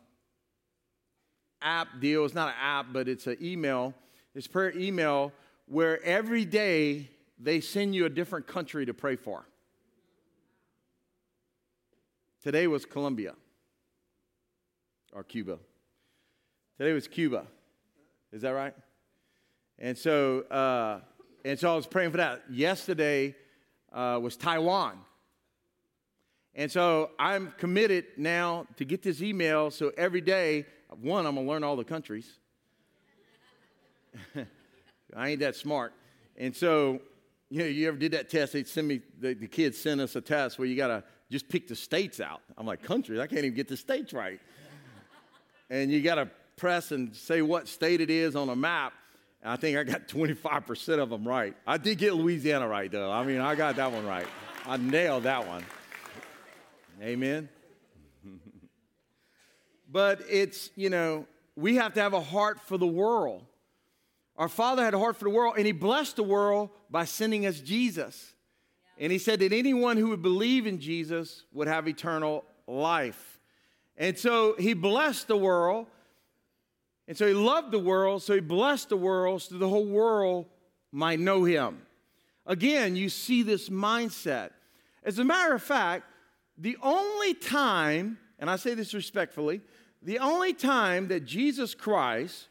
app 1.62 1.87
deal. 2.00 2.24
It's 2.24 2.35
not 2.35 2.48
an 2.48 2.54
app, 2.61 2.87
but 2.92 3.06
it's 3.06 3.28
an 3.28 3.37
email. 3.40 3.94
This 4.35 4.48
prayer 4.48 4.76
email 4.76 5.33
where 5.66 6.02
every 6.02 6.44
day 6.44 7.11
they 7.38 7.61
send 7.61 7.94
you 7.94 8.06
a 8.06 8.09
different 8.09 8.48
country 8.48 8.85
to 8.87 8.92
pray 8.92 9.14
for. 9.14 9.46
Today 12.42 12.66
was 12.66 12.85
Colombia 12.85 13.35
or 15.12 15.22
Cuba. 15.22 15.59
Today 16.76 16.92
was 16.92 17.06
Cuba. 17.06 17.44
Is 18.33 18.42
that 18.42 18.50
right? 18.50 18.74
And 19.78 19.96
so, 19.96 20.40
uh, 20.50 21.00
and 21.44 21.56
so 21.56 21.72
I 21.72 21.76
was 21.76 21.87
praying 21.87 22.11
for 22.11 22.16
that. 22.16 22.42
Yesterday 22.50 23.37
uh, 23.92 24.18
was 24.22 24.37
Taiwan. 24.37 24.98
And 26.55 26.70
so 26.70 27.11
I'm 27.18 27.53
committed 27.59 28.07
now 28.16 28.66
to 28.76 28.85
get 28.85 29.03
this 29.03 29.22
email 29.22 29.70
so 29.70 29.92
every 29.96 30.20
day, 30.20 30.66
one, 31.00 31.26
I'm 31.26 31.37
to 31.37 31.42
learn 31.42 31.62
all 31.62 31.76
the 31.76 31.85
countries. 31.85 32.38
I 35.16 35.29
ain't 35.31 35.40
that 35.40 35.57
smart. 35.57 35.92
And 36.37 36.55
so, 36.55 37.00
you 37.48 37.61
know, 37.61 37.66
you 37.66 37.88
ever 37.88 37.96
did 37.96 38.12
that 38.12 38.29
test? 38.31 38.53
They'd 38.53 38.66
send 38.66 38.88
me, 38.88 39.00
the, 39.18 39.35
the 39.35 39.46
kids 39.46 39.79
sent 39.79 40.00
us 40.00 40.16
a 40.16 40.20
test 40.20 40.59
where 40.59 40.66
you 40.66 40.76
got 40.76 40.88
to 40.88 41.05
just 41.31 41.48
pick 41.48 41.68
the 41.68 41.76
states 41.76 42.20
out. 42.20 42.40
I'm 42.59 42.66
like, 42.66 42.83
countries? 42.83 43.20
I 43.20 43.26
can't 43.26 43.44
even 43.44 43.55
get 43.55 43.68
the 43.68 43.76
states 43.76 44.12
right. 44.12 44.40
and 45.70 45.90
you 45.90 46.03
got 46.03 46.16
to 46.16 46.29
press 46.57 46.90
and 46.90 47.14
say 47.14 47.42
what 47.42 47.68
state 47.68 48.00
it 48.00 48.11
is 48.11 48.35
on 48.35 48.48
a 48.48 48.57
map. 48.57 48.92
I 49.42 49.57
think 49.57 49.76
I 49.79 49.85
got 49.85 50.09
25% 50.09 50.98
of 50.98 51.11
them 51.11 51.26
right. 51.26 51.57
I 51.66 51.79
did 51.79 51.98
get 51.98 52.14
Louisiana 52.14 52.68
right, 52.68 52.90
though. 52.90 53.11
I 53.11 53.24
mean, 53.24 53.40
I 53.40 53.55
got 53.55 53.76
that 53.76 53.90
one 53.90 54.07
right. 54.07 54.26
I 54.66 54.76
nailed 54.76 55.24
that 55.24 55.46
one. 55.46 55.64
Amen. 57.03 57.48
but 59.90 60.20
it's, 60.29 60.70
you 60.76 60.90
know, 60.90 61.26
we 61.57 61.76
have 61.76 61.94
to 61.94 62.00
have 62.00 62.12
a 62.12 62.20
heart 62.20 62.61
for 62.61 62.76
the 62.76 62.87
world. 62.87 63.44
Our 64.37 64.48
Father 64.48 64.85
had 64.85 64.94
a 64.94 64.98
heart 64.98 65.16
for 65.16 65.24
the 65.24 65.31
world, 65.31 65.55
and 65.57 65.66
He 65.66 65.72
blessed 65.72 66.16
the 66.16 66.22
world 66.22 66.70
by 66.90 67.05
sending 67.05 67.46
us 67.46 67.61
Jesus. 67.61 68.35
And 68.98 69.11
He 69.11 69.18
said 69.18 69.40
that 69.40 69.53
anyone 69.53 69.96
who 69.96 70.11
would 70.11 70.22
believe 70.22 70.66
in 70.66 70.79
Jesus 70.79 71.44
would 71.53 71.68
have 71.68 71.88
eternal 71.88 72.44
life. 72.66 73.40
And 73.96 74.18
so 74.18 74.55
He 74.59 74.74
blessed 74.74 75.29
the 75.29 75.37
world, 75.37 75.87
and 77.10 77.18
so 77.18 77.26
He 77.26 77.34
loved 77.34 77.72
the 77.72 77.78
world, 77.80 78.22
so 78.22 78.34
He 78.34 78.40
blessed 78.40 78.90
the 78.90 78.96
world 78.96 79.42
so 79.42 79.58
the 79.58 79.68
whole 79.68 79.84
world 79.84 80.46
might 80.92 81.18
know 81.18 81.42
Him. 81.42 81.82
Again, 82.46 82.94
you 82.94 83.08
see 83.08 83.42
this 83.42 83.68
mindset. 83.68 84.50
As 85.02 85.18
a 85.18 85.24
matter 85.24 85.52
of 85.52 85.60
fact, 85.60 86.04
the 86.56 86.76
only 86.80 87.34
time, 87.34 88.16
and 88.38 88.48
I 88.48 88.54
say 88.54 88.74
this 88.74 88.94
respectfully, 88.94 89.60
the 90.00 90.20
only 90.20 90.52
time 90.52 91.08
that 91.08 91.24
Jesus 91.24 91.74
Christ 91.74 92.46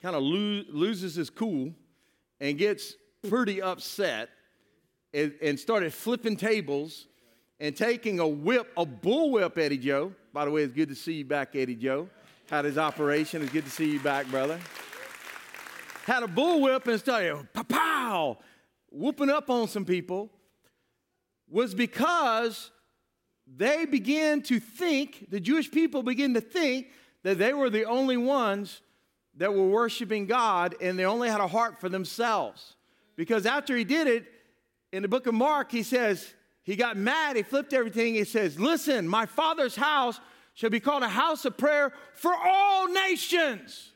kind 0.00 0.14
of 0.14 0.22
lo- 0.22 0.62
loses 0.70 1.16
his 1.16 1.28
cool 1.28 1.72
and 2.38 2.58
gets 2.58 2.94
pretty 3.28 3.60
upset 3.60 4.28
and, 5.12 5.34
and, 5.42 5.58
started 5.58 5.92
flipping 5.92 6.36
tables 6.36 7.08
and 7.58 7.76
taking 7.76 8.20
a 8.20 8.28
whip, 8.28 8.70
a 8.76 8.86
bull 8.86 9.32
whip, 9.32 9.58
Eddie 9.58 9.78
Joe. 9.78 10.12
By 10.32 10.44
the 10.44 10.52
way, 10.52 10.62
it's 10.62 10.72
good 10.72 10.90
to 10.90 10.94
see 10.94 11.14
you 11.14 11.24
back, 11.24 11.56
Eddie 11.56 11.74
Joe. 11.74 12.08
Had 12.50 12.64
his 12.64 12.78
operation. 12.78 13.42
It's 13.42 13.52
good 13.52 13.66
to 13.66 13.70
see 13.70 13.92
you 13.92 14.00
back, 14.00 14.26
brother. 14.28 14.58
Had 16.06 16.22
a 16.22 16.26
bullwhip 16.26 16.86
and 16.86 16.98
started 16.98 17.46
pow, 17.52 17.62
pow, 17.62 18.38
whooping 18.90 19.28
up 19.28 19.50
on 19.50 19.68
some 19.68 19.84
people 19.84 20.30
was 21.50 21.74
because 21.74 22.70
they 23.46 23.84
began 23.84 24.40
to 24.42 24.60
think, 24.60 25.26
the 25.30 25.40
Jewish 25.40 25.70
people 25.70 26.02
began 26.02 26.32
to 26.34 26.40
think 26.40 26.86
that 27.22 27.36
they 27.36 27.52
were 27.52 27.68
the 27.68 27.84
only 27.84 28.16
ones 28.16 28.80
that 29.36 29.52
were 29.52 29.68
worshiping 29.68 30.24
God 30.24 30.74
and 30.80 30.98
they 30.98 31.04
only 31.04 31.28
had 31.28 31.42
a 31.42 31.48
heart 31.48 31.78
for 31.80 31.90
themselves. 31.90 32.76
Because 33.14 33.44
after 33.44 33.76
he 33.76 33.84
did 33.84 34.06
it, 34.06 34.24
in 34.90 35.02
the 35.02 35.08
book 35.08 35.26
of 35.26 35.34
Mark, 35.34 35.70
he 35.70 35.82
says, 35.82 36.32
he 36.62 36.76
got 36.76 36.96
mad, 36.96 37.36
he 37.36 37.42
flipped 37.42 37.74
everything. 37.74 38.14
He 38.14 38.24
says, 38.24 38.58
Listen, 38.58 39.06
my 39.06 39.26
father's 39.26 39.76
house 39.76 40.20
shall 40.58 40.70
be 40.70 40.80
called 40.80 41.04
a 41.04 41.08
house 41.08 41.44
of 41.44 41.56
prayer 41.56 41.92
for 42.14 42.34
all 42.34 42.88
nations. 42.88 43.92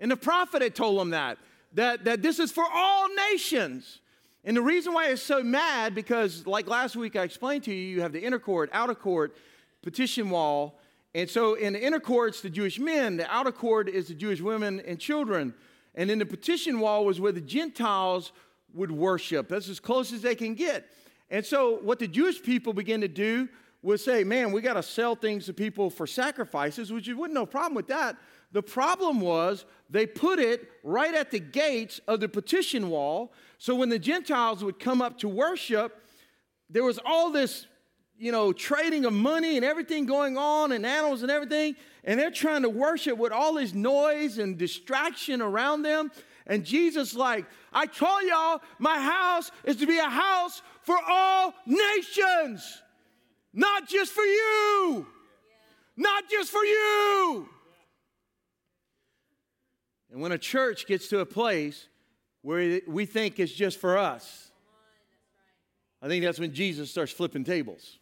And 0.00 0.10
the 0.10 0.16
prophet 0.16 0.60
had 0.60 0.74
told 0.74 1.00
him 1.00 1.10
that, 1.10 1.38
that, 1.74 2.02
that 2.06 2.22
this 2.22 2.40
is 2.40 2.50
for 2.50 2.64
all 2.74 3.06
nations. 3.30 4.00
And 4.42 4.56
the 4.56 4.62
reason 4.62 4.94
why 4.94 5.10
it's 5.10 5.22
so 5.22 5.44
mad, 5.44 5.94
because 5.94 6.44
like 6.44 6.66
last 6.66 6.96
week 6.96 7.14
I 7.14 7.22
explained 7.22 7.62
to 7.64 7.72
you, 7.72 7.86
you 7.86 8.00
have 8.00 8.12
the 8.12 8.18
inner 8.18 8.40
court, 8.40 8.68
outer 8.72 8.96
court, 8.96 9.36
petition 9.80 10.28
wall, 10.28 10.80
and 11.14 11.30
so 11.30 11.54
in 11.54 11.74
the 11.74 11.80
inner 11.80 12.00
court's 12.00 12.40
the 12.40 12.50
Jewish 12.50 12.80
men, 12.80 13.16
the 13.16 13.32
outer 13.32 13.52
court 13.52 13.88
is 13.88 14.08
the 14.08 14.14
Jewish 14.14 14.40
women 14.40 14.80
and 14.80 14.98
children. 14.98 15.54
And 15.94 16.10
in 16.10 16.18
the 16.18 16.26
petition 16.26 16.80
wall 16.80 17.04
was 17.04 17.20
where 17.20 17.30
the 17.30 17.40
Gentiles 17.40 18.32
would 18.74 18.90
worship. 18.90 19.46
That's 19.46 19.68
as 19.68 19.78
close 19.78 20.12
as 20.12 20.22
they 20.22 20.34
can 20.34 20.56
get. 20.56 20.84
And 21.30 21.46
so 21.46 21.78
what 21.78 22.00
the 22.00 22.08
Jewish 22.08 22.42
people 22.42 22.72
began 22.72 23.02
to 23.02 23.08
do 23.08 23.48
was 23.82 24.04
say, 24.04 24.22
man, 24.22 24.52
we 24.52 24.60
got 24.60 24.74
to 24.74 24.82
sell 24.82 25.16
things 25.16 25.46
to 25.46 25.52
people 25.52 25.90
for 25.90 26.06
sacrifices, 26.06 26.92
which 26.92 27.06
you 27.06 27.16
wouldn't 27.16 27.34
no 27.34 27.46
problem 27.46 27.74
with 27.74 27.88
that. 27.88 28.16
The 28.52 28.62
problem 28.62 29.20
was 29.20 29.64
they 29.90 30.06
put 30.06 30.38
it 30.38 30.70
right 30.84 31.14
at 31.14 31.30
the 31.30 31.40
gates 31.40 32.00
of 32.06 32.20
the 32.20 32.28
petition 32.28 32.90
wall. 32.90 33.32
So 33.58 33.74
when 33.74 33.88
the 33.88 33.98
Gentiles 33.98 34.62
would 34.62 34.78
come 34.78 35.02
up 35.02 35.18
to 35.18 35.28
worship, 35.28 36.00
there 36.70 36.84
was 36.84 36.98
all 37.04 37.30
this 37.30 37.66
you 38.22 38.30
know, 38.30 38.52
trading 38.52 39.04
of 39.04 39.12
money 39.12 39.56
and 39.56 39.64
everything 39.64 40.06
going 40.06 40.38
on 40.38 40.70
and 40.70 40.86
animals 40.86 41.22
and 41.22 41.30
everything. 41.30 41.74
And 42.04 42.20
they're 42.20 42.30
trying 42.30 42.62
to 42.62 42.70
worship 42.70 43.18
with 43.18 43.32
all 43.32 43.54
this 43.54 43.74
noise 43.74 44.38
and 44.38 44.56
distraction 44.56 45.42
around 45.42 45.82
them. 45.82 46.12
And 46.46 46.64
Jesus, 46.64 47.14
like, 47.14 47.46
I 47.72 47.86
told 47.86 48.22
y'all, 48.22 48.60
my 48.78 49.00
house 49.00 49.50
is 49.64 49.76
to 49.76 49.86
be 49.86 49.98
a 49.98 50.08
house 50.08 50.62
for 50.82 50.96
all 51.08 51.52
nations, 51.66 52.82
not 53.52 53.88
just 53.88 54.12
for 54.12 54.24
you. 54.24 55.06
Not 55.96 56.30
just 56.30 56.50
for 56.50 56.64
you. 56.64 57.48
And 60.10 60.20
when 60.20 60.32
a 60.32 60.38
church 60.38 60.86
gets 60.86 61.08
to 61.08 61.20
a 61.20 61.26
place 61.26 61.88
where 62.42 62.80
we 62.86 63.06
think 63.06 63.38
it's 63.38 63.52
just 63.52 63.78
for 63.78 63.96
us, 63.96 64.50
I 66.00 66.08
think 66.08 66.24
that's 66.24 66.38
when 66.38 66.52
Jesus 66.52 66.90
starts 66.90 67.12
flipping 67.12 67.44
tables. 67.44 67.98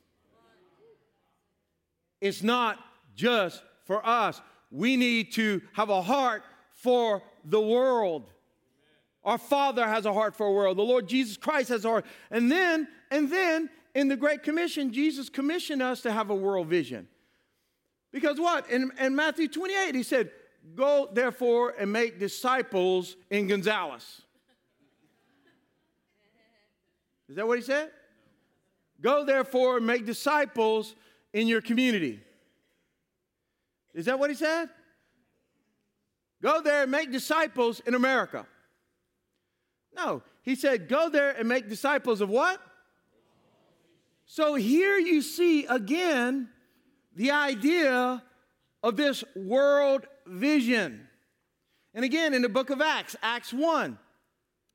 It's 2.21 2.43
not 2.43 2.79
just 3.15 3.63
for 3.85 4.05
us. 4.07 4.41
We 4.71 4.97
need 4.97 5.33
to 5.33 5.63
have 5.73 5.91
a 5.91 6.03
heart 6.03 6.43
for 6.73 7.23
the 7.45 7.61
world. 7.61 8.31
Our 9.25 9.39
Father 9.39 9.87
has 9.87 10.07
a 10.07 10.13
heart 10.13 10.35
for 10.35 10.47
a 10.47 10.53
world. 10.53 10.79
The 10.79 10.83
Lord 10.83 11.09
Jesus 11.09 11.37
Christ 11.37 11.69
has 11.69 11.85
a 11.85 11.89
heart. 11.89 12.07
And 12.31 12.51
then, 12.51 12.89
and 13.11 13.31
then 13.31 13.69
in 13.95 14.09
the 14.09 14.17
Great 14.17 14.43
Commission, 14.43 14.93
Jesus 14.93 15.29
commissioned 15.29 15.83
us 15.83 16.03
to 16.03 16.13
have 16.13 16.31
a 16.31 16.35
world 16.35 16.69
vision. 16.69 17.09
Because 18.13 18.39
what? 18.39 18.69
In, 18.71 18.91
in 19.01 19.15
Matthew 19.15 19.49
28, 19.49 19.95
he 19.95 20.03
said, 20.03 20.31
Go 20.75 21.09
therefore 21.13 21.75
and 21.79 21.91
make 21.93 22.19
disciples 22.19 23.17
in 23.31 23.47
Gonzales. 23.47 24.23
Is 27.29 27.37
that 27.37 27.47
what 27.47 27.59
he 27.59 27.65
said? 27.65 27.91
Go 29.01 29.25
therefore 29.25 29.79
and 29.79 29.87
make 29.87 30.05
disciples 30.05 30.95
in 31.33 31.47
your 31.47 31.61
community. 31.61 32.21
Is 33.95 34.07
that 34.07 34.19
what 34.19 34.31
he 34.31 34.37
said? 34.37 34.69
Go 36.43 36.61
there 36.61 36.83
and 36.83 36.91
make 36.91 37.11
disciples 37.11 37.81
in 37.81 37.95
America. 37.95 38.47
No, 39.95 40.23
he 40.43 40.55
said, 40.55 40.89
go 40.89 41.09
there 41.09 41.31
and 41.31 41.49
make 41.49 41.69
disciples 41.69 42.21
of 42.21 42.29
what? 42.29 42.61
So 44.33 44.55
here 44.55 44.97
you 44.97 45.23
see 45.23 45.67
again 45.67 46.51
the 47.17 47.33
idea 47.33 48.23
of 48.81 48.97
this 48.97 49.25
world 49.35 50.07
vision. 50.25 51.09
And 51.95 52.05
again, 52.05 52.33
in 52.33 52.41
the 52.41 52.49
book 52.49 52.71
of 52.71 52.81
Acts, 52.81 53.17
Acts 53.25 53.53
1, 53.53 53.99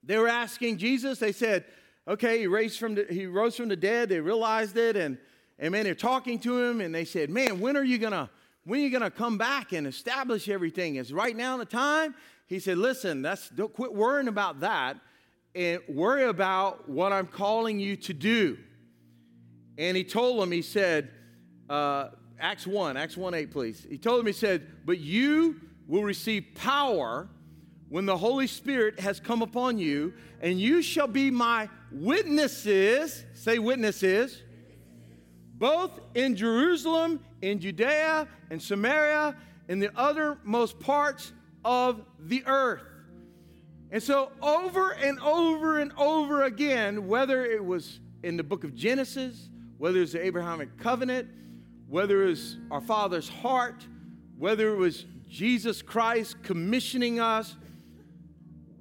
they 0.03 0.17
were 0.17 0.27
asking 0.27 0.79
Jesus, 0.79 1.19
they 1.19 1.31
said, 1.31 1.63
okay, 2.05 2.39
he, 2.39 2.47
raised 2.47 2.77
from 2.77 2.95
the, 2.95 3.05
he 3.09 3.27
rose 3.27 3.55
from 3.55 3.69
the 3.69 3.77
dead. 3.77 4.09
They 4.09 4.19
realized 4.19 4.75
it. 4.75 4.97
And, 4.97 5.17
and 5.57 5.71
man, 5.71 5.85
they're 5.85 5.95
talking 5.95 6.37
to 6.39 6.61
him 6.61 6.81
and 6.81 6.93
they 6.93 7.05
said, 7.05 7.29
man, 7.29 7.61
when 7.61 7.77
are 7.77 7.83
you 7.85 7.97
going 7.97 8.11
to, 8.11 8.29
when 8.65 8.81
are 8.81 8.83
you 8.83 8.89
going 8.89 9.03
to 9.03 9.09
come 9.09 9.37
back 9.37 9.71
and 9.71 9.87
establish 9.87 10.49
everything? 10.49 10.97
Is 10.97 11.13
right 11.13 11.33
now 11.33 11.55
the 11.55 11.63
time? 11.63 12.13
He 12.47 12.59
said, 12.59 12.77
listen, 12.77 13.21
that's, 13.21 13.47
don't 13.51 13.71
quit 13.71 13.95
worrying 13.95 14.27
about 14.27 14.59
that 14.59 14.97
and 15.55 15.79
worry 15.87 16.25
about 16.25 16.89
what 16.89 17.13
I'm 17.13 17.27
calling 17.27 17.79
you 17.79 17.95
to 17.95 18.13
do. 18.13 18.57
And 19.77 19.97
he 19.97 20.03
told 20.03 20.41
them, 20.41 20.51
he 20.51 20.61
said, 20.61 21.09
uh, 21.69 22.09
Acts 22.39 22.67
1, 22.67 22.97
Acts 22.97 23.17
1 23.17 23.33
8, 23.33 23.51
please. 23.51 23.85
He 23.89 23.97
told 23.97 24.19
them, 24.19 24.27
he 24.27 24.33
said, 24.33 24.67
But 24.85 24.99
you 24.99 25.59
will 25.87 26.03
receive 26.03 26.45
power 26.55 27.29
when 27.89 28.05
the 28.05 28.17
Holy 28.17 28.47
Spirit 28.47 28.99
has 28.99 29.19
come 29.19 29.41
upon 29.41 29.77
you, 29.77 30.13
and 30.41 30.59
you 30.59 30.81
shall 30.81 31.07
be 31.07 31.31
my 31.31 31.69
witnesses, 31.91 33.23
say 33.33 33.59
witnesses, 33.59 34.41
both 35.53 35.91
in 36.13 36.35
Jerusalem, 36.35 37.23
in 37.41 37.59
Judea, 37.59 38.27
and 38.49 38.61
Samaria, 38.61 39.35
in 39.67 39.79
the 39.79 39.89
othermost 39.89 40.79
parts 40.79 41.31
of 41.63 42.01
the 42.19 42.43
earth. 42.45 42.83
And 43.91 44.01
so, 44.01 44.31
over 44.41 44.91
and 44.91 45.19
over 45.19 45.79
and 45.79 45.93
over 45.97 46.43
again, 46.43 47.07
whether 47.07 47.45
it 47.45 47.63
was 47.63 47.99
in 48.23 48.35
the 48.35 48.43
book 48.43 48.63
of 48.63 48.75
Genesis, 48.75 49.49
whether 49.77 50.01
it's 50.01 50.13
the 50.13 50.25
Abrahamic 50.25 50.77
covenant, 50.77 51.27
whether 51.87 52.23
it 52.23 52.27
was 52.27 52.57
our 52.71 52.81
Father's 52.81 53.29
heart, 53.29 53.85
whether 54.37 54.73
it 54.73 54.77
was 54.77 55.05
Jesus 55.29 55.81
Christ 55.81 56.41
commissioning 56.43 57.19
us, 57.19 57.55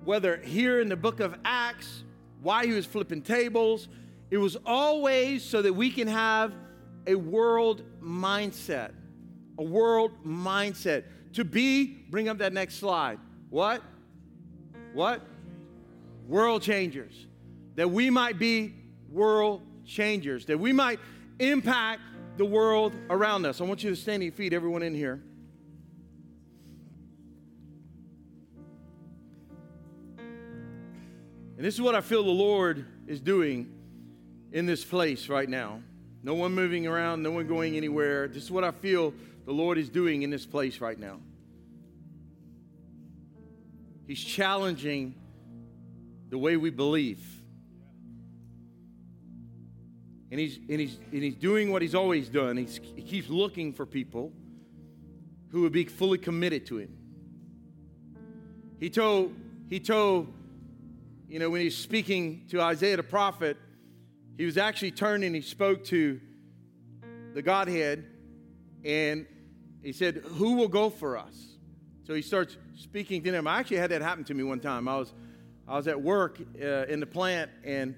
whether 0.04 0.36
here 0.38 0.80
in 0.80 0.88
the 0.88 0.96
book 0.96 1.20
of 1.20 1.36
Acts, 1.44 2.04
why 2.42 2.66
he 2.66 2.72
was 2.72 2.86
flipping 2.86 3.22
tables, 3.22 3.88
it 4.30 4.38
was 4.38 4.56
always 4.66 5.42
so 5.42 5.62
that 5.62 5.72
we 5.72 5.90
can 5.90 6.08
have 6.08 6.52
a 7.06 7.14
world 7.14 7.82
mindset. 8.02 8.92
A 9.58 9.62
world 9.62 10.12
mindset. 10.24 11.04
To 11.34 11.44
be, 11.44 11.86
bring 12.10 12.28
up 12.28 12.38
that 12.38 12.52
next 12.52 12.76
slide. 12.76 13.18
What? 13.50 13.82
What? 14.92 15.22
World 16.26 16.62
changers. 16.62 17.26
That 17.76 17.90
we 17.90 18.10
might 18.10 18.38
be 18.38 18.74
world 19.10 19.62
changers. 19.86 20.46
That 20.46 20.58
we 20.58 20.72
might 20.72 20.98
impact 21.38 22.02
the 22.36 22.44
world 22.44 22.94
around 23.10 23.46
us. 23.46 23.60
I 23.60 23.64
want 23.64 23.82
you 23.84 23.90
to 23.90 23.96
stand 23.96 24.16
on 24.16 24.22
your 24.22 24.32
feet, 24.32 24.52
everyone 24.52 24.82
in 24.82 24.94
here. 24.94 25.22
And 31.56 31.64
this 31.64 31.74
is 31.74 31.80
what 31.80 31.94
I 31.94 32.00
feel 32.00 32.24
the 32.24 32.30
Lord 32.30 32.84
is 33.06 33.20
doing 33.20 33.72
in 34.52 34.66
this 34.66 34.84
place 34.84 35.28
right 35.28 35.48
now. 35.48 35.80
No 36.22 36.34
one 36.34 36.54
moving 36.54 36.86
around, 36.86 37.22
no 37.22 37.30
one 37.30 37.46
going 37.46 37.76
anywhere. 37.76 38.28
This 38.28 38.44
is 38.44 38.50
what 38.50 38.64
I 38.64 38.70
feel 38.70 39.14
the 39.44 39.52
Lord 39.52 39.78
is 39.78 39.88
doing 39.88 40.22
in 40.22 40.30
this 40.30 40.46
place 40.46 40.80
right 40.80 40.98
now. 40.98 41.20
He's 44.06 44.22
challenging 44.22 45.14
the 46.30 46.38
way 46.38 46.56
we 46.56 46.70
believe. 46.70 47.33
And 50.34 50.40
he's, 50.40 50.58
and 50.68 50.80
he's, 50.80 50.98
and 51.12 51.22
he's 51.22 51.36
doing 51.36 51.70
what 51.70 51.80
he's 51.80 51.94
always 51.94 52.28
done. 52.28 52.56
He's, 52.56 52.80
he 52.96 53.02
keeps 53.02 53.28
looking 53.28 53.72
for 53.72 53.86
people 53.86 54.32
who 55.52 55.60
would 55.60 55.70
be 55.70 55.84
fully 55.84 56.18
committed 56.18 56.66
to 56.66 56.78
him. 56.78 56.98
He 58.80 58.90
told, 58.90 59.32
he 59.68 59.78
told, 59.78 60.34
you 61.28 61.38
know, 61.38 61.50
when 61.50 61.60
he's 61.60 61.76
speaking 61.76 62.46
to 62.48 62.60
Isaiah 62.60 62.96
the 62.96 63.04
prophet, 63.04 63.56
he 64.36 64.44
was 64.44 64.58
actually 64.58 64.90
turning, 64.90 65.34
he 65.34 65.40
spoke 65.40 65.84
to 65.84 66.20
the 67.32 67.40
Godhead, 67.40 68.04
and 68.84 69.26
he 69.84 69.92
said, 69.92 70.16
Who 70.16 70.54
will 70.56 70.66
go 70.66 70.90
for 70.90 71.16
us? 71.16 71.58
So 72.08 72.12
he 72.12 72.22
starts 72.22 72.56
speaking 72.76 73.22
to 73.22 73.30
them. 73.30 73.46
I 73.46 73.60
actually 73.60 73.76
had 73.76 73.92
that 73.92 74.02
happen 74.02 74.24
to 74.24 74.34
me 74.34 74.42
one 74.42 74.58
time. 74.58 74.88
I 74.88 74.96
was, 74.96 75.14
I 75.68 75.76
was 75.76 75.86
at 75.86 76.02
work 76.02 76.40
uh, 76.60 76.86
in 76.86 76.98
the 76.98 77.06
plant, 77.06 77.52
and 77.62 77.94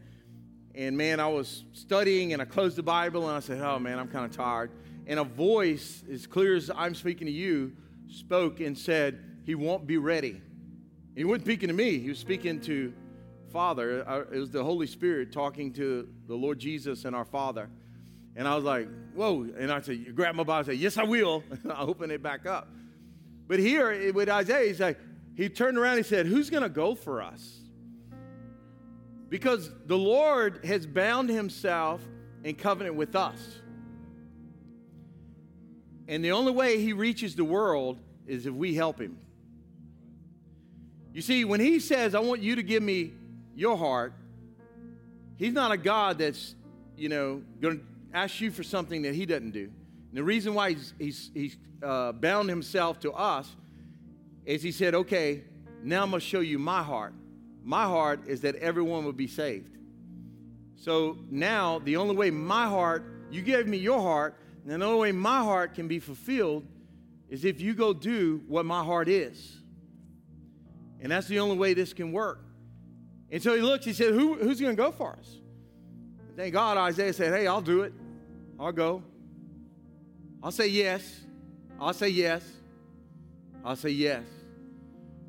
and 0.77 0.97
man, 0.97 1.21
I 1.21 1.29
was 1.29 1.65
studying 1.73 2.33
and 2.33 2.43
I 2.43 2.45
closed 2.45 2.77
the 2.77 2.83
Bible 2.83 3.29
and 3.29 3.37
I 3.37 3.41
said, 3.41 3.61
Oh 3.61 3.79
man, 3.79 3.99
I'm 3.99 4.09
kind 4.09 4.25
of 4.25 4.33
tired. 4.33 4.71
And 5.07 5.19
a 5.19 5.25
voice, 5.25 6.05
as 6.13 6.27
clear 6.27 6.55
as 6.55 6.71
I'm 6.75 6.95
speaking 6.95 7.27
to 7.27 7.33
you, 7.33 7.73
spoke 8.09 8.61
and 8.61 8.77
said, 8.77 9.19
He 9.45 9.55
won't 9.55 9.87
be 9.87 9.97
ready. 9.97 10.31
And 10.31 11.17
he 11.17 11.25
wasn't 11.25 11.45
speaking 11.45 11.69
to 11.69 11.75
me, 11.75 11.99
he 11.99 12.09
was 12.09 12.19
speaking 12.19 12.61
to 12.63 12.93
Father. 13.51 14.27
It 14.33 14.39
was 14.39 14.51
the 14.51 14.63
Holy 14.63 14.87
Spirit 14.87 15.33
talking 15.33 15.73
to 15.75 16.09
the 16.27 16.35
Lord 16.35 16.59
Jesus 16.59 17.05
and 17.05 17.17
our 17.17 17.25
Father. 17.25 17.71
And 18.35 18.47
I 18.47 18.55
was 18.55 18.65
like, 18.65 18.89
Whoa. 19.15 19.49
And 19.59 19.73
I 19.73 19.81
said, 19.81 19.99
You 19.99 20.13
grab 20.13 20.35
my 20.35 20.43
Bible 20.43 20.59
and 20.59 20.67
said, 20.67 20.77
Yes, 20.77 20.99
I 20.99 21.05
will. 21.05 21.43
I 21.71 21.81
open 21.83 22.11
it 22.11 22.23
back 22.23 22.45
up. 22.45 22.69
But 23.49 23.61
here 23.61 24.13
with 24.13 24.29
Isaiah, 24.29 24.67
he's 24.67 24.81
like, 24.81 24.99
he 25.37 25.49
turned 25.49 25.79
around 25.79 25.99
and 25.99 26.05
he 26.05 26.09
said, 26.09 26.27
Who's 26.27 26.51
going 26.51 26.63
to 26.63 26.69
go 26.69 26.95
for 26.95 27.23
us? 27.23 27.61
Because 29.29 29.71
the 29.87 29.99
Lord 29.99 30.65
has 30.65 30.87
bound 30.87 31.29
himself 31.29 32.01
in 32.45 32.55
covenant 32.55 32.95
with 32.95 33.17
us. 33.17 33.39
And 36.09 36.25
the 36.25 36.33
only 36.33 36.53
way 36.53 36.81
he 36.81 36.93
reaches 36.93 37.35
the 37.35 37.45
world 37.45 37.99
is 38.27 38.47
if 38.47 38.55
we 38.55 38.75
help 38.75 39.01
him. 39.01 39.19
You 41.13 41.23
see, 41.23 41.45
when 41.45 41.61
he 41.61 41.81
says, 41.81 42.15
I 42.15 42.21
want 42.21 42.43
you 42.43 42.57
to 42.57 42.63
give 42.63 42.83
me 42.83 43.13
your 43.55 43.77
heart, 43.77 44.13
he's 45.37 45.53
not 45.53 45.73
a 45.73 45.77
God 45.77 46.19
that's, 46.19 46.55
you 46.97 47.09
know, 47.09 47.43
going 47.61 47.79
to 47.79 47.85
ask 48.13 48.41
you 48.41 48.51
for 48.51 48.63
something 48.63 49.03
that 49.03 49.15
he 49.15 49.27
doesn't 49.27 49.53
do. 49.53 49.65
And 49.65 50.13
the 50.13 50.23
reason 50.23 50.55
why 50.55 50.71
he's, 50.71 50.95
he's, 50.99 51.31
he's 51.35 51.57
uh, 51.83 52.13
bound 52.13 52.49
himself 52.49 53.01
to 53.01 53.13
us 53.13 53.51
is 54.45 54.63
he 54.63 54.71
said, 54.71 54.95
okay, 54.95 55.43
now 55.83 56.03
I'm 56.03 56.11
going 56.11 56.21
to 56.21 56.27
show 56.27 56.41
you 56.41 56.59
my 56.59 56.83
heart 56.83 57.15
my 57.67 57.83
heart 57.83 58.29
is 58.29 58.43
that 58.43 58.55
everyone 58.57 59.05
would 59.07 59.17
be 59.17 59.27
saved. 59.27 59.77
So 60.77 61.19
now, 61.29 61.81
the 61.81 61.97
only 61.97 62.15
way 62.15 62.31
my 62.31 62.69
heart, 62.69 63.05
you 63.29 63.43
gave 63.43 63.67
me 63.67 63.77
your 63.77 64.01
heart, 64.01 64.39
and 64.63 64.81
the 64.81 64.87
only 64.87 65.01
way 65.01 65.13
my 65.13 65.43
heart 65.43 65.75
can 65.75 65.89
be 65.89 65.99
fulfilled 65.99 66.65
is 67.29 67.45
if 67.45 67.61
you 67.61 67.75
go 67.75 67.93
do 67.93 68.41
what 68.47 68.65
my 68.65 68.85
heart 68.85 69.09
is. 69.09 69.59
And 71.01 71.11
that's 71.11 71.27
the 71.27 71.41
only 71.41 71.57
way 71.57 71.75
this 71.75 71.93
can 71.93 72.13
work. 72.13 72.45
And 73.33 73.43
so 73.43 73.57
he 73.57 73.61
looks, 73.61 73.85
he 73.85 73.93
said, 73.93 74.15
Who, 74.15 74.37
Who's 74.37 74.61
going 74.61 74.77
to 74.77 74.81
go 74.81 74.93
for 74.93 75.15
us? 75.19 75.39
Thank 76.37 76.53
God, 76.53 76.77
Isaiah 76.77 77.13
said, 77.13 77.35
Hey, 77.35 77.49
I'll 77.49 77.61
do 77.61 77.83
it. 77.83 77.93
I'll 78.61 78.71
go. 78.71 79.03
I'll 80.41 80.53
say 80.53 80.69
yes. 80.69 81.21
I'll 81.81 81.95
say 81.95 82.11
yes. 82.11 82.49
I'll 83.65 83.75
say 83.75 83.91
yes. 83.91 84.23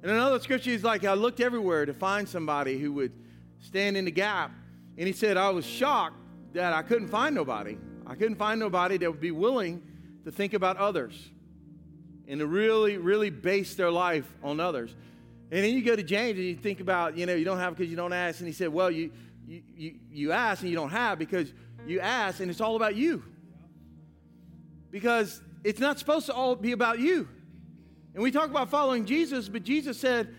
And 0.02 0.12
another 0.12 0.40
scripture 0.40 0.72
is 0.72 0.84
like, 0.84 1.04
I 1.06 1.14
looked 1.14 1.40
everywhere 1.40 1.86
to 1.86 1.94
find 1.94 2.28
somebody 2.28 2.78
who 2.78 2.94
would 2.94 3.12
stand 3.60 3.98
in 3.98 4.06
the 4.06 4.12
gap. 4.12 4.52
And 4.98 5.08
he 5.08 5.14
said, 5.14 5.38
I 5.38 5.50
was 5.50 5.66
shocked 5.66 6.18
that 6.54 6.74
I 6.74 6.82
couldn't 6.82 7.08
find 7.08 7.34
nobody. 7.34 7.78
I 8.06 8.16
couldn't 8.16 8.36
find 8.36 8.60
nobody 8.60 8.98
that 8.98 9.12
would 9.12 9.22
be 9.22 9.32
willing 9.32 9.82
to 10.24 10.32
think 10.32 10.54
about 10.54 10.78
others 10.78 11.30
and 12.28 12.40
to 12.40 12.48
really, 12.48 12.98
really 12.98 13.30
base 13.30 13.76
their 13.76 13.92
life 13.92 14.26
on 14.44 14.60
others. 14.60 14.96
And 15.52 15.64
then 15.64 15.74
you 15.74 15.84
go 15.84 15.96
to 15.96 16.04
James 16.04 16.38
and 16.38 16.48
you 16.48 16.56
think 16.56 16.80
about, 16.80 17.18
you 17.18 17.26
know, 17.26 17.36
you 17.36 17.46
don't 17.46 17.60
have 17.60 17.76
because 17.76 17.90
you 17.90 17.96
don't 17.96 18.14
ask. 18.14 18.40
And 18.40 18.48
he 18.48 18.54
said, 18.54 18.70
well, 18.70 18.92
you, 18.92 19.12
you, 19.48 19.62
you, 19.76 19.96
you 20.12 20.32
ask 20.32 20.62
and 20.62 20.70
you 20.70 20.76
don't 20.76 20.90
have 20.90 21.18
because 21.18 21.54
you 21.86 22.00
ask 22.02 22.40
and 22.40 22.52
it's 22.52 22.62
all 22.62 22.76
about 22.76 22.96
you. 22.96 23.24
Because 24.92 25.42
it's 25.64 25.80
not 25.80 26.00
supposed 26.00 26.26
to 26.28 26.34
all 26.34 26.56
be 26.56 26.74
about 26.74 27.00
you. 27.00 27.28
And 28.18 28.24
we 28.24 28.32
talk 28.32 28.50
about 28.50 28.72
following 28.72 29.06
Jesus, 29.06 29.48
but 29.48 29.62
Jesus 29.62 30.00
said 30.00 30.34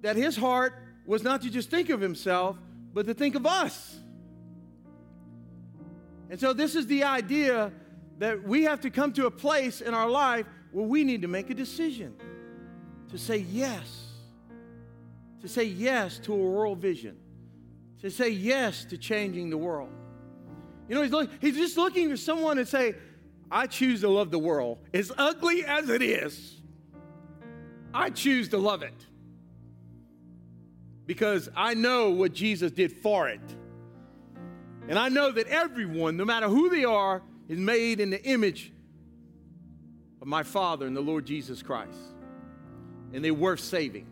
that 0.00 0.16
his 0.16 0.36
heart 0.36 0.74
was 1.06 1.22
not 1.22 1.40
to 1.42 1.48
just 1.48 1.70
think 1.70 1.88
of 1.88 2.00
himself, 2.00 2.56
but 2.92 3.06
to 3.06 3.14
think 3.14 3.36
of 3.36 3.46
us. 3.46 3.96
And 6.30 6.40
so, 6.40 6.52
this 6.52 6.74
is 6.74 6.88
the 6.88 7.04
idea 7.04 7.70
that 8.18 8.42
we 8.42 8.64
have 8.64 8.80
to 8.80 8.90
come 8.90 9.12
to 9.12 9.26
a 9.26 9.30
place 9.30 9.80
in 9.80 9.94
our 9.94 10.10
life 10.10 10.46
where 10.72 10.84
we 10.84 11.04
need 11.04 11.22
to 11.22 11.28
make 11.28 11.48
a 11.48 11.54
decision 11.54 12.12
to 13.10 13.18
say 13.18 13.36
yes, 13.36 14.08
to 15.42 15.46
say 15.46 15.62
yes 15.62 16.18
to 16.24 16.32
a 16.32 16.36
world 16.36 16.78
vision, 16.78 17.16
to 18.00 18.10
say 18.10 18.30
yes 18.30 18.84
to 18.86 18.98
changing 18.98 19.48
the 19.48 19.58
world. 19.58 19.90
You 20.88 20.96
know, 20.96 21.02
he's, 21.02 21.12
look, 21.12 21.30
he's 21.40 21.56
just 21.56 21.76
looking 21.76 22.10
for 22.10 22.16
someone 22.16 22.56
to 22.56 22.66
say, 22.66 22.96
I 23.48 23.68
choose 23.68 24.00
to 24.00 24.08
love 24.08 24.32
the 24.32 24.40
world. 24.40 24.78
As 24.92 25.12
ugly 25.16 25.64
as 25.64 25.88
it 25.88 26.02
is, 26.02 26.59
I 27.92 28.10
choose 28.10 28.48
to 28.50 28.58
love 28.58 28.82
it 28.82 28.94
because 31.06 31.48
I 31.56 31.74
know 31.74 32.10
what 32.10 32.32
Jesus 32.32 32.70
did 32.70 32.92
for 32.92 33.28
it. 33.28 33.40
And 34.88 34.98
I 34.98 35.08
know 35.08 35.30
that 35.32 35.46
everyone, 35.48 36.16
no 36.16 36.24
matter 36.24 36.48
who 36.48 36.70
they 36.70 36.84
are, 36.84 37.22
is 37.48 37.58
made 37.58 38.00
in 38.00 38.10
the 38.10 38.22
image 38.24 38.72
of 40.20 40.28
my 40.28 40.42
Father 40.42 40.86
and 40.86 40.96
the 40.96 41.00
Lord 41.00 41.26
Jesus 41.26 41.62
Christ. 41.62 41.98
And 43.12 43.24
they're 43.24 43.34
worth 43.34 43.60
saving. 43.60 44.06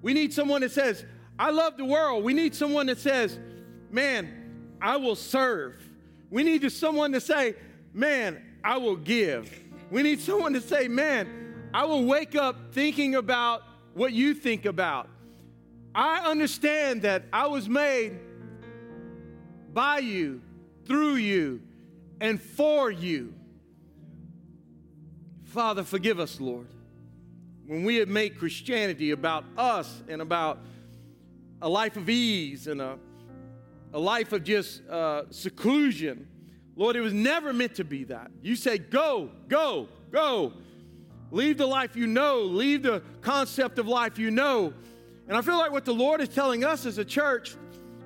We 0.00 0.14
need 0.14 0.32
someone 0.32 0.60
that 0.62 0.72
says, 0.72 1.04
I 1.38 1.50
love 1.50 1.76
the 1.76 1.84
world. 1.84 2.24
We 2.24 2.34
need 2.34 2.54
someone 2.54 2.86
that 2.86 2.98
says, 2.98 3.38
man, 3.90 4.76
I 4.80 4.96
will 4.96 5.14
serve. 5.14 5.76
We 6.30 6.42
need 6.42 6.70
someone 6.72 7.12
to 7.12 7.20
say, 7.20 7.54
man, 7.92 8.42
I 8.64 8.78
will 8.78 8.96
give. 8.96 9.52
We 9.90 10.02
need 10.02 10.20
someone 10.20 10.52
to 10.54 10.60
say, 10.60 10.88
man, 10.88 11.41
I 11.74 11.84
will 11.84 12.04
wake 12.04 12.34
up 12.34 12.72
thinking 12.72 13.14
about 13.14 13.62
what 13.94 14.12
you 14.12 14.34
think 14.34 14.66
about. 14.66 15.08
I 15.94 16.20
understand 16.30 17.02
that 17.02 17.24
I 17.32 17.46
was 17.46 17.68
made 17.68 18.18
by 19.72 19.98
you, 19.98 20.42
through 20.86 21.14
you, 21.16 21.62
and 22.20 22.40
for 22.40 22.90
you. 22.90 23.34
Father, 25.44 25.82
forgive 25.82 26.18
us, 26.18 26.40
Lord, 26.40 26.66
when 27.66 27.84
we 27.84 27.96
have 27.96 28.08
made 28.08 28.38
Christianity 28.38 29.10
about 29.10 29.44
us 29.56 30.02
and 30.08 30.22
about 30.22 30.58
a 31.60 31.68
life 31.68 31.96
of 31.96 32.08
ease 32.08 32.66
and 32.66 32.80
a, 32.80 32.98
a 33.92 33.98
life 33.98 34.32
of 34.32 34.44
just 34.44 34.86
uh, 34.88 35.24
seclusion. 35.30 36.26
Lord, 36.74 36.96
it 36.96 37.00
was 37.00 37.12
never 37.12 37.52
meant 37.52 37.74
to 37.76 37.84
be 37.84 38.04
that. 38.04 38.30
You 38.42 38.56
said, 38.56 38.90
go, 38.90 39.30
go, 39.48 39.88
go. 40.10 40.54
Leave 41.32 41.56
the 41.56 41.66
life 41.66 41.96
you 41.96 42.06
know, 42.06 42.40
leave 42.42 42.82
the 42.82 43.02
concept 43.22 43.78
of 43.78 43.88
life 43.88 44.18
you 44.18 44.30
know. 44.30 44.74
And 45.26 45.34
I 45.34 45.40
feel 45.40 45.56
like 45.56 45.72
what 45.72 45.86
the 45.86 45.94
Lord 45.94 46.20
is 46.20 46.28
telling 46.28 46.62
us 46.62 46.84
as 46.84 46.98
a 46.98 47.04
church, 47.06 47.56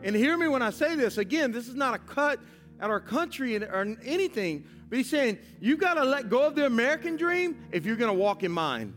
and 0.04 0.14
hear 0.14 0.36
me 0.36 0.46
when 0.46 0.62
I 0.62 0.70
say 0.70 0.94
this 0.94 1.18
again, 1.18 1.50
this 1.50 1.66
is 1.66 1.74
not 1.74 1.92
a 1.92 1.98
cut 1.98 2.38
at 2.78 2.88
our 2.88 3.00
country 3.00 3.56
or 3.56 3.96
anything, 4.04 4.64
but 4.88 4.98
he's 4.98 5.10
saying, 5.10 5.38
you've 5.60 5.80
got 5.80 5.94
to 5.94 6.04
let 6.04 6.30
go 6.30 6.46
of 6.46 6.54
the 6.54 6.66
American 6.66 7.16
dream 7.16 7.66
if 7.72 7.84
you're 7.84 7.96
going 7.96 8.12
to 8.12 8.18
walk 8.18 8.44
in 8.44 8.52
mine. 8.52 8.94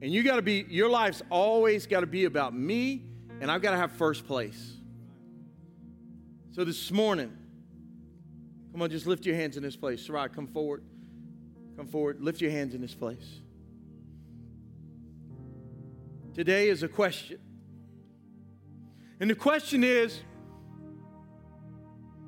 And 0.00 0.12
you 0.12 0.22
got 0.22 0.36
to 0.36 0.42
be, 0.42 0.64
your 0.68 0.88
life's 0.88 1.22
always 1.30 1.88
got 1.88 2.00
to 2.00 2.06
be 2.06 2.26
about 2.26 2.54
me, 2.54 3.06
and 3.40 3.50
I've 3.50 3.60
got 3.60 3.72
to 3.72 3.76
have 3.76 3.90
first 3.90 4.24
place. 4.24 4.76
So 6.52 6.62
this 6.62 6.92
morning, 6.92 7.36
come 8.70 8.82
on, 8.82 8.90
just 8.90 9.08
lift 9.08 9.26
your 9.26 9.34
hands 9.34 9.56
in 9.56 9.64
this 9.64 9.74
place. 9.74 10.06
Sarai, 10.06 10.28
come 10.28 10.46
forward. 10.46 10.84
Come 11.80 11.88
forward. 11.88 12.20
Lift 12.20 12.42
your 12.42 12.50
hands 12.50 12.74
in 12.74 12.82
this 12.82 12.92
place. 12.92 13.40
Today 16.34 16.68
is 16.68 16.82
a 16.82 16.88
question. 16.88 17.38
And 19.18 19.30
the 19.30 19.34
question 19.34 19.82
is, 19.82 20.20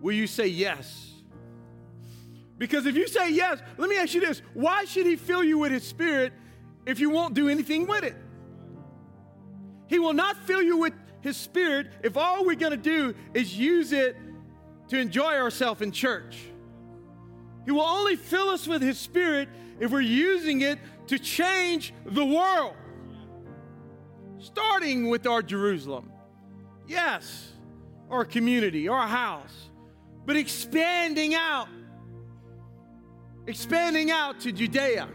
will 0.00 0.14
you 0.14 0.26
say 0.26 0.46
yes? 0.46 1.12
Because 2.56 2.86
if 2.86 2.96
you 2.96 3.06
say 3.06 3.30
yes, 3.30 3.58
let 3.76 3.90
me 3.90 3.98
ask 3.98 4.14
you 4.14 4.22
this 4.22 4.40
why 4.54 4.86
should 4.86 5.04
he 5.04 5.16
fill 5.16 5.44
you 5.44 5.58
with 5.58 5.70
his 5.70 5.86
spirit 5.86 6.32
if 6.86 6.98
you 6.98 7.10
won't 7.10 7.34
do 7.34 7.50
anything 7.50 7.86
with 7.86 8.04
it? 8.04 8.16
He 9.86 9.98
will 9.98 10.14
not 10.14 10.38
fill 10.46 10.62
you 10.62 10.78
with 10.78 10.94
his 11.20 11.36
spirit 11.36 11.92
if 12.02 12.16
all 12.16 12.46
we're 12.46 12.54
going 12.54 12.70
to 12.72 12.78
do 12.78 13.14
is 13.34 13.54
use 13.54 13.92
it 13.92 14.16
to 14.88 14.96
enjoy 14.96 15.34
ourselves 15.34 15.82
in 15.82 15.92
church. 15.92 16.38
He 17.64 17.70
will 17.70 17.82
only 17.82 18.16
fill 18.16 18.48
us 18.48 18.66
with 18.66 18.82
his 18.82 18.98
spirit 18.98 19.48
if 19.80 19.90
we're 19.90 20.00
using 20.00 20.60
it 20.62 20.78
to 21.08 21.18
change 21.18 21.94
the 22.04 22.24
world. 22.24 22.74
Starting 24.38 25.08
with 25.08 25.26
our 25.26 25.42
Jerusalem. 25.42 26.10
Yes, 26.86 27.52
our 28.10 28.24
community, 28.24 28.88
our 28.88 29.06
house, 29.06 29.70
but 30.26 30.36
expanding 30.36 31.34
out 31.34 31.68
expanding 33.46 34.10
out 34.10 34.40
to 34.40 34.52
Judea, 34.52 35.08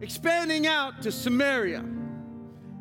expanding 0.00 0.66
out 0.66 1.02
to 1.02 1.12
Samaria, 1.12 1.84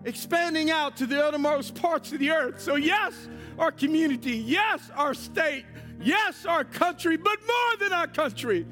expanding 0.04 0.70
out 0.70 0.98
to 0.98 1.06
the 1.06 1.24
uttermost 1.24 1.76
parts 1.76 2.12
of 2.12 2.20
the 2.20 2.32
earth. 2.32 2.62
So, 2.62 2.76
yes, 2.76 3.30
our 3.58 3.72
community, 3.72 4.38
yes, 4.38 4.92
our 4.96 5.14
state, 5.14 5.66
yes, 6.00 6.46
our 6.46 6.64
country, 6.64 7.18
but 7.18 7.40
more 7.46 7.78
than 7.80 7.94
our 7.94 8.08
country, 8.08 8.66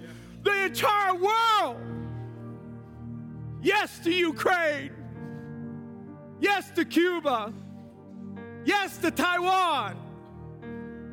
the 0.44 0.66
entire 0.66 1.16
world. 1.16 1.78
Yes 3.62 4.00
to 4.04 4.12
Ukraine. 4.12 4.92
Yes 6.40 6.70
to 6.72 6.86
Cuba. 6.86 7.54
Yes 8.64 8.98
to 9.00 9.12
Taiwan. 9.12 9.98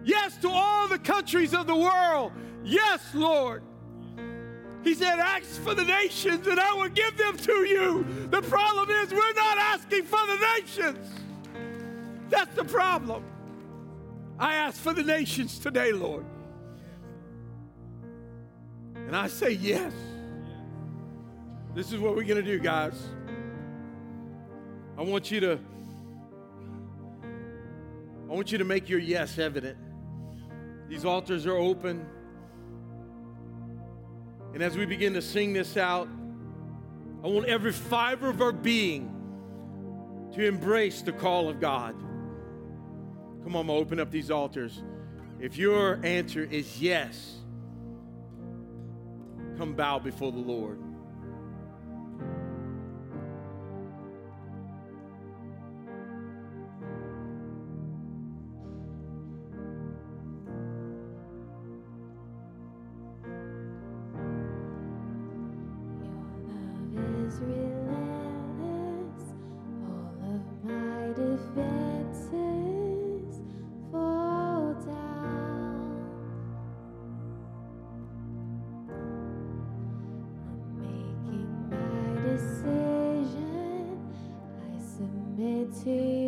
Yes 0.04 0.36
to 0.38 0.50
all 0.50 0.88
the 0.88 0.98
countries 0.98 1.54
of 1.54 1.66
the 1.66 1.76
world. 1.76 2.32
Yes, 2.64 3.00
Lord. 3.14 3.62
He 4.82 4.94
said, 4.94 5.18
Ask 5.18 5.60
for 5.62 5.74
the 5.74 5.84
nations 5.84 6.46
and 6.46 6.58
I 6.58 6.72
will 6.74 6.88
give 6.88 7.16
them 7.16 7.36
to 7.36 7.64
you. 7.64 8.04
The 8.30 8.42
problem 8.42 8.90
is, 8.90 9.12
we're 9.12 9.32
not 9.32 9.58
asking 9.58 10.04
for 10.04 10.20
the 10.26 10.46
nations. 10.58 11.08
That's 12.28 12.54
the 12.54 12.64
problem. 12.64 13.24
I 14.42 14.56
ask 14.56 14.80
for 14.80 14.92
the 14.92 15.04
nations 15.04 15.60
today, 15.60 15.92
Lord. 15.92 16.24
And 18.96 19.14
I 19.14 19.28
say, 19.28 19.52
Yes. 19.52 19.92
This 21.76 21.92
is 21.92 22.00
what 22.00 22.16
we're 22.16 22.24
going 22.24 22.42
to 22.44 22.50
do, 22.50 22.58
guys. 22.58 23.00
I 24.98 25.02
want 25.02 25.30
you 25.30 25.38
to 25.40 25.60
I 28.28 28.34
want 28.34 28.50
you 28.50 28.58
to 28.58 28.64
make 28.64 28.88
your 28.88 28.98
yes 28.98 29.38
evident. 29.38 29.78
These 30.88 31.04
altars 31.04 31.46
are 31.46 31.56
open. 31.56 32.04
And 34.54 34.62
as 34.62 34.76
we 34.76 34.86
begin 34.86 35.14
to 35.14 35.22
sing 35.22 35.52
this 35.52 35.76
out, 35.76 36.08
I 37.22 37.28
want 37.28 37.46
every 37.46 37.72
fiber 37.72 38.28
of 38.28 38.42
our 38.42 38.50
being 38.50 39.08
to 40.34 40.44
embrace 40.44 41.00
the 41.00 41.12
call 41.12 41.48
of 41.48 41.60
God. 41.60 41.94
Come 43.44 43.56
on, 43.56 43.68
open 43.70 43.98
up 43.98 44.10
these 44.10 44.30
altars. 44.30 44.82
If 45.40 45.56
your 45.56 45.98
answer 46.04 46.44
is 46.44 46.80
yes, 46.80 47.38
come 49.58 49.74
bow 49.74 49.98
before 49.98 50.30
the 50.30 50.38
Lord. 50.38 50.78
empty. 85.72 86.21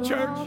Church. 0.00 0.45